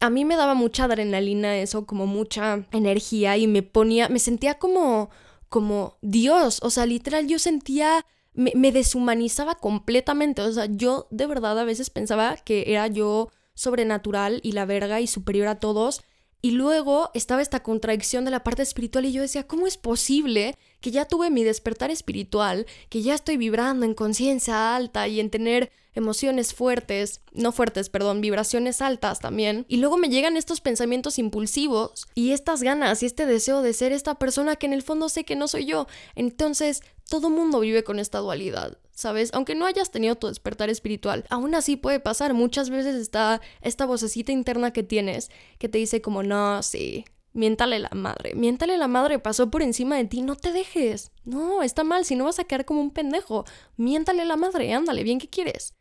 a 0.00 0.10
mí 0.10 0.24
me 0.24 0.36
daba 0.36 0.54
mucha 0.54 0.84
adrenalina 0.84 1.56
eso, 1.58 1.86
como 1.86 2.06
mucha 2.06 2.66
energía 2.72 3.36
y 3.36 3.46
me 3.46 3.62
ponía, 3.62 4.08
me 4.08 4.18
sentía 4.18 4.58
como, 4.58 5.10
como 5.48 5.98
Dios, 6.02 6.60
o 6.62 6.70
sea, 6.70 6.86
literal 6.86 7.26
yo 7.26 7.38
sentía 7.38 8.04
me, 8.36 8.52
me, 8.54 8.70
deshumanizaba 8.70 9.56
completamente. 9.56 10.42
O 10.42 10.52
sea, 10.52 10.66
yo 10.66 11.08
de 11.10 11.26
verdad 11.26 11.58
a 11.58 11.64
veces 11.64 11.90
pensaba 11.90 12.36
que 12.36 12.64
era 12.68 12.86
yo 12.86 13.30
sobrenatural 13.54 14.40
y 14.42 14.52
la 14.52 14.66
verga 14.66 15.00
y 15.00 15.06
superior 15.06 15.48
a 15.48 15.58
todos. 15.58 16.02
Y 16.46 16.52
luego 16.52 17.10
estaba 17.12 17.42
esta 17.42 17.64
contradicción 17.64 18.24
de 18.24 18.30
la 18.30 18.44
parte 18.44 18.62
espiritual 18.62 19.04
y 19.04 19.10
yo 19.10 19.20
decía, 19.20 19.48
¿cómo 19.48 19.66
es 19.66 19.76
posible 19.76 20.56
que 20.80 20.92
ya 20.92 21.04
tuve 21.04 21.28
mi 21.28 21.42
despertar 21.42 21.90
espiritual, 21.90 22.66
que 22.88 23.02
ya 23.02 23.16
estoy 23.16 23.36
vibrando 23.36 23.84
en 23.84 23.94
conciencia 23.94 24.76
alta 24.76 25.08
y 25.08 25.18
en 25.18 25.28
tener 25.30 25.72
emociones 25.96 26.54
fuertes, 26.54 27.20
no 27.32 27.50
fuertes, 27.50 27.88
perdón, 27.88 28.20
vibraciones 28.20 28.80
altas 28.80 29.18
también. 29.18 29.66
Y 29.66 29.78
luego 29.78 29.96
me 29.96 30.08
llegan 30.08 30.36
estos 30.36 30.60
pensamientos 30.60 31.18
impulsivos 31.18 32.06
y 32.14 32.30
estas 32.30 32.62
ganas 32.62 33.02
y 33.02 33.06
este 33.06 33.26
deseo 33.26 33.60
de 33.62 33.72
ser 33.72 33.90
esta 33.90 34.14
persona 34.14 34.54
que 34.54 34.66
en 34.66 34.72
el 34.72 34.82
fondo 34.84 35.08
sé 35.08 35.24
que 35.24 35.34
no 35.34 35.48
soy 35.48 35.64
yo. 35.64 35.88
Entonces, 36.14 36.80
todo 37.10 37.28
mundo 37.28 37.58
vive 37.58 37.82
con 37.82 37.98
esta 37.98 38.18
dualidad. 38.18 38.78
¿Sabes? 38.96 39.30
Aunque 39.34 39.54
no 39.54 39.66
hayas 39.66 39.90
tenido 39.90 40.16
tu 40.16 40.26
despertar 40.26 40.70
espiritual, 40.70 41.24
aún 41.28 41.54
así 41.54 41.76
puede 41.76 42.00
pasar. 42.00 42.34
Muchas 42.34 42.70
veces 42.70 42.96
está 42.96 43.40
esta 43.60 43.84
vocecita 43.86 44.32
interna 44.32 44.72
que 44.72 44.82
tienes 44.82 45.30
que 45.58 45.68
te 45.68 45.78
dice 45.78 46.00
como, 46.00 46.22
no, 46.22 46.62
sí, 46.62 47.04
miéntale 47.34 47.78
la 47.78 47.90
madre, 47.92 48.34
miéntale 48.34 48.78
la 48.78 48.88
madre, 48.88 49.18
pasó 49.18 49.50
por 49.50 49.62
encima 49.62 49.96
de 49.96 50.06
ti, 50.06 50.22
no 50.22 50.34
te 50.34 50.50
dejes. 50.50 51.12
No, 51.24 51.62
está 51.62 51.84
mal, 51.84 52.06
si 52.06 52.16
no 52.16 52.24
vas 52.24 52.38
a 52.38 52.44
quedar 52.44 52.64
como 52.64 52.80
un 52.80 52.90
pendejo. 52.90 53.44
Miéntale 53.76 54.24
la 54.24 54.36
madre, 54.36 54.72
ándale, 54.72 55.04
bien 55.04 55.18
que 55.18 55.28
quieres. 55.28 55.74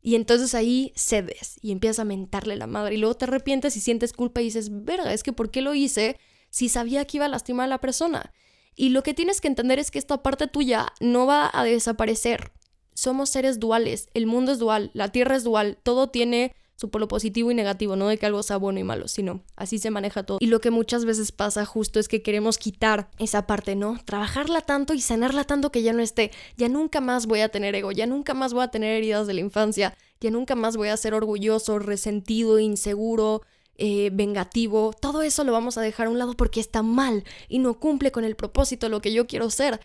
Y 0.00 0.14
entonces 0.14 0.54
ahí 0.54 0.92
cedes 0.94 1.58
y 1.60 1.72
empiezas 1.72 1.98
a 1.98 2.04
mentarle 2.04 2.56
la 2.56 2.68
madre 2.68 2.94
y 2.94 2.98
luego 2.98 3.16
te 3.16 3.26
arrepientes 3.26 3.76
y 3.76 3.80
sientes 3.80 4.12
culpa 4.12 4.40
y 4.40 4.44
dices, 4.44 4.68
verga, 4.84 5.12
es 5.12 5.22
que 5.24 5.32
¿por 5.32 5.50
qué 5.50 5.60
lo 5.60 5.74
hice 5.74 6.18
si 6.50 6.68
sabía 6.68 7.04
que 7.04 7.18
iba 7.18 7.26
a 7.26 7.28
lastimar 7.28 7.64
a 7.64 7.68
la 7.68 7.80
persona? 7.80 8.32
Y 8.76 8.90
lo 8.90 9.02
que 9.02 9.12
tienes 9.12 9.40
que 9.40 9.48
entender 9.48 9.80
es 9.80 9.90
que 9.90 9.98
esta 9.98 10.22
parte 10.22 10.46
tuya 10.46 10.92
no 11.00 11.26
va 11.26 11.50
a 11.52 11.64
desaparecer. 11.64 12.52
Somos 13.00 13.30
seres 13.30 13.58
duales, 13.58 14.10
el 14.12 14.26
mundo 14.26 14.52
es 14.52 14.58
dual, 14.58 14.90
la 14.92 15.08
tierra 15.08 15.34
es 15.34 15.42
dual, 15.42 15.78
todo 15.82 16.10
tiene 16.10 16.54
su 16.76 16.90
polo 16.90 17.08
positivo 17.08 17.50
y 17.50 17.54
negativo, 17.54 17.96
no 17.96 18.06
de 18.06 18.18
que 18.18 18.26
algo 18.26 18.42
sea 18.42 18.58
bueno 18.58 18.78
y 18.78 18.84
malo, 18.84 19.08
sino 19.08 19.42
así 19.56 19.78
se 19.78 19.90
maneja 19.90 20.24
todo. 20.24 20.36
Y 20.38 20.48
lo 20.48 20.60
que 20.60 20.70
muchas 20.70 21.06
veces 21.06 21.32
pasa 21.32 21.64
justo 21.64 21.98
es 21.98 22.08
que 22.08 22.20
queremos 22.20 22.58
quitar 22.58 23.08
esa 23.18 23.46
parte, 23.46 23.74
¿no? 23.74 23.98
Trabajarla 24.04 24.60
tanto 24.60 24.92
y 24.92 25.00
sanarla 25.00 25.44
tanto 25.44 25.72
que 25.72 25.80
ya 25.80 25.94
no 25.94 26.02
esté. 26.02 26.30
Ya 26.58 26.68
nunca 26.68 27.00
más 27.00 27.24
voy 27.24 27.40
a 27.40 27.48
tener 27.48 27.74
ego, 27.74 27.90
ya 27.90 28.06
nunca 28.06 28.34
más 28.34 28.52
voy 28.52 28.64
a 28.64 28.68
tener 28.68 28.94
heridas 28.94 29.26
de 29.26 29.32
la 29.32 29.40
infancia, 29.40 29.96
ya 30.20 30.30
nunca 30.30 30.54
más 30.54 30.76
voy 30.76 30.88
a 30.88 30.96
ser 30.98 31.14
orgulloso, 31.14 31.78
resentido, 31.78 32.58
inseguro, 32.58 33.40
eh, 33.78 34.10
vengativo. 34.12 34.92
Todo 34.92 35.22
eso 35.22 35.42
lo 35.44 35.52
vamos 35.52 35.78
a 35.78 35.80
dejar 35.80 36.08
a 36.08 36.10
un 36.10 36.18
lado 36.18 36.34
porque 36.34 36.60
está 36.60 36.82
mal 36.82 37.24
y 37.48 37.60
no 37.60 37.80
cumple 37.80 38.12
con 38.12 38.24
el 38.24 38.36
propósito 38.36 38.90
lo 38.90 39.00
que 39.00 39.14
yo 39.14 39.26
quiero 39.26 39.48
ser. 39.48 39.80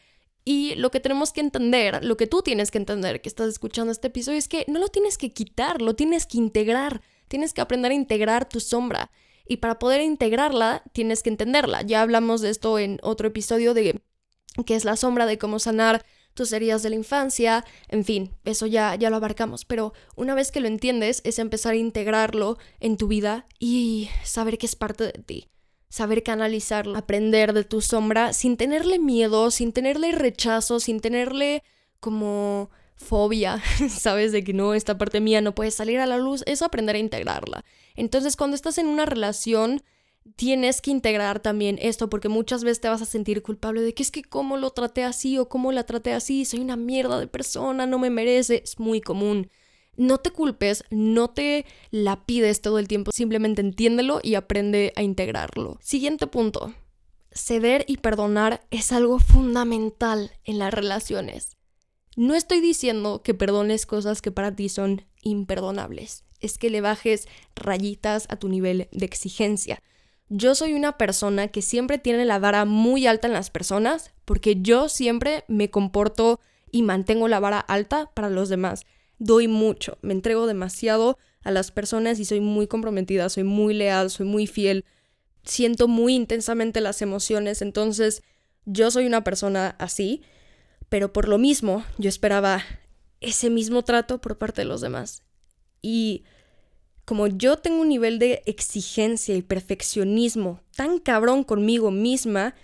Y 0.48 0.76
lo 0.76 0.92
que 0.92 1.00
tenemos 1.00 1.34
que 1.34 1.42
entender, 1.42 2.06
lo 2.06 2.18
que 2.18 2.28
tú 2.28 2.44
tienes 2.44 2.70
que 2.70 2.78
entender 2.78 3.20
que 3.20 3.30
estás 3.30 3.50
escuchando 3.50 3.92
este 3.92 4.08
episodio 4.08 4.38
es 4.38 4.48
que 4.48 4.64
no 4.68 4.80
lo 4.80 4.90
tienes 4.90 5.18
que 5.18 5.34
quitar, 5.34 5.82
lo 5.82 5.96
tienes 5.96 6.28
que 6.28 6.38
integrar. 6.38 7.02
Tienes 7.28 7.52
que 7.52 7.62
aprender 7.62 7.92
a 7.92 7.96
integrar 7.96 8.48
tu 8.48 8.60
sombra. 8.60 9.10
Y 9.48 9.58
para 9.58 9.80
poder 9.80 10.02
integrarla, 10.02 10.84
tienes 10.94 11.24
que 11.24 11.32
entenderla. 11.32 11.82
Ya 11.82 12.04
hablamos 12.04 12.42
de 12.42 12.52
esto 12.52 12.78
en 12.78 13.00
otro 13.02 13.28
episodio 13.28 13.74
de 13.74 14.00
qué 14.68 14.76
es 14.76 14.86
la 14.86 14.96
sombra, 14.96 15.26
de 15.26 15.40
cómo 15.40 15.58
sanar 15.58 16.06
tus 16.36 16.54
heridas 16.54 16.84
de 16.84 16.90
la 16.90 16.98
infancia, 16.98 17.66
en 17.88 18.04
fin, 18.04 18.36
eso 18.44 18.68
ya, 18.68 18.94
ya 18.96 19.10
lo 19.10 19.16
abarcamos, 19.16 19.64
pero 19.64 19.94
una 20.18 20.36
vez 20.36 20.52
que 20.52 20.60
lo 20.60 20.68
entiendes 20.68 21.22
es 21.24 21.40
empezar 21.40 21.74
a 21.74 21.78
integrarlo 21.78 22.58
en 22.82 22.98
tu 22.98 23.08
vida 23.08 23.48
y 23.58 24.10
saber 24.26 24.58
que 24.58 24.66
es 24.66 24.76
parte 24.76 25.06
de 25.06 25.14
ti 25.14 25.48
saber 25.96 26.24
canalizarlo, 26.24 26.98
aprender 26.98 27.54
de 27.54 27.64
tu 27.64 27.80
sombra 27.80 28.34
sin 28.34 28.58
tenerle 28.58 29.00
miedo, 29.00 29.50
sin 29.50 29.72
tenerle 29.72 30.12
rechazo, 30.12 30.82
sin 30.82 31.00
tenerle 31.00 31.64
como 32.02 32.70
fobia, 32.98 33.64
sabes 33.90 34.34
de 34.34 34.44
que 34.44 34.52
no, 34.52 34.74
esta 34.74 34.98
parte 34.98 35.22
mía 35.22 35.40
no 35.40 35.56
puede 35.56 35.72
salir 35.72 36.00
a 36.00 36.06
la 36.06 36.18
luz, 36.18 36.44
es 36.48 36.62
aprender 36.62 36.98
a 36.98 37.00
integrarla. 37.00 37.64
Entonces, 37.96 38.36
cuando 38.36 38.56
estás 38.56 38.78
en 38.78 38.88
una 38.88 39.06
relación, 39.06 39.84
tienes 40.36 40.82
que 40.82 40.92
integrar 40.92 41.40
también 41.40 41.80
esto 41.82 42.10
porque 42.10 42.28
muchas 42.28 42.66
veces 42.66 42.82
te 42.82 42.90
vas 42.90 43.02
a 43.02 43.06
sentir 43.06 43.42
culpable 43.42 43.80
de 43.80 43.94
que 43.94 44.04
es 44.04 44.12
que 44.12 44.22
cómo 44.22 44.58
lo 44.58 44.72
traté 44.72 45.06
así 45.06 45.38
o 45.38 45.48
cómo 45.48 45.72
la 45.72 45.86
traté 45.86 46.12
así, 46.12 46.44
soy 46.44 46.60
una 46.60 46.76
mierda 46.76 47.22
de 47.22 47.28
persona, 47.28 47.86
no 47.86 48.00
me 48.00 48.10
merece, 48.10 48.64
es 48.66 48.80
muy 48.80 49.00
común. 49.00 49.50
No 49.98 50.18
te 50.18 50.32
culpes, 50.32 50.84
no 50.90 51.30
te 51.30 51.66
la 51.92 52.26
pides 52.26 52.62
todo 52.62 52.80
el 52.80 52.88
tiempo, 52.88 53.12
simplemente 53.12 53.62
entiéndelo 53.62 54.20
y 54.22 54.36
aprende 54.36 54.94
a 54.96 55.04
integrarlo. 55.04 55.78
Siguiente 55.82 56.28
punto. 56.28 56.74
Ceder 57.32 57.86
y 57.88 57.98
perdonar 57.98 58.66
es 58.72 58.92
algo 58.92 59.20
fundamental 59.20 60.32
en 60.44 60.60
las 60.60 60.74
relaciones. 60.74 61.58
No 62.16 62.34
estoy 62.34 62.62
diciendo 62.62 63.22
que 63.24 63.34
perdones 63.34 63.86
cosas 63.86 64.22
que 64.22 64.32
para 64.32 64.56
ti 64.56 64.70
son 64.70 65.06
imperdonables, 65.22 66.24
es 66.40 66.58
que 66.58 66.70
le 66.70 66.82
bajes 66.82 67.28
rayitas 67.56 68.26
a 68.30 68.38
tu 68.38 68.48
nivel 68.48 68.88
de 68.92 69.06
exigencia. 69.06 69.82
Yo 70.30 70.56
soy 70.56 70.74
una 70.74 70.98
persona 70.98 71.50
que 71.50 71.62
siempre 71.62 71.98
tiene 71.98 72.26
la 72.26 72.40
vara 72.40 72.66
muy 72.66 73.06
alta 73.06 73.28
en 73.28 73.34
las 73.34 73.50
personas 73.50 74.14
porque 74.24 74.62
yo 74.62 74.90
siempre 74.90 75.44
me 75.48 75.70
comporto 75.70 76.40
y 76.72 76.82
mantengo 76.82 77.28
la 77.28 77.40
vara 77.40 77.60
alta 77.60 78.10
para 78.14 78.30
los 78.30 78.50
demás 78.50 78.86
doy 79.20 79.48
mucho, 79.48 79.98
me 80.02 80.14
entrego 80.14 80.48
demasiado 80.48 81.18
a 81.44 81.52
las 81.52 81.72
personas 81.72 82.20
y 82.20 82.26
soy 82.26 82.42
muy 82.42 82.68
comprometida, 82.68 83.30
soy 83.30 83.44
muy 83.44 83.74
leal, 83.74 84.10
soy 84.10 84.26
muy 84.26 84.48
fiel, 84.48 84.84
siento 85.44 85.88
muy 85.88 86.16
intensamente 86.16 86.82
las 86.82 87.02
emociones, 87.02 87.62
entonces 87.62 88.24
yo 88.66 88.90
soy 88.92 89.06
una 89.06 89.24
persona 89.24 89.76
así, 89.80 90.24
pero 90.90 91.14
por 91.14 91.28
lo 91.28 91.38
mismo 91.38 91.84
yo 91.98 92.10
esperaba 92.10 92.64
ese 93.22 93.50
mismo 93.50 93.84
trato 93.84 94.20
por 94.20 94.38
parte 94.38 94.62
de 94.62 94.66
los 94.66 94.82
demás. 94.82 95.24
Y 95.82 96.24
como 97.06 97.28
yo 97.28 97.58
tengo 97.58 97.82
un 97.82 97.90
nivel 97.90 98.18
de 98.18 98.42
exigencia 98.46 99.36
y 99.36 99.44
perfeccionismo 99.44 100.62
tan 100.76 101.00
cabrón 101.00 101.44
conmigo 101.44 101.92
misma, 101.92 102.56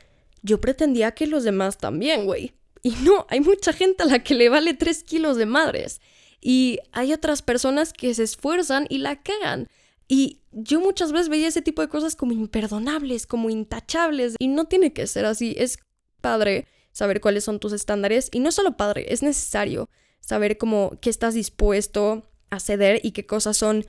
yo 0.41 0.59
pretendía 0.59 1.11
que 1.11 1.27
los 1.27 1.43
demás 1.43 1.77
también, 1.77 2.25
güey. 2.25 2.53
Y 2.81 2.91
no, 3.03 3.27
hay 3.29 3.41
mucha 3.41 3.73
gente 3.73 4.03
a 4.03 4.07
la 4.07 4.23
que 4.23 4.33
le 4.33 4.49
vale 4.49 4.73
tres 4.73 5.03
kilos 5.03 5.37
de 5.37 5.45
madres. 5.45 6.01
Y 6.41 6.79
hay 6.91 7.13
otras 7.13 7.41
personas 7.41 7.93
que 7.93 8.13
se 8.13 8.23
esfuerzan 8.23 8.87
y 8.89 8.97
la 8.97 9.21
cagan. 9.21 9.67
Y 10.07 10.41
yo 10.51 10.81
muchas 10.81 11.11
veces 11.11 11.29
veía 11.29 11.47
ese 11.47 11.61
tipo 11.61 11.81
de 11.81 11.87
cosas 11.87 12.15
como 12.15 12.33
imperdonables, 12.33 13.27
como 13.27 13.49
intachables. 13.49 14.35
Y 14.39 14.47
no 14.47 14.65
tiene 14.65 14.91
que 14.91 15.07
ser 15.07 15.25
así. 15.25 15.55
Es 15.57 15.77
padre 16.19 16.67
saber 16.91 17.21
cuáles 17.21 17.43
son 17.43 17.59
tus 17.59 17.73
estándares. 17.73 18.29
Y 18.31 18.39
no 18.39 18.51
solo 18.51 18.75
padre, 18.75 19.13
es 19.13 19.23
necesario 19.23 19.89
saber 20.19 20.57
cómo 20.57 20.97
qué 20.99 21.09
estás 21.09 21.35
dispuesto 21.35 22.27
a 22.49 22.59
ceder 22.59 22.99
y 23.03 23.11
qué 23.11 23.25
cosas 23.25 23.55
son 23.57 23.85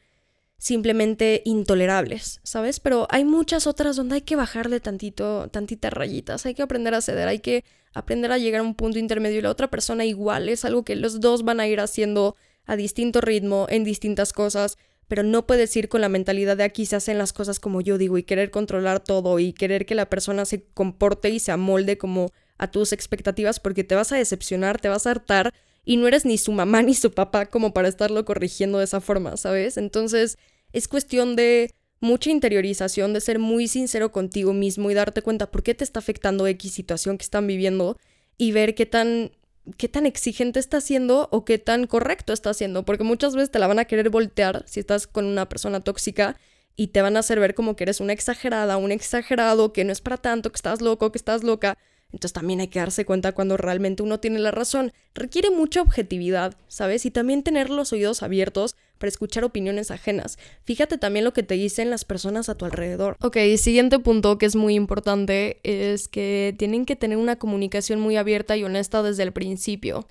simplemente 0.62 1.42
intolerables, 1.44 2.38
¿sabes? 2.44 2.78
Pero 2.78 3.08
hay 3.10 3.24
muchas 3.24 3.66
otras 3.66 3.96
donde 3.96 4.14
hay 4.14 4.20
que 4.20 4.36
bajarle 4.36 4.78
tantito, 4.78 5.48
tantitas 5.48 5.92
rayitas, 5.92 6.46
hay 6.46 6.54
que 6.54 6.62
aprender 6.62 6.94
a 6.94 7.00
ceder, 7.00 7.26
hay 7.26 7.40
que 7.40 7.64
aprender 7.94 8.30
a 8.30 8.38
llegar 8.38 8.60
a 8.60 8.62
un 8.62 8.76
punto 8.76 9.00
intermedio 9.00 9.40
y 9.40 9.42
la 9.42 9.50
otra 9.50 9.70
persona 9.70 10.04
igual, 10.04 10.48
es 10.48 10.64
algo 10.64 10.84
que 10.84 10.94
los 10.94 11.20
dos 11.20 11.42
van 11.42 11.58
a 11.58 11.66
ir 11.66 11.80
haciendo 11.80 12.36
a 12.64 12.76
distinto 12.76 13.20
ritmo, 13.20 13.66
en 13.70 13.82
distintas 13.82 14.32
cosas, 14.32 14.78
pero 15.08 15.24
no 15.24 15.48
puedes 15.48 15.76
ir 15.76 15.88
con 15.88 16.00
la 16.00 16.08
mentalidad 16.08 16.56
de 16.56 16.62
aquí 16.62 16.86
se 16.86 16.94
hacen 16.94 17.18
las 17.18 17.32
cosas 17.32 17.58
como 17.58 17.80
yo 17.80 17.98
digo 17.98 18.16
y 18.16 18.22
querer 18.22 18.52
controlar 18.52 19.02
todo 19.02 19.40
y 19.40 19.52
querer 19.52 19.84
que 19.84 19.96
la 19.96 20.08
persona 20.08 20.44
se 20.44 20.62
comporte 20.74 21.28
y 21.30 21.40
se 21.40 21.50
amolde 21.50 21.98
como 21.98 22.30
a 22.56 22.70
tus 22.70 22.92
expectativas 22.92 23.58
porque 23.58 23.82
te 23.82 23.96
vas 23.96 24.12
a 24.12 24.16
decepcionar, 24.16 24.80
te 24.80 24.88
vas 24.88 25.08
a 25.08 25.10
hartar 25.10 25.52
y 25.84 25.96
no 25.96 26.06
eres 26.06 26.24
ni 26.24 26.38
su 26.38 26.52
mamá 26.52 26.82
ni 26.82 26.94
su 26.94 27.10
papá 27.10 27.46
como 27.46 27.74
para 27.74 27.88
estarlo 27.88 28.24
corrigiendo 28.24 28.78
de 28.78 28.84
esa 28.84 29.00
forma, 29.00 29.36
¿sabes? 29.36 29.76
Entonces, 29.76 30.38
es 30.72 30.88
cuestión 30.88 31.36
de 31.36 31.74
mucha 32.00 32.30
interiorización, 32.30 33.12
de 33.12 33.20
ser 33.20 33.38
muy 33.38 33.68
sincero 33.68 34.10
contigo 34.12 34.52
mismo 34.52 34.90
y 34.90 34.94
darte 34.94 35.22
cuenta 35.22 35.50
por 35.50 35.62
qué 35.62 35.74
te 35.74 35.84
está 35.84 36.00
afectando 36.00 36.46
X 36.46 36.72
situación 36.72 37.16
que 37.16 37.24
están 37.24 37.46
viviendo 37.46 37.96
y 38.38 38.52
ver 38.52 38.74
qué 38.74 38.86
tan 38.86 39.30
qué 39.76 39.88
tan 39.88 40.06
exigente 40.06 40.58
está 40.58 40.80
siendo 40.80 41.28
o 41.30 41.44
qué 41.44 41.58
tan 41.58 41.86
correcto 41.86 42.32
está 42.32 42.50
haciendo, 42.50 42.84
porque 42.84 43.04
muchas 43.04 43.34
veces 43.34 43.50
te 43.50 43.58
la 43.58 43.68
van 43.68 43.78
a 43.78 43.84
querer 43.84 44.10
voltear 44.10 44.64
si 44.66 44.80
estás 44.80 45.06
con 45.06 45.24
una 45.24 45.48
persona 45.48 45.80
tóxica 45.80 46.36
y 46.74 46.88
te 46.88 47.02
van 47.02 47.16
a 47.16 47.20
hacer 47.20 47.38
ver 47.38 47.54
como 47.54 47.76
que 47.76 47.84
eres 47.84 48.00
una 48.00 48.12
exagerada, 48.12 48.76
un 48.76 48.92
exagerado, 48.92 49.72
que 49.72 49.84
no 49.84 49.92
es 49.92 50.00
para 50.00 50.16
tanto, 50.16 50.50
que 50.50 50.56
estás 50.56 50.80
loco, 50.80 51.12
que 51.12 51.18
estás 51.18 51.44
loca. 51.44 51.78
Entonces 52.12 52.32
también 52.32 52.60
hay 52.60 52.68
que 52.68 52.78
darse 52.78 53.04
cuenta 53.04 53.32
cuando 53.32 53.56
realmente 53.56 54.02
uno 54.02 54.20
tiene 54.20 54.38
la 54.38 54.50
razón. 54.50 54.92
Requiere 55.14 55.50
mucha 55.50 55.80
objetividad, 55.80 56.56
¿sabes? 56.68 57.06
Y 57.06 57.10
también 57.10 57.42
tener 57.42 57.70
los 57.70 57.92
oídos 57.92 58.22
abiertos 58.22 58.76
para 59.02 59.08
escuchar 59.08 59.42
opiniones 59.42 59.90
ajenas. 59.90 60.38
Fíjate 60.62 60.96
también 60.96 61.24
lo 61.24 61.32
que 61.32 61.42
te 61.42 61.54
dicen 61.54 61.90
las 61.90 62.04
personas 62.04 62.48
a 62.48 62.54
tu 62.54 62.66
alrededor. 62.66 63.16
Ok, 63.20 63.36
siguiente 63.56 63.98
punto 63.98 64.38
que 64.38 64.46
es 64.46 64.54
muy 64.54 64.76
importante 64.76 65.58
es 65.64 66.06
que 66.06 66.54
tienen 66.56 66.84
que 66.84 66.94
tener 66.94 67.18
una 67.18 67.34
comunicación 67.34 67.98
muy 67.98 68.16
abierta 68.16 68.56
y 68.56 68.62
honesta 68.62 69.02
desde 69.02 69.24
el 69.24 69.32
principio. 69.32 70.06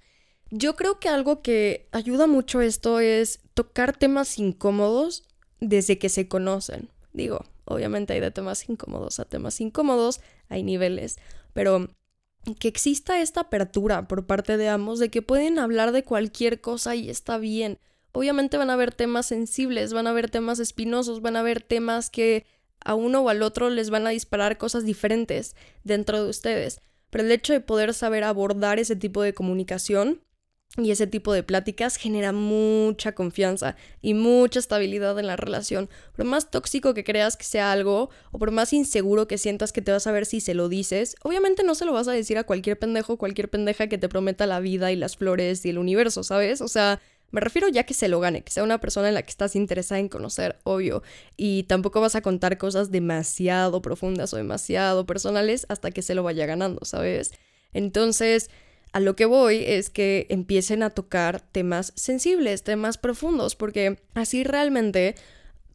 Yo 0.49 0.75
creo 0.75 0.99
que 0.99 1.07
algo 1.07 1.41
que 1.41 1.87
ayuda 1.93 2.27
mucho 2.27 2.59
esto 2.59 2.99
es 2.99 3.39
tocar 3.53 3.95
temas 3.95 4.37
incómodos 4.37 5.23
desde 5.61 5.97
que 5.97 6.09
se 6.09 6.27
conocen. 6.27 6.89
Digo, 7.13 7.45
obviamente 7.63 8.11
hay 8.11 8.19
de 8.19 8.31
temas 8.31 8.67
incómodos 8.67 9.21
a 9.21 9.23
temas 9.23 9.61
incómodos, 9.61 10.19
hay 10.49 10.63
niveles, 10.63 11.17
pero 11.53 11.87
que 12.59 12.67
exista 12.67 13.21
esta 13.21 13.39
apertura 13.39 14.09
por 14.09 14.25
parte 14.25 14.57
de 14.57 14.67
ambos 14.67 14.99
de 14.99 15.07
que 15.07 15.21
pueden 15.21 15.59
hablar 15.59 15.93
de 15.93 16.03
cualquier 16.03 16.59
cosa 16.59 16.93
y 16.93 17.09
está 17.09 17.37
bien. 17.37 17.79
Obviamente 18.11 18.57
van 18.57 18.69
a 18.69 18.73
haber 18.73 18.93
temas 18.93 19.25
sensibles, 19.25 19.93
van 19.93 20.07
a 20.07 20.11
haber 20.11 20.29
temas 20.29 20.59
espinosos, 20.59 21.21
van 21.21 21.35
a 21.35 21.39
haber 21.39 21.61
temas 21.61 22.09
que 22.09 22.45
a 22.83 22.95
uno 22.95 23.21
o 23.21 23.29
al 23.29 23.43
otro 23.43 23.69
les 23.69 23.89
van 23.89 24.07
a 24.07 24.09
disparar 24.11 24.57
cosas 24.57 24.85
diferentes 24.85 25.55
dentro 25.83 26.23
de 26.23 26.29
ustedes. 26.29 26.81
Pero 27.09 27.23
el 27.23 27.31
hecho 27.31 27.53
de 27.53 27.61
poder 27.61 27.93
saber 27.93 28.23
abordar 28.23 28.79
ese 28.79 28.95
tipo 28.95 29.21
de 29.21 29.33
comunicación 29.33 30.21
y 30.77 30.91
ese 30.91 31.05
tipo 31.05 31.33
de 31.33 31.43
pláticas 31.43 31.97
genera 31.97 32.31
mucha 32.31 33.13
confianza 33.13 33.75
y 34.01 34.13
mucha 34.13 34.59
estabilidad 34.59 35.19
en 35.19 35.27
la 35.27 35.35
relación. 35.35 35.89
Por 36.15 36.25
más 36.25 36.49
tóxico 36.49 36.93
que 36.93 37.03
creas 37.03 37.35
que 37.35 37.43
sea 37.43 37.73
algo, 37.73 38.09
o 38.31 38.39
por 38.39 38.51
más 38.51 38.71
inseguro 38.71 39.27
que 39.27 39.37
sientas 39.37 39.73
que 39.73 39.81
te 39.81 39.91
vas 39.91 40.07
a 40.07 40.13
ver 40.13 40.25
si 40.25 40.39
se 40.39 40.53
lo 40.53 40.69
dices, 40.69 41.17
obviamente 41.23 41.63
no 41.65 41.75
se 41.75 41.83
lo 41.83 41.91
vas 41.91 42.07
a 42.07 42.13
decir 42.13 42.37
a 42.37 42.45
cualquier 42.45 42.79
pendejo, 42.79 43.17
cualquier 43.17 43.49
pendeja 43.49 43.87
que 43.87 43.97
te 43.97 44.07
prometa 44.07 44.45
la 44.45 44.61
vida 44.61 44.93
y 44.93 44.95
las 44.95 45.17
flores 45.17 45.65
y 45.65 45.69
el 45.71 45.77
universo, 45.77 46.23
¿sabes? 46.23 46.61
O 46.61 46.69
sea, 46.69 47.01
me 47.31 47.41
refiero 47.41 47.67
ya 47.69 47.83
que 47.83 47.93
se 47.93 48.07
lo 48.07 48.19
gane, 48.19 48.43
que 48.43 48.51
sea 48.51 48.63
una 48.63 48.79
persona 48.79 49.07
en 49.07 49.15
la 49.15 49.23
que 49.23 49.29
estás 49.29 49.55
interesada 49.55 49.99
en 49.99 50.09
conocer, 50.09 50.59
obvio. 50.63 51.01
Y 51.37 51.63
tampoco 51.63 52.01
vas 52.01 52.15
a 52.15 52.21
contar 52.21 52.57
cosas 52.57 52.91
demasiado 52.91 53.81
profundas 53.81 54.33
o 54.33 54.37
demasiado 54.37 55.05
personales 55.05 55.65
hasta 55.69 55.91
que 55.91 56.01
se 56.01 56.15
lo 56.15 56.23
vaya 56.23 56.45
ganando, 56.45 56.83
¿sabes? 56.83 57.31
Entonces, 57.73 58.49
a 58.91 58.99
lo 58.99 59.15
que 59.15 59.25
voy 59.25 59.63
es 59.65 59.89
que 59.89 60.27
empiecen 60.29 60.83
a 60.83 60.89
tocar 60.89 61.39
temas 61.39 61.93
sensibles, 61.95 62.63
temas 62.63 62.97
profundos, 62.97 63.55
porque 63.55 63.99
así 64.13 64.43
realmente 64.43 65.15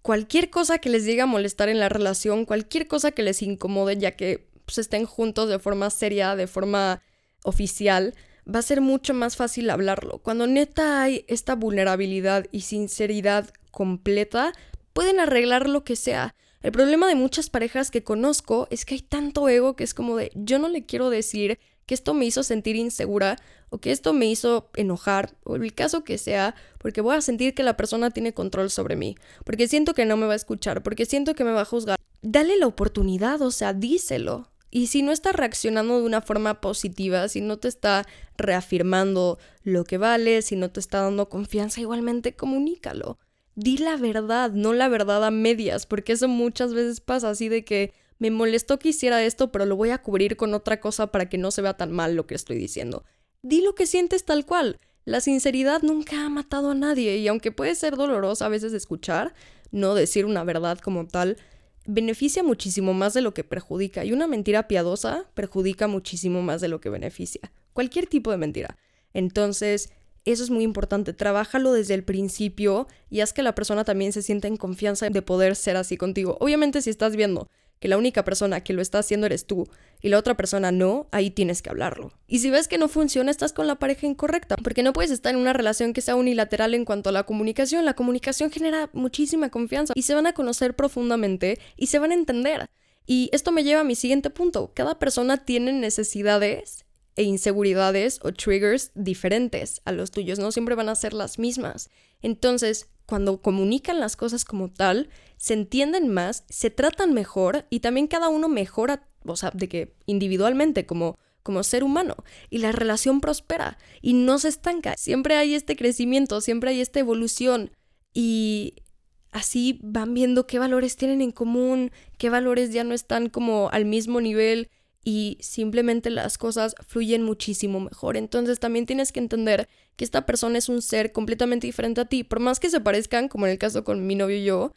cualquier 0.02 0.50
cosa 0.50 0.78
que 0.78 0.90
les 0.90 1.04
llegue 1.04 1.22
a 1.22 1.26
molestar 1.26 1.68
en 1.68 1.80
la 1.80 1.88
relación, 1.88 2.44
cualquier 2.44 2.86
cosa 2.86 3.12
que 3.12 3.22
les 3.22 3.42
incomode, 3.42 3.96
ya 3.96 4.12
que 4.12 4.46
pues, 4.66 4.78
estén 4.78 5.06
juntos 5.06 5.48
de 5.48 5.58
forma 5.58 5.88
seria, 5.90 6.36
de 6.36 6.46
forma 6.46 7.02
oficial, 7.42 8.14
va 8.52 8.60
a 8.60 8.62
ser 8.62 8.80
mucho 8.80 9.14
más 9.14 9.36
fácil 9.36 9.70
hablarlo. 9.70 10.18
Cuando 10.18 10.46
neta 10.46 11.02
hay 11.02 11.24
esta 11.28 11.54
vulnerabilidad 11.54 12.46
y 12.52 12.62
sinceridad 12.62 13.50
completa, 13.70 14.52
pueden 14.92 15.20
arreglar 15.20 15.68
lo 15.68 15.84
que 15.84 15.96
sea. 15.96 16.34
El 16.62 16.72
problema 16.72 17.06
de 17.06 17.14
muchas 17.14 17.50
parejas 17.50 17.90
que 17.90 18.02
conozco 18.02 18.66
es 18.70 18.84
que 18.84 18.94
hay 18.94 19.00
tanto 19.00 19.48
ego 19.48 19.76
que 19.76 19.84
es 19.84 19.94
como 19.94 20.16
de 20.16 20.32
yo 20.34 20.58
no 20.58 20.68
le 20.68 20.84
quiero 20.84 21.10
decir 21.10 21.58
que 21.86 21.94
esto 21.94 22.14
me 22.14 22.24
hizo 22.24 22.42
sentir 22.42 22.76
insegura 22.76 23.36
o 23.70 23.78
que 23.78 23.92
esto 23.92 24.12
me 24.12 24.26
hizo 24.26 24.70
enojar 24.74 25.36
o 25.44 25.56
el 25.56 25.72
caso 25.74 26.02
que 26.02 26.18
sea, 26.18 26.54
porque 26.78 27.00
voy 27.00 27.16
a 27.16 27.20
sentir 27.20 27.54
que 27.54 27.62
la 27.62 27.76
persona 27.76 28.10
tiene 28.10 28.34
control 28.34 28.70
sobre 28.70 28.96
mí, 28.96 29.16
porque 29.44 29.68
siento 29.68 29.94
que 29.94 30.04
no 30.04 30.16
me 30.16 30.26
va 30.26 30.32
a 30.32 30.36
escuchar, 30.36 30.82
porque 30.82 31.06
siento 31.06 31.34
que 31.34 31.44
me 31.44 31.52
va 31.52 31.62
a 31.62 31.66
juzgar. 31.66 31.96
Dale 32.22 32.56
la 32.58 32.66
oportunidad, 32.66 33.40
o 33.42 33.50
sea, 33.50 33.72
díselo. 33.72 34.48
Y 34.76 34.88
si 34.88 35.00
no 35.00 35.10
está 35.10 35.32
reaccionando 35.32 35.98
de 35.98 36.04
una 36.04 36.20
forma 36.20 36.60
positiva, 36.60 37.30
si 37.30 37.40
no 37.40 37.56
te 37.56 37.66
está 37.66 38.06
reafirmando 38.36 39.38
lo 39.62 39.84
que 39.84 39.96
vale, 39.96 40.42
si 40.42 40.54
no 40.54 40.70
te 40.70 40.80
está 40.80 41.00
dando 41.00 41.30
confianza, 41.30 41.80
igualmente 41.80 42.34
comunícalo. 42.34 43.18
Di 43.54 43.78
la 43.78 43.96
verdad, 43.96 44.50
no 44.50 44.74
la 44.74 44.88
verdad 44.88 45.24
a 45.24 45.30
medias, 45.30 45.86
porque 45.86 46.12
eso 46.12 46.28
muchas 46.28 46.74
veces 46.74 47.00
pasa 47.00 47.30
así 47.30 47.48
de 47.48 47.64
que 47.64 47.94
me 48.18 48.30
molestó 48.30 48.78
que 48.78 48.90
hiciera 48.90 49.24
esto, 49.24 49.50
pero 49.50 49.64
lo 49.64 49.76
voy 49.76 49.88
a 49.88 50.02
cubrir 50.02 50.36
con 50.36 50.52
otra 50.52 50.78
cosa 50.78 51.06
para 51.06 51.26
que 51.30 51.38
no 51.38 51.50
se 51.52 51.62
vea 51.62 51.78
tan 51.78 51.90
mal 51.90 52.14
lo 52.14 52.26
que 52.26 52.34
estoy 52.34 52.58
diciendo. 52.58 53.02
Di 53.40 53.62
lo 53.62 53.74
que 53.74 53.86
sientes 53.86 54.26
tal 54.26 54.44
cual. 54.44 54.78
La 55.06 55.22
sinceridad 55.22 55.80
nunca 55.80 56.26
ha 56.26 56.28
matado 56.28 56.72
a 56.72 56.74
nadie 56.74 57.16
y 57.16 57.28
aunque 57.28 57.50
puede 57.50 57.76
ser 57.76 57.96
dolorosa 57.96 58.44
a 58.44 58.50
veces 58.50 58.74
escuchar, 58.74 59.32
no 59.70 59.94
decir 59.94 60.26
una 60.26 60.44
verdad 60.44 60.78
como 60.80 61.06
tal, 61.06 61.38
beneficia 61.86 62.42
muchísimo 62.42 62.94
más 62.94 63.14
de 63.14 63.22
lo 63.22 63.34
que 63.34 63.44
perjudica 63.44 64.04
y 64.04 64.12
una 64.12 64.26
mentira 64.26 64.68
piadosa 64.68 65.26
perjudica 65.34 65.86
muchísimo 65.86 66.42
más 66.42 66.60
de 66.60 66.68
lo 66.68 66.80
que 66.80 66.90
beneficia. 66.90 67.52
Cualquier 67.72 68.06
tipo 68.06 68.30
de 68.30 68.36
mentira. 68.36 68.76
Entonces, 69.12 69.90
eso 70.24 70.42
es 70.42 70.50
muy 70.50 70.64
importante. 70.64 71.12
Trabájalo 71.12 71.72
desde 71.72 71.94
el 71.94 72.04
principio 72.04 72.88
y 73.08 73.20
haz 73.20 73.32
que 73.32 73.42
la 73.42 73.54
persona 73.54 73.84
también 73.84 74.12
se 74.12 74.22
sienta 74.22 74.48
en 74.48 74.56
confianza 74.56 75.08
de 75.08 75.22
poder 75.22 75.56
ser 75.56 75.76
así 75.76 75.96
contigo. 75.96 76.36
Obviamente, 76.40 76.82
si 76.82 76.90
estás 76.90 77.14
viendo 77.16 77.48
que 77.80 77.88
la 77.88 77.98
única 77.98 78.24
persona 78.24 78.62
que 78.62 78.72
lo 78.72 78.82
está 78.82 78.98
haciendo 78.98 79.26
eres 79.26 79.46
tú 79.46 79.68
y 80.00 80.08
la 80.08 80.18
otra 80.18 80.36
persona 80.36 80.72
no, 80.72 81.08
ahí 81.12 81.30
tienes 81.30 81.62
que 81.62 81.70
hablarlo. 81.70 82.12
Y 82.26 82.38
si 82.38 82.50
ves 82.50 82.68
que 82.68 82.78
no 82.78 82.88
funciona, 82.88 83.30
estás 83.30 83.52
con 83.52 83.66
la 83.66 83.78
pareja 83.78 84.06
incorrecta, 84.06 84.56
porque 84.56 84.82
no 84.82 84.92
puedes 84.92 85.10
estar 85.10 85.34
en 85.34 85.40
una 85.40 85.52
relación 85.52 85.92
que 85.92 86.00
sea 86.00 86.16
unilateral 86.16 86.74
en 86.74 86.84
cuanto 86.84 87.10
a 87.10 87.12
la 87.12 87.24
comunicación. 87.24 87.84
La 87.84 87.94
comunicación 87.94 88.50
genera 88.50 88.90
muchísima 88.92 89.50
confianza 89.50 89.92
y 89.94 90.02
se 90.02 90.14
van 90.14 90.26
a 90.26 90.32
conocer 90.32 90.74
profundamente 90.74 91.58
y 91.76 91.88
se 91.88 91.98
van 91.98 92.12
a 92.12 92.14
entender. 92.14 92.68
Y 93.06 93.30
esto 93.32 93.52
me 93.52 93.64
lleva 93.64 93.82
a 93.82 93.84
mi 93.84 93.94
siguiente 93.94 94.30
punto. 94.30 94.72
Cada 94.74 94.98
persona 94.98 95.44
tiene 95.44 95.72
necesidades 95.72 96.86
e 97.16 97.22
inseguridades 97.22 98.20
o 98.22 98.32
triggers 98.32 98.90
diferentes 98.94 99.80
a 99.84 99.92
los 99.92 100.10
tuyos, 100.10 100.38
no 100.38 100.52
siempre 100.52 100.74
van 100.74 100.90
a 100.90 100.94
ser 100.94 101.14
las 101.14 101.38
mismas. 101.38 101.88
Entonces, 102.20 102.88
cuando 103.06 103.40
comunican 103.40 104.00
las 104.00 104.16
cosas 104.16 104.44
como 104.44 104.68
tal, 104.68 105.08
se 105.36 105.54
entienden 105.54 106.08
más, 106.08 106.44
se 106.48 106.70
tratan 106.70 107.14
mejor 107.14 107.66
y 107.70 107.80
también 107.80 108.06
cada 108.06 108.28
uno 108.28 108.48
mejora, 108.48 109.08
o 109.24 109.36
sea, 109.36 109.50
de 109.54 109.68
que 109.68 109.94
individualmente 110.06 110.86
como 110.86 111.18
como 111.46 111.62
ser 111.62 111.84
humano 111.84 112.16
y 112.50 112.58
la 112.58 112.72
relación 112.72 113.20
prospera 113.20 113.78
y 114.02 114.14
no 114.14 114.40
se 114.40 114.48
estanca. 114.48 114.96
Siempre 114.96 115.36
hay 115.36 115.54
este 115.54 115.76
crecimiento, 115.76 116.40
siempre 116.40 116.70
hay 116.70 116.80
esta 116.80 116.98
evolución 116.98 117.70
y 118.12 118.82
así 119.30 119.78
van 119.80 120.12
viendo 120.12 120.48
qué 120.48 120.58
valores 120.58 120.96
tienen 120.96 121.20
en 121.20 121.30
común, 121.30 121.92
qué 122.18 122.30
valores 122.30 122.72
ya 122.72 122.82
no 122.82 122.94
están 122.94 123.28
como 123.28 123.68
al 123.70 123.84
mismo 123.84 124.20
nivel 124.20 124.70
y 125.08 125.38
simplemente 125.40 126.10
las 126.10 126.36
cosas 126.36 126.74
fluyen 126.84 127.22
muchísimo 127.22 127.78
mejor. 127.78 128.16
Entonces 128.16 128.58
también 128.58 128.86
tienes 128.86 129.12
que 129.12 129.20
entender 129.20 129.68
que 129.94 130.04
esta 130.04 130.26
persona 130.26 130.58
es 130.58 130.68
un 130.68 130.82
ser 130.82 131.12
completamente 131.12 131.68
diferente 131.68 132.00
a 132.00 132.06
ti, 132.06 132.24
por 132.24 132.40
más 132.40 132.58
que 132.58 132.70
se 132.70 132.80
parezcan, 132.80 133.28
como 133.28 133.46
en 133.46 133.52
el 133.52 133.58
caso 133.58 133.84
con 133.84 134.04
mi 134.04 134.16
novio 134.16 134.36
y 134.36 134.42
yo, 134.42 134.74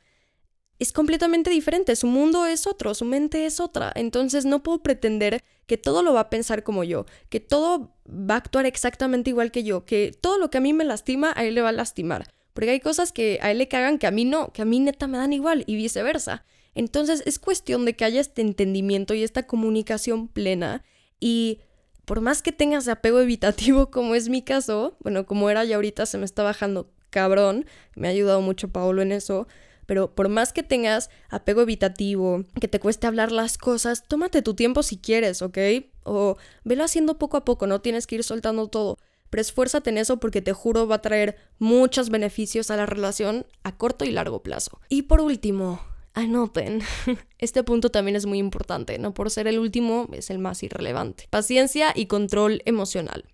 es 0.77 0.93
completamente 0.93 1.49
diferente, 1.49 1.95
su 1.95 2.05
mundo 2.05 2.45
es 2.45 2.67
otro, 2.67 2.93
su 2.93 3.05
mente 3.05 3.47
es 3.47 3.59
otra, 3.59 3.91
entonces 3.95 4.45
no 4.45 4.61
puedo 4.61 4.84
pretender 4.84 5.43
que 5.65 5.77
todo 5.77 6.03
lo 6.03 6.13
va 6.13 6.19
a 6.19 6.30
pensar 6.30 6.63
como 6.63 6.84
yo, 6.84 7.07
que 7.30 7.39
todo 7.39 7.95
va 8.07 8.36
a 8.36 8.38
actuar 8.38 8.67
exactamente 8.67 9.32
igual 9.32 9.49
que 9.49 9.63
yo, 9.63 9.84
que 9.84 10.15
todo 10.21 10.38
lo 10.38 10.51
que 10.51 10.59
a 10.59 10.61
mí 10.61 10.73
me 10.73 10.86
lastima 10.86 11.34
a 11.36 11.43
él 11.43 11.55
le 11.55 11.61
va 11.61 11.69
a 11.69 11.71
lastimar, 11.73 12.32
porque 12.53 12.69
hay 12.69 12.80
cosas 12.80 13.11
que 13.11 13.39
a 13.41 13.49
él 13.49 13.57
le 13.57 13.67
cagan 13.67 13.97
que 13.97 14.05
a 14.05 14.11
mí 14.11 14.25
no, 14.25 14.53
que 14.53 14.61
a 14.61 14.65
mí 14.65 14.80
neta 14.80 15.07
me 15.07 15.17
dan 15.17 15.34
igual 15.34 15.63
y 15.65 15.75
viceversa. 15.75 16.45
Entonces 16.80 17.23
es 17.25 17.39
cuestión 17.39 17.84
de 17.84 17.93
que 17.93 18.05
haya 18.05 18.21
este 18.21 18.41
entendimiento 18.41 19.13
y 19.13 19.23
esta 19.23 19.45
comunicación 19.45 20.30
plena 20.30 20.82
y 21.19 21.59
por 22.05 22.21
más 22.21 22.41
que 22.41 22.53
tengas 22.53 22.88
apego 22.88 23.19
evitativo 23.19 23.91
como 23.91 24.15
es 24.15 24.30
mi 24.30 24.43
caso, 24.43 24.95
bueno, 25.01 25.25
como 25.25 25.49
era 25.49 25.65
ya 25.65 25.75
ahorita 25.75 26.05
se 26.05 26.17
me 26.17 26.23
está 26.23 26.41
bajando 26.41 26.89
cabrón, 27.09 27.65
me 27.97 28.07
ha 28.07 28.11
ayudado 28.11 28.39
mucho 28.39 28.69
Paolo 28.69 29.01
en 29.01 29.11
eso, 29.11 29.45
pero 29.88 30.15
por 30.15 30.30
más 30.30 30.53
que 30.53 30.63
tengas 30.63 31.09
apego 31.30 31.63
evitativo, 31.63 32.45
que 32.61 32.69
te 32.69 32.80
cueste 32.80 33.07
hablar 33.07 33.34
las 33.34 33.57
cosas, 33.57 34.05
tómate 34.07 34.41
tu 34.41 34.53
tiempo 34.53 34.82
si 34.82 34.99
quieres, 34.99 35.41
¿ok? 35.41 35.57
O 36.03 36.38
velo 36.63 36.86
haciendo 36.86 37.17
poco 37.17 37.36
a 37.36 37.43
poco, 37.43 37.67
no 37.67 37.82
tienes 37.82 38.07
que 38.07 38.15
ir 38.15 38.23
soltando 38.23 38.69
todo. 38.69 38.97
Pero 39.30 39.41
esfuérzate 39.41 39.89
en 39.89 39.97
eso 39.97 40.21
porque 40.21 40.41
te 40.41 40.53
juro 40.53 40.88
va 40.88 40.95
a 40.95 41.01
traer 41.01 41.36
muchos 41.57 42.09
beneficios 42.09 42.71
a 42.71 42.77
la 42.77 42.86
relación 42.86 43.45
a 43.63 43.75
corto 43.75 44.05
y 44.05 44.11
largo 44.11 44.43
plazo. 44.43 44.80
Y 44.88 45.03
por 45.03 45.19
último, 45.19 45.82
Anoten, 46.14 46.82
este 47.38 47.64
punto 47.64 47.89
también 47.89 48.16
es 48.16 48.26
muy 48.26 48.39
importante, 48.39 48.97
no 48.99 49.14
por 49.14 49.30
ser 49.30 49.47
el 49.47 49.60
último, 49.60 50.07
es 50.12 50.30
el 50.30 50.39
más 50.39 50.64
irrelevante. 50.64 51.28
Paciencia 51.30 51.93
y 51.95 52.07
control 52.07 52.62
emocional. 52.66 53.26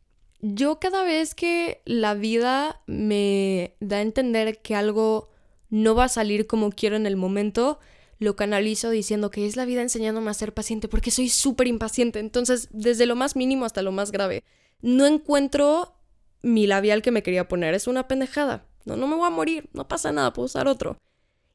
Yo 0.41 0.79
cada 0.79 1.03
vez 1.03 1.33
que 1.33 1.81
la 1.85 2.13
vida 2.13 2.81
me 2.85 3.75
da 3.79 3.97
a 3.97 4.01
entender 4.01 4.61
que 4.61 4.75
algo 4.75 5.29
no 5.69 5.95
va 5.95 6.05
a 6.05 6.09
salir 6.09 6.45
como 6.45 6.69
quiero 6.71 6.95
en 6.95 7.05
el 7.05 7.15
momento, 7.15 7.79
lo 8.19 8.35
canalizo 8.35 8.89
diciendo 8.89 9.31
que 9.31 9.45
es 9.47 9.55
la 9.55 9.65
vida 9.65 9.81
enseñándome 9.81 10.29
a 10.29 10.35
ser 10.35 10.53
paciente 10.53 10.87
porque 10.87 11.11
soy 11.11 11.29
súper 11.29 11.67
impaciente. 11.67 12.19
Entonces, 12.19 12.67
desde 12.71 13.05
lo 13.05 13.15
más 13.15 13.35
mínimo 13.35 13.65
hasta 13.65 13.81
lo 13.81 13.91
más 13.91 14.11
grave, 14.11 14.43
no 14.81 15.05
encuentro 15.05 15.95
mi 16.43 16.67
labial 16.67 17.01
que 17.01 17.11
me 17.11 17.23
quería 17.23 17.47
poner. 17.47 17.73
Es 17.73 17.87
una 17.87 18.07
pendejada. 18.07 18.67
No, 18.85 18.95
no 18.97 19.07
me 19.07 19.15
voy 19.15 19.25
a 19.25 19.31
morir, 19.31 19.69
no 19.73 19.87
pasa 19.87 20.11
nada, 20.11 20.31
puedo 20.31 20.45
usar 20.45 20.67
otro 20.67 20.97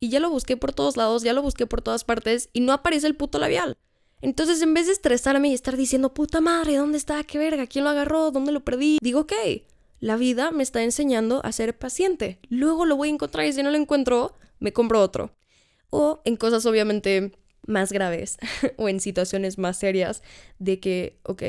y 0.01 0.09
ya 0.09 0.19
lo 0.19 0.31
busqué 0.31 0.57
por 0.57 0.73
todos 0.73 0.97
lados, 0.97 1.23
ya 1.23 1.35
lo 1.35 1.43
busqué 1.43 1.67
por 1.67 1.83
todas 1.83 2.05
partes 2.05 2.49
y 2.53 2.61
no 2.61 2.73
aparece 2.73 3.07
el 3.07 3.15
puto 3.15 3.39
labial. 3.39 3.77
Entonces, 4.23 4.61
en 4.63 4.75
vez 4.75 4.87
de 4.87 4.93
estresarme 4.93 5.49
y 5.49 5.55
estar 5.55 5.77
diciendo, 5.77 6.13
puta 6.13 6.41
madre, 6.41 6.77
¿dónde 6.77 6.99
está? 6.99 7.23
¿Qué 7.25 7.39
verga? 7.39 7.67
¿Quién 7.67 7.85
lo 7.85 7.91
agarró? 7.91 8.31
¿Dónde 8.31 8.53
lo 8.53 8.65
perdí? 8.65 8.99
Digo, 9.01 9.21
ok, 9.21 9.33
la 9.99 10.17
vida 10.17 10.51
me 10.51 10.63
está 10.63 10.83
enseñando 10.83 11.45
a 11.45 11.53
ser 11.53 11.79
paciente. 11.79 12.39
Luego 12.49 12.85
lo 12.87 12.97
voy 12.97 13.09
a 13.09 13.13
encontrar 13.13 13.47
y 13.47 13.53
si 13.53 13.63
no 13.63 13.71
lo 13.71 13.77
encuentro, 13.77 14.35
me 14.59 14.73
compro 14.73 15.01
otro. 15.01 15.35
O 15.91 16.21
en 16.25 16.37
cosas 16.37 16.67
obviamente 16.67 17.33
más 17.67 17.93
graves 17.93 18.39
o 18.77 18.89
en 18.89 19.01
situaciones 19.01 19.59
más 19.59 19.79
serias 19.79 20.23
de 20.59 20.81
que, 20.81 21.19
ok, 21.25 21.43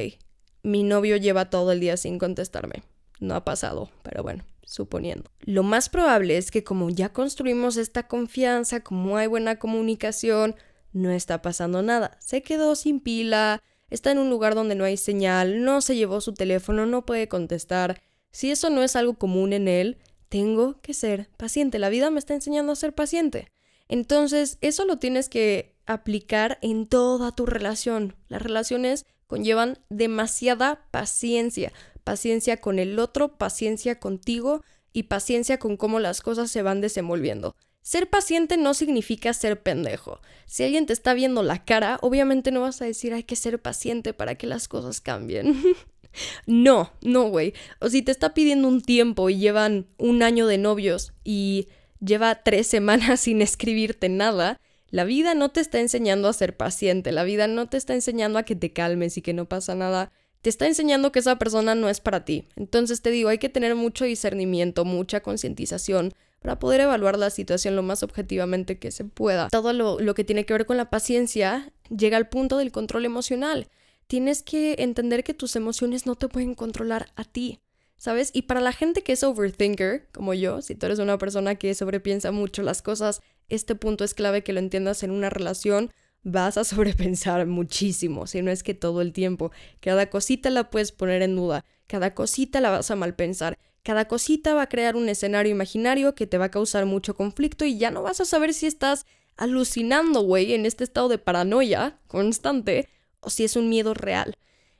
mi 0.63 0.83
novio 0.83 1.17
lleva 1.17 1.49
todo 1.49 1.71
el 1.71 1.79
día 1.79 1.97
sin 1.97 2.19
contestarme. 2.19 2.83
No 3.19 3.35
ha 3.35 3.45
pasado, 3.45 3.89
pero 4.03 4.23
bueno, 4.23 4.43
suponiendo. 4.63 5.29
Lo 5.41 5.63
más 5.63 5.89
probable 5.89 6.37
es 6.37 6.51
que 6.51 6.63
como 6.63 6.89
ya 6.89 7.13
construimos 7.13 7.77
esta 7.77 8.07
confianza, 8.07 8.81
como 8.81 9.17
hay 9.17 9.27
buena 9.27 9.57
comunicación, 9.57 10.55
no 10.93 11.11
está 11.11 11.41
pasando 11.41 11.81
nada. 11.81 12.17
Se 12.19 12.43
quedó 12.43 12.75
sin 12.75 12.99
pila, 12.99 13.61
está 13.89 14.11
en 14.11 14.19
un 14.19 14.29
lugar 14.29 14.55
donde 14.55 14.75
no 14.75 14.83
hay 14.83 14.97
señal, 14.97 15.63
no 15.63 15.81
se 15.81 15.95
llevó 15.95 16.21
su 16.21 16.33
teléfono, 16.33 16.85
no 16.85 17.05
puede 17.05 17.27
contestar. 17.27 18.01
Si 18.31 18.51
eso 18.51 18.69
no 18.69 18.81
es 18.83 18.95
algo 18.95 19.15
común 19.15 19.53
en 19.53 19.67
él, 19.67 19.97
tengo 20.29 20.79
que 20.81 20.93
ser 20.93 21.29
paciente. 21.37 21.79
La 21.79 21.89
vida 21.89 22.09
me 22.09 22.19
está 22.19 22.33
enseñando 22.33 22.71
a 22.71 22.77
ser 22.77 22.95
paciente. 22.95 23.51
Entonces, 23.89 24.57
eso 24.61 24.85
lo 24.85 24.97
tienes 24.97 25.27
que 25.27 25.75
aplicar 25.85 26.57
en 26.61 26.87
toda 26.87 27.35
tu 27.35 27.45
relación. 27.45 28.15
Las 28.29 28.41
relaciones 28.41 29.05
conllevan 29.27 29.79
demasiada 29.89 30.87
paciencia. 30.91 31.73
Paciencia 32.03 32.57
con 32.57 32.79
el 32.79 32.99
otro, 32.99 33.37
paciencia 33.37 33.99
contigo 33.99 34.63
y 34.93 35.03
paciencia 35.03 35.57
con 35.57 35.77
cómo 35.77 35.99
las 35.99 36.21
cosas 36.21 36.51
se 36.51 36.61
van 36.61 36.81
desenvolviendo. 36.81 37.55
Ser 37.81 38.09
paciente 38.09 38.57
no 38.57 38.73
significa 38.73 39.33
ser 39.33 39.61
pendejo. 39.63 40.21
Si 40.45 40.63
alguien 40.63 40.85
te 40.85 40.93
está 40.93 41.13
viendo 41.13 41.41
la 41.41 41.63
cara, 41.65 41.97
obviamente 42.01 42.51
no 42.51 42.61
vas 42.61 42.81
a 42.81 42.85
decir 42.85 43.13
hay 43.13 43.23
que 43.23 43.35
ser 43.35 43.59
paciente 43.59 44.13
para 44.13 44.35
que 44.35 44.45
las 44.45 44.67
cosas 44.67 45.01
cambien. 45.01 45.59
no, 46.45 46.91
no, 47.01 47.29
güey. 47.29 47.53
O 47.79 47.89
si 47.89 48.03
te 48.03 48.11
está 48.11 48.33
pidiendo 48.33 48.67
un 48.67 48.81
tiempo 48.81 49.29
y 49.29 49.37
llevan 49.37 49.87
un 49.97 50.21
año 50.21 50.45
de 50.45 50.59
novios 50.59 51.13
y 51.23 51.69
lleva 51.99 52.43
tres 52.43 52.67
semanas 52.67 53.19
sin 53.21 53.41
escribirte 53.41 54.09
nada, 54.09 54.59
la 54.91 55.03
vida 55.03 55.33
no 55.33 55.49
te 55.49 55.61
está 55.61 55.79
enseñando 55.79 56.27
a 56.27 56.33
ser 56.33 56.57
paciente, 56.57 57.11
la 57.11 57.23
vida 57.23 57.47
no 57.47 57.67
te 57.67 57.77
está 57.77 57.93
enseñando 57.93 58.37
a 58.37 58.43
que 58.43 58.55
te 58.55 58.73
calmes 58.73 59.17
y 59.17 59.21
que 59.21 59.33
no 59.33 59.45
pasa 59.45 59.73
nada, 59.73 60.11
te 60.41 60.49
está 60.49 60.67
enseñando 60.67 61.11
que 61.11 61.19
esa 61.19 61.37
persona 61.37 61.75
no 61.75 61.89
es 61.89 61.99
para 61.99 62.25
ti. 62.25 62.47
Entonces 62.55 63.01
te 63.01 63.11
digo, 63.11 63.29
hay 63.29 63.37
que 63.37 63.49
tener 63.49 63.75
mucho 63.75 64.05
discernimiento, 64.05 64.85
mucha 64.85 65.21
concientización 65.21 66.13
para 66.41 66.57
poder 66.57 66.81
evaluar 66.81 67.17
la 67.19 67.29
situación 67.29 67.75
lo 67.75 67.83
más 67.83 68.01
objetivamente 68.01 68.79
que 68.79 68.91
se 68.91 69.05
pueda. 69.05 69.49
Todo 69.49 69.73
lo, 69.73 70.13
que 70.15 70.23
tiene 70.23 70.45
que 70.45 70.53
ver 70.53 70.65
con 70.65 70.77
la 70.77 70.89
paciencia 70.89 71.71
llega 71.95 72.17
al 72.17 72.29
punto 72.29 72.57
del 72.57 72.71
control 72.71 73.05
emocional. 73.05 73.67
Tienes 74.07 74.41
que 74.41 74.75
entender 74.79 75.23
que 75.23 75.35
tus 75.35 75.55
emociones 75.55 76.05
no 76.05 76.15
te 76.15 76.27
pueden 76.27 76.55
controlar 76.55 77.11
a 77.15 77.23
ti. 77.23 77.59
¿sabes? 77.95 78.31
Y 78.33 78.43
para 78.43 78.61
la 78.61 78.73
gente 78.73 79.03
que 79.03 79.11
es 79.11 79.21
overthinker, 79.21 80.07
como 80.11 80.33
yo, 80.33 80.63
si 80.63 80.73
tú 80.73 80.87
eres 80.87 80.97
una 80.97 81.19
persona 81.19 81.53
que 81.53 81.75
sobrepiensa 81.75 82.31
mucho 82.31 82.63
las 82.63 82.81
cosas, 82.81 83.21
este 83.47 83.75
punto 83.75 84.03
es 84.03 84.15
clave 84.15 84.43
que 84.43 84.53
lo 84.53 84.59
entiendas 84.59 85.03
en 85.03 85.11
una 85.11 85.29
relación. 85.29 85.91
Vas 86.23 86.57
a 86.57 86.63
sobrepensar 86.65 87.45
muchísimo, 87.47 88.27
si 88.27 88.41
no 88.41 88.51
es 88.51 88.63
que 88.63 88.73
todo 88.73 89.01
el 89.01 89.13
tiempo. 89.13 89.51
Cada 89.79 90.09
cosita 90.09 90.49
la 90.49 90.69
puedes 90.69 90.91
poner 90.91 91.21
en 91.21 91.35
duda, 91.35 91.65
cada 91.87 92.13
cosita 92.13 92.61
la 92.61 92.71
vas 92.71 92.91
a 92.91 92.95
malpensar, 92.95 93.57
cada 93.83 94.07
cosita 94.07 94.53
va 94.53 94.63
a 94.63 94.69
crear 94.69 94.95
un 94.95 95.09
escenario 95.09 95.51
imaginario 95.51 96.13
que 96.13 96.27
te 96.27 96.37
va 96.37 96.45
a 96.45 96.51
causar 96.51 96.85
mucho 96.85 97.15
conflicto 97.15 97.65
y 97.65 97.77
ya 97.77 97.91
no 97.91 98.03
vas 98.03 98.21
a 98.21 98.25
saber 98.25 98.53
si 98.53 98.67
estás 98.67 99.05
alucinando, 99.37 100.21
güey, 100.21 100.53
en 100.53 100.65
este 100.65 100.83
estado 100.83 101.09
de 101.09 101.17
paranoia 101.17 101.99
constante 102.07 102.87
o 103.21 103.29
si 103.29 103.43
es 103.43 103.55
un 103.55 103.69
miedo 103.69 103.93
real. 103.93 104.35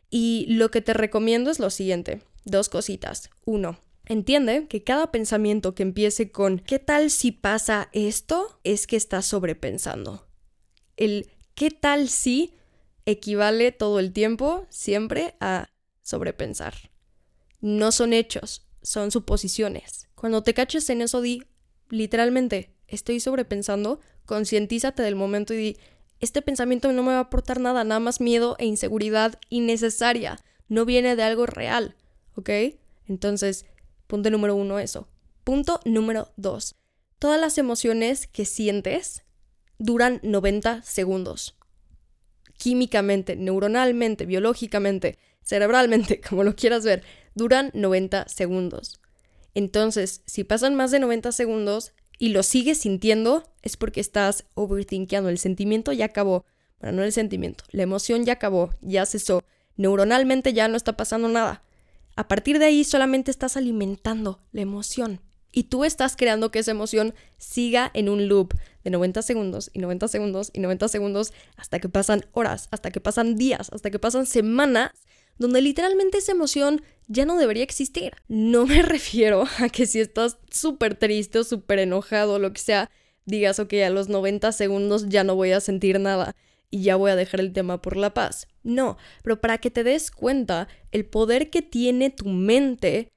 Y 0.10 0.46
lo 0.50 0.70
que 0.70 0.82
te 0.82 0.94
recomiendo 0.94 1.50
es 1.50 1.60
lo 1.60 1.70
siguiente 1.70 2.22
Dos 2.44 2.70
cositas. 2.70 3.30
Uno, 3.46 3.78
entiende 4.06 4.68
que 4.68 4.84
cada 4.84 5.12
pensamiento 5.12 5.76
que 5.76 5.84
empiece 5.84 6.32
con 6.32 6.58
¿qué 6.60 6.80
tal 6.80 7.12
si 7.12 7.32
pasa 7.32 7.90
esto? 7.94 8.60
es 8.64 8.88
que 8.88 8.96
estás 8.96 9.28
sobrepensando. 9.28 10.31
El 10.98 11.30
¿qué 11.56 11.72
tal 11.72 12.10
si? 12.10 12.54
equivale 13.06 13.72
todo 13.72 14.00
el 14.00 14.14
tiempo 14.14 14.68
siempre 14.70 15.34
a 15.40 15.70
sobrepensar. 16.04 16.92
No 17.60 17.92
son 17.92 18.14
hechos, 18.14 18.68
son 18.84 19.10
suposiciones. 19.10 20.08
Cuando 20.14 20.44
te 20.44 20.54
caches 20.54 20.90
en 20.92 21.02
eso, 21.02 21.20
di 21.20 21.44
literalmente, 21.90 22.76
estoy 22.88 23.20
sobrepensando, 23.20 24.00
concientízate 24.26 25.02
del 25.02 25.16
momento 25.16 25.54
y 25.54 25.58
di, 25.58 25.78
este 26.20 26.44
pensamiento 26.44 26.92
no 26.92 27.02
me 27.02 27.14
va 27.14 27.18
a 27.18 27.22
aportar 27.22 27.60
nada, 27.60 27.84
nada 27.84 28.00
más 28.00 28.22
miedo 28.22 28.56
e 28.60 28.66
inseguridad 28.66 29.40
innecesaria. 29.50 30.38
No 30.68 30.86
viene 30.86 31.16
de 31.16 31.24
algo 31.24 31.48
real. 31.48 31.96
¿ok? 32.36 32.50
Entonces, 33.08 33.66
punto 34.08 34.30
número 34.30 34.56
uno, 34.56 34.80
eso. 34.80 35.08
Punto 35.44 35.80
número 35.86 36.32
dos, 36.38 36.76
todas 37.20 37.40
las 37.42 37.58
emociones 37.58 38.28
que 38.28 38.46
sientes 38.46 39.24
duran 39.82 40.20
90 40.22 40.84
segundos. 40.84 41.56
Químicamente, 42.58 43.36
neuronalmente, 43.36 44.28
biológicamente, 44.28 45.18
cerebralmente, 45.42 46.22
como 46.30 46.44
lo 46.44 46.56
quieras 46.56 46.86
ver, 46.86 47.04
duran 47.34 47.72
90 47.74 48.28
segundos. 48.28 49.02
Entonces, 49.56 50.22
si 50.26 50.44
pasan 50.44 50.76
más 50.76 50.92
de 50.92 51.00
90 51.00 51.32
segundos 51.32 51.94
y 52.20 52.30
lo 52.30 52.44
sigues 52.44 52.78
sintiendo, 52.78 53.44
es 53.64 53.76
porque 53.76 54.00
estás 54.00 54.46
overthinkando. 54.54 55.30
El 55.30 55.40
sentimiento 55.40 55.92
ya 55.92 56.06
acabó. 56.06 56.46
Bueno, 56.80 56.98
no 56.98 57.04
el 57.04 57.12
sentimiento, 57.12 57.64
la 57.72 57.84
emoción 57.84 58.24
ya 58.24 58.34
acabó, 58.34 58.72
ya 58.82 59.06
cesó. 59.06 59.44
Neuronalmente 59.78 60.54
ya 60.54 60.68
no 60.68 60.78
está 60.78 60.96
pasando 60.96 61.28
nada. 61.28 61.64
A 62.16 62.28
partir 62.28 62.60
de 62.60 62.66
ahí 62.66 62.84
solamente 62.84 63.32
estás 63.32 63.58
alimentando 63.58 64.42
la 64.52 64.62
emoción 64.62 65.22
y 65.52 65.64
tú 65.64 65.84
estás 65.84 66.16
creando 66.16 66.52
que 66.52 66.60
esa 66.60 66.72
emoción 66.72 67.14
siga 67.38 67.92
en 67.94 68.10
un 68.10 68.28
loop 68.28 68.54
de 68.84 68.90
90 68.90 69.22
segundos 69.22 69.70
y 69.74 69.80
90 69.80 70.08
segundos 70.08 70.52
y 70.54 70.60
90 70.60 70.88
segundos 70.88 71.34
hasta 71.58 71.80
que 71.80 71.90
pasan 71.90 72.26
horas, 72.34 72.68
hasta 72.72 72.92
que 72.92 73.02
pasan 73.02 73.36
días, 73.36 73.70
hasta 73.72 73.92
que 73.92 74.00
pasan 74.00 74.26
semanas, 74.26 74.92
donde 75.38 75.62
literalmente 75.62 76.20
esa 76.20 76.32
emoción 76.32 76.82
ya 77.08 77.26
no 77.26 77.38
debería 77.38 77.64
existir. 77.64 78.14
No 78.28 78.66
me 78.66 78.82
refiero 78.84 79.46
a 79.60 79.70
que 79.70 79.86
si 79.86 80.00
estás 80.00 80.38
súper 80.50 80.96
triste 80.96 81.40
o 81.40 81.44
súper 81.44 81.80
enojado 81.80 82.36
o 82.36 82.40
lo 82.40 82.54
que 82.54 82.62
sea, 82.62 82.90
digas, 83.26 83.60
ok, 83.60 83.74
a 83.86 83.90
los 83.90 84.10
90 84.10 84.52
segundos 84.52 85.10
ya 85.10 85.24
no 85.24 85.36
voy 85.36 85.52
a 85.52 85.60
sentir 85.60 86.00
nada 86.00 86.36
y 86.70 86.84
ya 86.84 86.96
voy 86.96 87.12
a 87.12 87.16
dejar 87.16 87.42
el 87.42 87.54
tema 87.54 87.82
por 87.82 87.98
la 87.98 88.14
paz. 88.14 88.48
No, 88.64 88.98
pero 89.24 89.42
para 89.42 89.58
que 89.58 89.72
te 89.72 89.84
des 89.84 90.12
cuenta 90.12 90.68
el 90.92 91.06
poder 91.06 91.50
que 91.50 91.62
tiene 91.62 92.10
tu 92.10 92.30
mente 92.30 93.12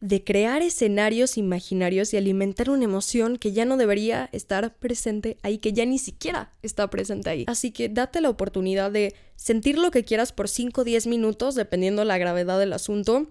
de 0.00 0.22
crear 0.22 0.62
escenarios 0.62 1.38
imaginarios 1.38 2.12
y 2.12 2.16
alimentar 2.16 2.70
una 2.70 2.84
emoción 2.84 3.36
que 3.36 3.52
ya 3.52 3.64
no 3.64 3.76
debería 3.76 4.28
estar 4.32 4.76
presente 4.76 5.38
ahí, 5.42 5.58
que 5.58 5.72
ya 5.72 5.86
ni 5.86 5.98
siquiera 5.98 6.52
está 6.62 6.88
presente 6.90 7.30
ahí. 7.30 7.44
Así 7.46 7.70
que 7.70 7.88
date 7.88 8.20
la 8.20 8.28
oportunidad 8.28 8.90
de 8.90 9.14
sentir 9.36 9.78
lo 9.78 9.90
que 9.90 10.04
quieras 10.04 10.32
por 10.32 10.48
5 10.48 10.82
o 10.82 10.84
10 10.84 11.06
minutos, 11.06 11.54
dependiendo 11.54 12.04
la 12.04 12.18
gravedad 12.18 12.58
del 12.58 12.72
asunto. 12.72 13.28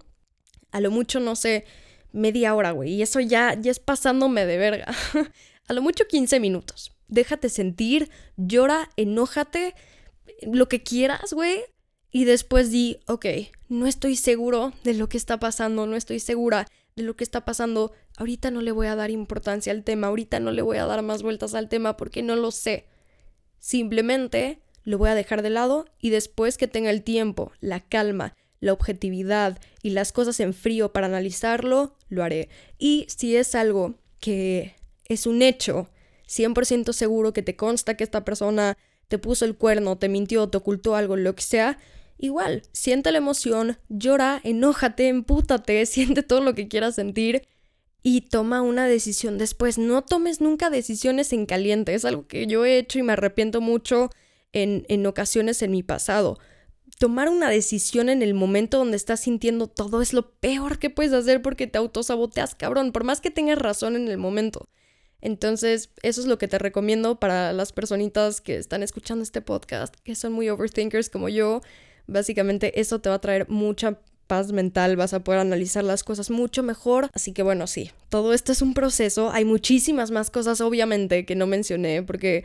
A 0.72 0.80
lo 0.80 0.90
mucho, 0.90 1.20
no 1.20 1.36
sé, 1.36 1.64
media 2.12 2.54
hora, 2.54 2.72
güey. 2.72 2.94
Y 2.94 3.02
eso 3.02 3.20
ya, 3.20 3.54
ya 3.54 3.70
es 3.70 3.78
pasándome 3.78 4.44
de 4.44 4.56
verga. 4.56 4.86
a 5.68 5.72
lo 5.72 5.82
mucho 5.82 6.06
15 6.08 6.40
minutos 6.40 6.96
déjate 7.08 7.48
sentir, 7.48 8.10
llora, 8.36 8.90
enójate, 8.96 9.74
lo 10.42 10.68
que 10.68 10.82
quieras, 10.82 11.32
güey. 11.32 11.60
Y 12.10 12.24
después 12.24 12.70
di, 12.70 13.00
ok, 13.06 13.26
no 13.68 13.86
estoy 13.86 14.16
seguro 14.16 14.72
de 14.84 14.94
lo 14.94 15.08
que 15.08 15.16
está 15.16 15.38
pasando, 15.38 15.86
no 15.86 15.96
estoy 15.96 16.20
segura 16.20 16.66
de 16.94 17.02
lo 17.02 17.16
que 17.16 17.24
está 17.24 17.44
pasando. 17.44 17.92
Ahorita 18.16 18.50
no 18.50 18.62
le 18.62 18.72
voy 18.72 18.86
a 18.86 18.96
dar 18.96 19.10
importancia 19.10 19.72
al 19.72 19.84
tema, 19.84 20.06
ahorita 20.06 20.40
no 20.40 20.50
le 20.50 20.62
voy 20.62 20.78
a 20.78 20.86
dar 20.86 21.02
más 21.02 21.22
vueltas 21.22 21.54
al 21.54 21.68
tema 21.68 21.96
porque 21.96 22.22
no 22.22 22.36
lo 22.36 22.50
sé. 22.50 22.86
Simplemente 23.58 24.60
lo 24.84 24.98
voy 24.98 25.10
a 25.10 25.14
dejar 25.14 25.42
de 25.42 25.50
lado 25.50 25.86
y 26.00 26.10
después 26.10 26.56
que 26.56 26.68
tenga 26.68 26.90
el 26.90 27.02
tiempo, 27.02 27.52
la 27.60 27.80
calma, 27.80 28.34
la 28.60 28.72
objetividad 28.72 29.58
y 29.82 29.90
las 29.90 30.12
cosas 30.12 30.40
en 30.40 30.54
frío 30.54 30.92
para 30.92 31.08
analizarlo, 31.08 31.96
lo 32.08 32.22
haré. 32.22 32.48
Y 32.78 33.06
si 33.08 33.36
es 33.36 33.54
algo 33.54 33.96
que 34.20 34.76
es 35.06 35.26
un 35.26 35.42
hecho 35.42 35.88
100% 36.28 36.92
seguro 36.92 37.32
que 37.32 37.42
te 37.42 37.56
consta 37.56 37.96
que 37.96 38.04
esta 38.04 38.24
persona 38.24 38.76
te 39.08 39.18
puso 39.18 39.44
el 39.44 39.56
cuerno, 39.56 39.98
te 39.98 40.08
mintió, 40.08 40.48
te 40.48 40.56
ocultó 40.56 40.96
algo, 40.96 41.16
lo 41.16 41.34
que 41.34 41.42
sea, 41.42 41.78
igual, 42.18 42.62
siente 42.72 43.12
la 43.12 43.18
emoción, 43.18 43.78
llora, 43.88 44.40
enójate, 44.44 45.08
empútate, 45.08 45.84
siente 45.86 46.22
todo 46.22 46.40
lo 46.40 46.54
que 46.54 46.68
quieras 46.68 46.94
sentir 46.94 47.46
y 48.02 48.22
toma 48.22 48.62
una 48.62 48.86
decisión 48.86 49.38
después. 49.38 49.78
No 49.78 50.02
tomes 50.02 50.40
nunca 50.40 50.70
decisiones 50.70 51.32
en 51.32 51.46
caliente, 51.46 51.94
es 51.94 52.04
algo 52.04 52.26
que 52.26 52.46
yo 52.46 52.64
he 52.64 52.78
hecho 52.78 52.98
y 52.98 53.02
me 53.02 53.14
arrepiento 53.14 53.60
mucho 53.60 54.10
en, 54.52 54.84
en 54.88 55.06
ocasiones 55.06 55.60
en 55.62 55.72
mi 55.72 55.82
pasado. 55.82 56.38
Tomar 56.98 57.28
una 57.28 57.50
decisión 57.50 58.08
en 58.08 58.22
el 58.22 58.32
momento 58.32 58.78
donde 58.78 58.96
estás 58.96 59.20
sintiendo 59.20 59.66
todo 59.66 60.00
es 60.00 60.12
lo 60.12 60.30
peor 60.38 60.78
que 60.78 60.88
puedes 60.88 61.12
hacer 61.12 61.42
porque 61.42 61.66
te 61.66 61.78
autosaboteas, 61.78 62.54
cabrón, 62.54 62.92
por 62.92 63.04
más 63.04 63.20
que 63.20 63.30
tengas 63.30 63.58
razón 63.58 63.96
en 63.96 64.08
el 64.08 64.18
momento. 64.18 64.68
Entonces, 65.20 65.90
eso 66.02 66.20
es 66.20 66.26
lo 66.28 66.38
que 66.38 66.48
te 66.48 66.58
recomiendo 66.58 67.18
para 67.18 67.52
las 67.52 67.72
personitas 67.72 68.40
que 68.40 68.56
están 68.56 68.82
escuchando 68.82 69.24
este 69.24 69.40
podcast, 69.40 69.94
que 70.04 70.14
son 70.14 70.32
muy 70.32 70.48
overthinkers 70.48 71.10
como 71.10 71.28
yo. 71.28 71.62
Básicamente, 72.06 72.80
eso 72.80 73.00
te 73.00 73.08
va 73.08 73.16
a 73.16 73.20
traer 73.20 73.48
mucha 73.48 73.98
paz 74.26 74.52
mental, 74.52 74.96
vas 74.96 75.14
a 75.14 75.22
poder 75.22 75.40
analizar 75.40 75.84
las 75.84 76.04
cosas 76.04 76.30
mucho 76.30 76.62
mejor. 76.62 77.10
Así 77.12 77.32
que 77.32 77.42
bueno, 77.42 77.66
sí, 77.66 77.90
todo 78.08 78.34
esto 78.34 78.52
es 78.52 78.62
un 78.62 78.74
proceso. 78.74 79.30
Hay 79.30 79.44
muchísimas 79.44 80.10
más 80.10 80.30
cosas, 80.30 80.60
obviamente, 80.60 81.24
que 81.24 81.36
no 81.36 81.46
mencioné, 81.46 82.02
porque 82.02 82.44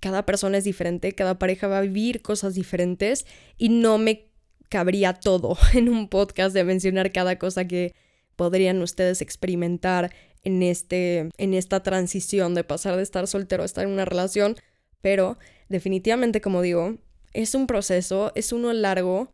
cada 0.00 0.26
persona 0.26 0.58
es 0.58 0.64
diferente, 0.64 1.12
cada 1.12 1.38
pareja 1.38 1.68
va 1.68 1.78
a 1.78 1.82
vivir 1.82 2.22
cosas 2.22 2.54
diferentes 2.54 3.26
y 3.56 3.68
no 3.68 3.98
me 3.98 4.26
cabría 4.68 5.14
todo 5.14 5.56
en 5.74 5.88
un 5.88 6.08
podcast 6.08 6.54
de 6.54 6.64
mencionar 6.64 7.12
cada 7.12 7.38
cosa 7.38 7.66
que 7.66 7.94
podrían 8.34 8.82
ustedes 8.82 9.22
experimentar 9.22 10.12
en, 10.42 10.62
este, 10.62 11.30
en 11.38 11.54
esta 11.54 11.82
transición 11.82 12.54
de 12.54 12.64
pasar 12.64 12.96
de 12.96 13.02
estar 13.02 13.26
soltero 13.26 13.62
a 13.62 13.66
estar 13.66 13.84
en 13.84 13.90
una 13.90 14.04
relación, 14.04 14.56
pero 15.00 15.38
definitivamente, 15.68 16.40
como 16.40 16.62
digo, 16.62 16.98
es 17.36 17.54
un 17.54 17.66
proceso, 17.66 18.32
es 18.34 18.52
uno 18.52 18.72
largo 18.72 19.32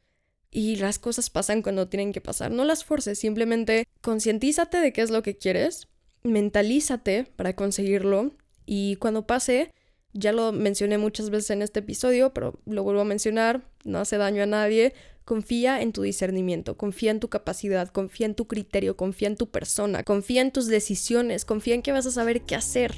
y 0.50 0.76
las 0.76 0.98
cosas 0.98 1.30
pasan 1.30 1.62
cuando 1.62 1.88
tienen 1.88 2.12
que 2.12 2.20
pasar. 2.20 2.50
No 2.50 2.64
las 2.64 2.84
forces, 2.84 3.18
simplemente 3.18 3.86
concientízate 4.00 4.78
de 4.78 4.92
qué 4.92 5.02
es 5.02 5.10
lo 5.10 5.22
que 5.22 5.36
quieres, 5.36 5.88
mentalízate 6.24 7.24
para 7.36 7.54
conseguirlo 7.54 8.32
y 8.66 8.96
cuando 8.96 9.26
pase, 9.26 9.72
ya 10.12 10.32
lo 10.32 10.52
mencioné 10.52 10.98
muchas 10.98 11.30
veces 11.30 11.50
en 11.50 11.62
este 11.62 11.80
episodio, 11.80 12.34
pero 12.34 12.60
lo 12.66 12.82
vuelvo 12.82 13.00
a 13.00 13.06
mencionar, 13.06 13.62
no 13.84 13.98
hace 13.98 14.18
daño 14.18 14.42
a 14.42 14.46
nadie. 14.46 14.94
Confía 15.24 15.80
en 15.80 15.92
tu 15.92 16.02
discernimiento, 16.02 16.76
confía 16.76 17.12
en 17.12 17.20
tu 17.20 17.28
capacidad, 17.28 17.88
confía 17.88 18.26
en 18.26 18.34
tu 18.34 18.48
criterio, 18.48 18.96
confía 18.96 19.28
en 19.28 19.36
tu 19.36 19.50
persona, 19.50 20.02
confía 20.02 20.42
en 20.42 20.50
tus 20.50 20.66
decisiones, 20.66 21.44
confía 21.44 21.76
en 21.76 21.82
que 21.82 21.92
vas 21.92 22.06
a 22.06 22.10
saber 22.10 22.42
qué 22.42 22.56
hacer. 22.56 22.92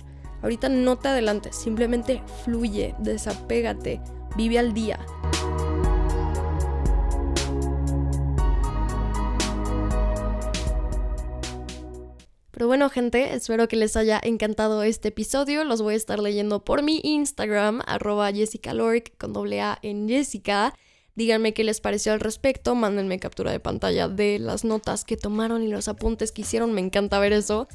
Ahorita 0.45 0.69
no 0.69 0.99
te 0.99 1.09
adelantes, 1.09 1.57
simplemente 1.57 2.23
fluye, 2.45 2.95
desapégate, 2.99 4.03
vive 4.37 4.59
al 4.59 4.75
día. 4.75 4.99
Pero 12.51 12.67
bueno, 12.67 12.91
gente, 12.91 13.35
espero 13.35 13.69
que 13.69 13.77
les 13.77 13.97
haya 13.97 14.21
encantado 14.23 14.83
este 14.83 15.09
episodio. 15.09 15.65
Los 15.65 15.81
voy 15.81 15.95
a 15.95 15.97
estar 15.97 16.19
leyendo 16.19 16.63
por 16.63 16.83
mi 16.83 17.01
Instagram, 17.03 17.81
arroba 17.87 18.31
Jessica 18.31 18.75
con 19.17 19.33
doble 19.33 19.63
A 19.63 19.79
en 19.81 20.07
Jessica. 20.11 20.75
Díganme 21.15 21.55
qué 21.55 21.65
les 21.65 21.81
pareció 21.81 22.13
al 22.13 22.21
respecto, 22.21 22.75
mándenme 22.75 23.19
captura 23.19 23.51
de 23.51 23.61
pantalla 23.61 24.09
de 24.09 24.39
las 24.39 24.63
notas 24.63 25.07
que 25.07 25.17
tomaron 25.17 25.63
y 25.63 25.69
los 25.69 25.89
apuntes 25.89 26.33
que 26.33 26.43
hicieron, 26.43 26.75
me 26.75 26.83
encanta 26.83 27.19
ver 27.19 27.33
eso. 27.33 27.67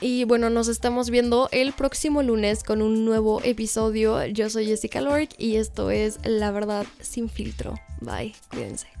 Y 0.00 0.24
bueno, 0.24 0.50
nos 0.50 0.68
estamos 0.68 1.10
viendo 1.10 1.48
el 1.52 1.72
próximo 1.72 2.22
lunes 2.22 2.62
con 2.62 2.82
un 2.82 3.04
nuevo 3.04 3.40
episodio. 3.42 4.24
Yo 4.26 4.50
soy 4.50 4.66
Jessica 4.66 5.00
Lork 5.00 5.30
y 5.38 5.56
esto 5.56 5.90
es 5.90 6.18
La 6.24 6.50
Verdad 6.50 6.86
sin 7.00 7.28
filtro. 7.28 7.74
Bye, 8.00 8.34
cuídense. 8.50 8.95